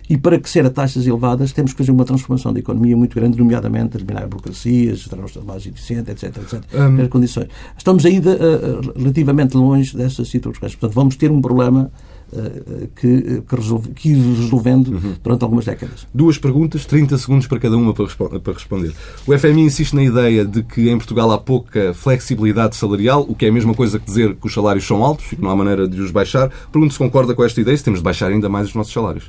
E 0.09 0.17
para 0.17 0.39
crescer 0.39 0.65
a 0.65 0.69
taxas 0.69 1.07
elevadas, 1.07 1.51
temos 1.51 1.71
que 1.71 1.77
fazer 1.77 1.91
uma 1.91 2.05
transformação 2.05 2.53
da 2.53 2.59
economia 2.59 2.95
muito 2.95 3.15
grande, 3.15 3.37
nomeadamente 3.37 3.97
eliminar 3.97 4.27
burocracias, 4.27 5.05
tornar 5.05 5.27
mais 5.43 5.65
eficiente, 5.65 6.11
etc. 6.11 6.37
etc. 6.37 6.63
Um... 6.73 7.07
condições. 7.07 7.47
Estamos 7.77 8.05
ainda 8.05 8.31
uh, 8.31 8.99
relativamente 8.99 9.57
longe 9.57 9.95
dessas 9.95 10.27
situações. 10.27 10.75
Portanto, 10.75 10.93
vamos 10.93 11.15
ter 11.15 11.31
um 11.31 11.41
problema 11.41 11.91
uh, 12.31 12.87
que, 12.95 13.41
que, 13.41 13.55
resolve, 13.55 13.89
que 13.93 14.09
resolvendo 14.13 14.89
uhum. 14.89 15.13
durante 15.23 15.43
algumas 15.43 15.65
décadas. 15.65 16.07
Duas 16.13 16.37
perguntas, 16.37 16.85
30 16.85 17.17
segundos 17.17 17.47
para 17.47 17.59
cada 17.59 17.75
uma 17.75 17.93
para, 17.93 18.07
para 18.39 18.53
responder. 18.53 18.93
O 19.25 19.37
FMI 19.37 19.61
insiste 19.61 19.95
na 19.95 20.03
ideia 20.03 20.45
de 20.45 20.61
que 20.61 20.89
em 20.89 20.97
Portugal 20.97 21.31
há 21.31 21.37
pouca 21.37 21.93
flexibilidade 21.95 22.75
salarial, 22.75 23.25
o 23.27 23.33
que 23.33 23.45
é 23.45 23.49
a 23.49 23.51
mesma 23.51 23.73
coisa 23.73 23.97
que 23.97 24.05
dizer 24.05 24.35
que 24.35 24.45
os 24.45 24.53
salários 24.53 24.85
são 24.85 25.03
altos 25.03 25.31
e 25.31 25.35
que 25.35 25.41
não 25.41 25.49
há 25.49 25.55
maneira 25.55 25.87
de 25.87 25.99
os 25.99 26.11
baixar. 26.11 26.51
Pergunto 26.71 26.93
se 26.93 26.99
concorda 26.99 27.33
com 27.33 27.43
esta 27.43 27.59
ideia, 27.59 27.75
se 27.75 27.83
temos 27.83 27.99
de 27.99 28.03
baixar 28.03 28.31
ainda 28.31 28.47
mais 28.47 28.67
os 28.67 28.75
nossos 28.75 28.93
salários. 28.93 29.25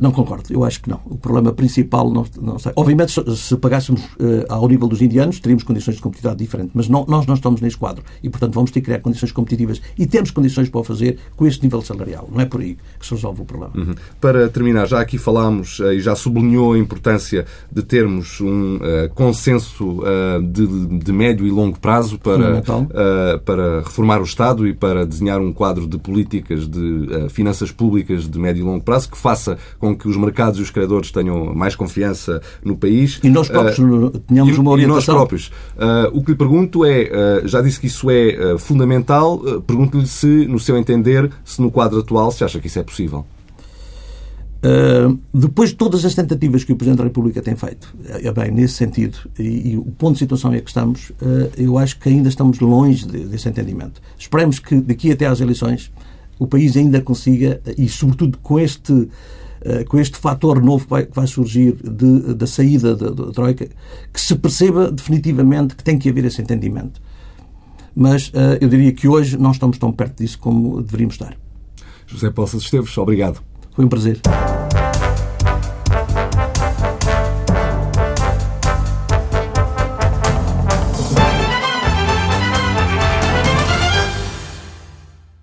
Não 0.00 0.10
concordo. 0.10 0.44
Eu 0.50 0.64
acho 0.64 0.80
que 0.80 0.88
não. 0.88 1.00
O 1.04 1.16
problema 1.16 1.52
principal 1.52 2.10
não, 2.10 2.24
não 2.40 2.58
sei. 2.58 2.72
Obviamente, 2.74 3.12
se 3.36 3.56
pagássemos 3.58 4.02
uh, 4.02 4.46
ao 4.48 4.66
nível 4.66 4.88
dos 4.88 5.02
indianos, 5.02 5.38
teríamos 5.38 5.62
condições 5.62 5.96
de 5.96 6.02
competitividade 6.02 6.38
diferentes. 6.38 6.72
Mas 6.74 6.88
não, 6.88 7.04
nós 7.06 7.26
não 7.26 7.34
estamos 7.34 7.60
nesse 7.60 7.76
quadro. 7.76 8.02
E, 8.22 8.30
portanto, 8.30 8.54
vamos 8.54 8.70
ter 8.70 8.80
que 8.80 8.86
criar 8.86 9.00
condições 9.00 9.30
competitivas 9.30 9.80
e 9.98 10.06
temos 10.06 10.30
condições 10.30 10.68
para 10.70 10.80
o 10.80 10.84
fazer 10.84 11.18
com 11.36 11.46
este 11.46 11.62
nível 11.62 11.82
salarial. 11.82 12.28
Não 12.32 12.40
é 12.40 12.46
por 12.46 12.62
aí 12.62 12.78
que 12.98 13.06
se 13.06 13.14
resolve 13.14 13.42
o 13.42 13.44
problema. 13.44 13.72
Uhum. 13.76 13.94
Para 14.20 14.48
terminar, 14.48 14.86
já 14.86 15.00
aqui 15.00 15.18
falámos 15.18 15.78
uh, 15.80 15.92
e 15.92 16.00
já 16.00 16.16
sublinhou 16.16 16.72
a 16.72 16.78
importância 16.78 17.44
de 17.70 17.82
termos 17.82 18.40
um 18.40 18.76
uh, 18.76 18.80
consenso 19.14 20.00
de, 20.50 20.98
de, 20.98 21.12
médio 21.12 21.46
e 21.46 21.50
longo 21.50 21.78
prazo 21.78 22.18
para, 22.18 22.62
para 23.44 23.80
reformar 23.80 24.20
o 24.20 24.24
Estado 24.24 24.66
e 24.66 24.72
para 24.72 25.04
desenhar 25.04 25.40
um 25.40 25.52
quadro 25.52 25.86
de 25.86 25.98
políticas 25.98 26.66
de 26.68 27.28
finanças 27.30 27.70
públicas 27.70 28.28
de 28.28 28.38
médio 28.38 28.62
e 28.62 28.64
longo 28.64 28.82
prazo 28.82 29.10
que 29.10 29.18
faça 29.18 29.58
com 29.78 29.89
com 29.94 29.98
que 30.00 30.08
os 30.08 30.16
mercados 30.16 30.58
e 30.58 30.62
os 30.62 30.70
credores 30.70 31.10
tenham 31.10 31.54
mais 31.54 31.74
confiança 31.74 32.40
no 32.64 32.76
país. 32.76 33.20
E 33.22 33.30
nós 33.30 33.48
próprios 33.48 33.78
uh, 33.78 34.10
tenhamos 34.20 34.56
uma 34.58 34.70
orientação. 34.70 35.14
E 35.14 35.18
nós 35.18 35.18
próprios. 35.18 35.46
Uh, 35.76 36.18
o 36.18 36.24
que 36.24 36.32
lhe 36.32 36.36
pergunto 36.36 36.84
é, 36.84 37.42
uh, 37.44 37.48
já 37.48 37.60
disse 37.60 37.80
que 37.80 37.86
isso 37.86 38.10
é 38.10 38.58
fundamental, 38.58 39.38
pergunto-lhe 39.66 40.06
se, 40.06 40.46
no 40.46 40.58
seu 40.58 40.76
entender, 40.76 41.30
se 41.44 41.60
no 41.60 41.70
quadro 41.70 41.98
atual 42.00 42.30
se 42.30 42.44
acha 42.44 42.58
que 42.58 42.66
isso 42.66 42.78
é 42.78 42.82
possível. 42.82 43.24
Uh, 44.60 45.18
depois 45.32 45.70
de 45.70 45.76
todas 45.76 46.04
as 46.04 46.14
tentativas 46.14 46.64
que 46.64 46.72
o 46.72 46.76
Presidente 46.76 46.98
da 46.98 47.04
República 47.04 47.40
tem 47.40 47.56
feito, 47.56 47.94
é 48.06 48.30
bem, 48.30 48.50
nesse 48.50 48.74
sentido, 48.74 49.16
e, 49.38 49.70
e 49.72 49.78
o 49.78 49.84
ponto 49.84 50.12
de 50.12 50.18
situação 50.18 50.52
é 50.52 50.60
que 50.60 50.68
estamos, 50.68 51.10
uh, 51.22 51.50
eu 51.56 51.78
acho 51.78 51.98
que 51.98 52.10
ainda 52.10 52.28
estamos 52.28 52.60
longe 52.60 53.06
de, 53.06 53.20
desse 53.20 53.48
entendimento. 53.48 54.02
Esperemos 54.18 54.58
que 54.58 54.78
daqui 54.78 55.10
até 55.10 55.24
às 55.24 55.40
eleições 55.40 55.90
o 56.38 56.46
país 56.46 56.76
ainda 56.76 57.00
consiga, 57.00 57.58
e 57.78 57.88
sobretudo 57.88 58.36
com 58.42 58.60
este 58.60 59.08
com 59.88 59.98
este 59.98 60.16
fator 60.16 60.62
novo 60.62 60.84
que 60.84 60.90
vai, 60.90 61.06
que 61.06 61.14
vai 61.14 61.26
surgir 61.26 61.76
de, 61.82 62.34
da 62.34 62.46
saída 62.46 62.96
da, 62.96 63.10
da 63.10 63.32
Troika, 63.32 63.68
que 64.12 64.20
se 64.20 64.34
perceba 64.34 64.90
definitivamente 64.90 65.76
que 65.76 65.84
tem 65.84 65.98
que 65.98 66.08
haver 66.08 66.24
esse 66.24 66.40
entendimento. 66.40 67.00
Mas 67.94 68.28
uh, 68.28 68.56
eu 68.60 68.68
diria 68.68 68.92
que 68.92 69.08
hoje 69.08 69.36
não 69.36 69.50
estamos 69.50 69.78
tão 69.78 69.92
perto 69.92 70.22
disso 70.22 70.38
como 70.38 70.80
deveríamos 70.80 71.14
estar. 71.14 71.36
José 72.06 72.30
Poças 72.30 72.62
Esteves, 72.62 72.96
obrigado. 72.96 73.42
Foi 73.74 73.84
um 73.84 73.88
prazer. 73.88 74.20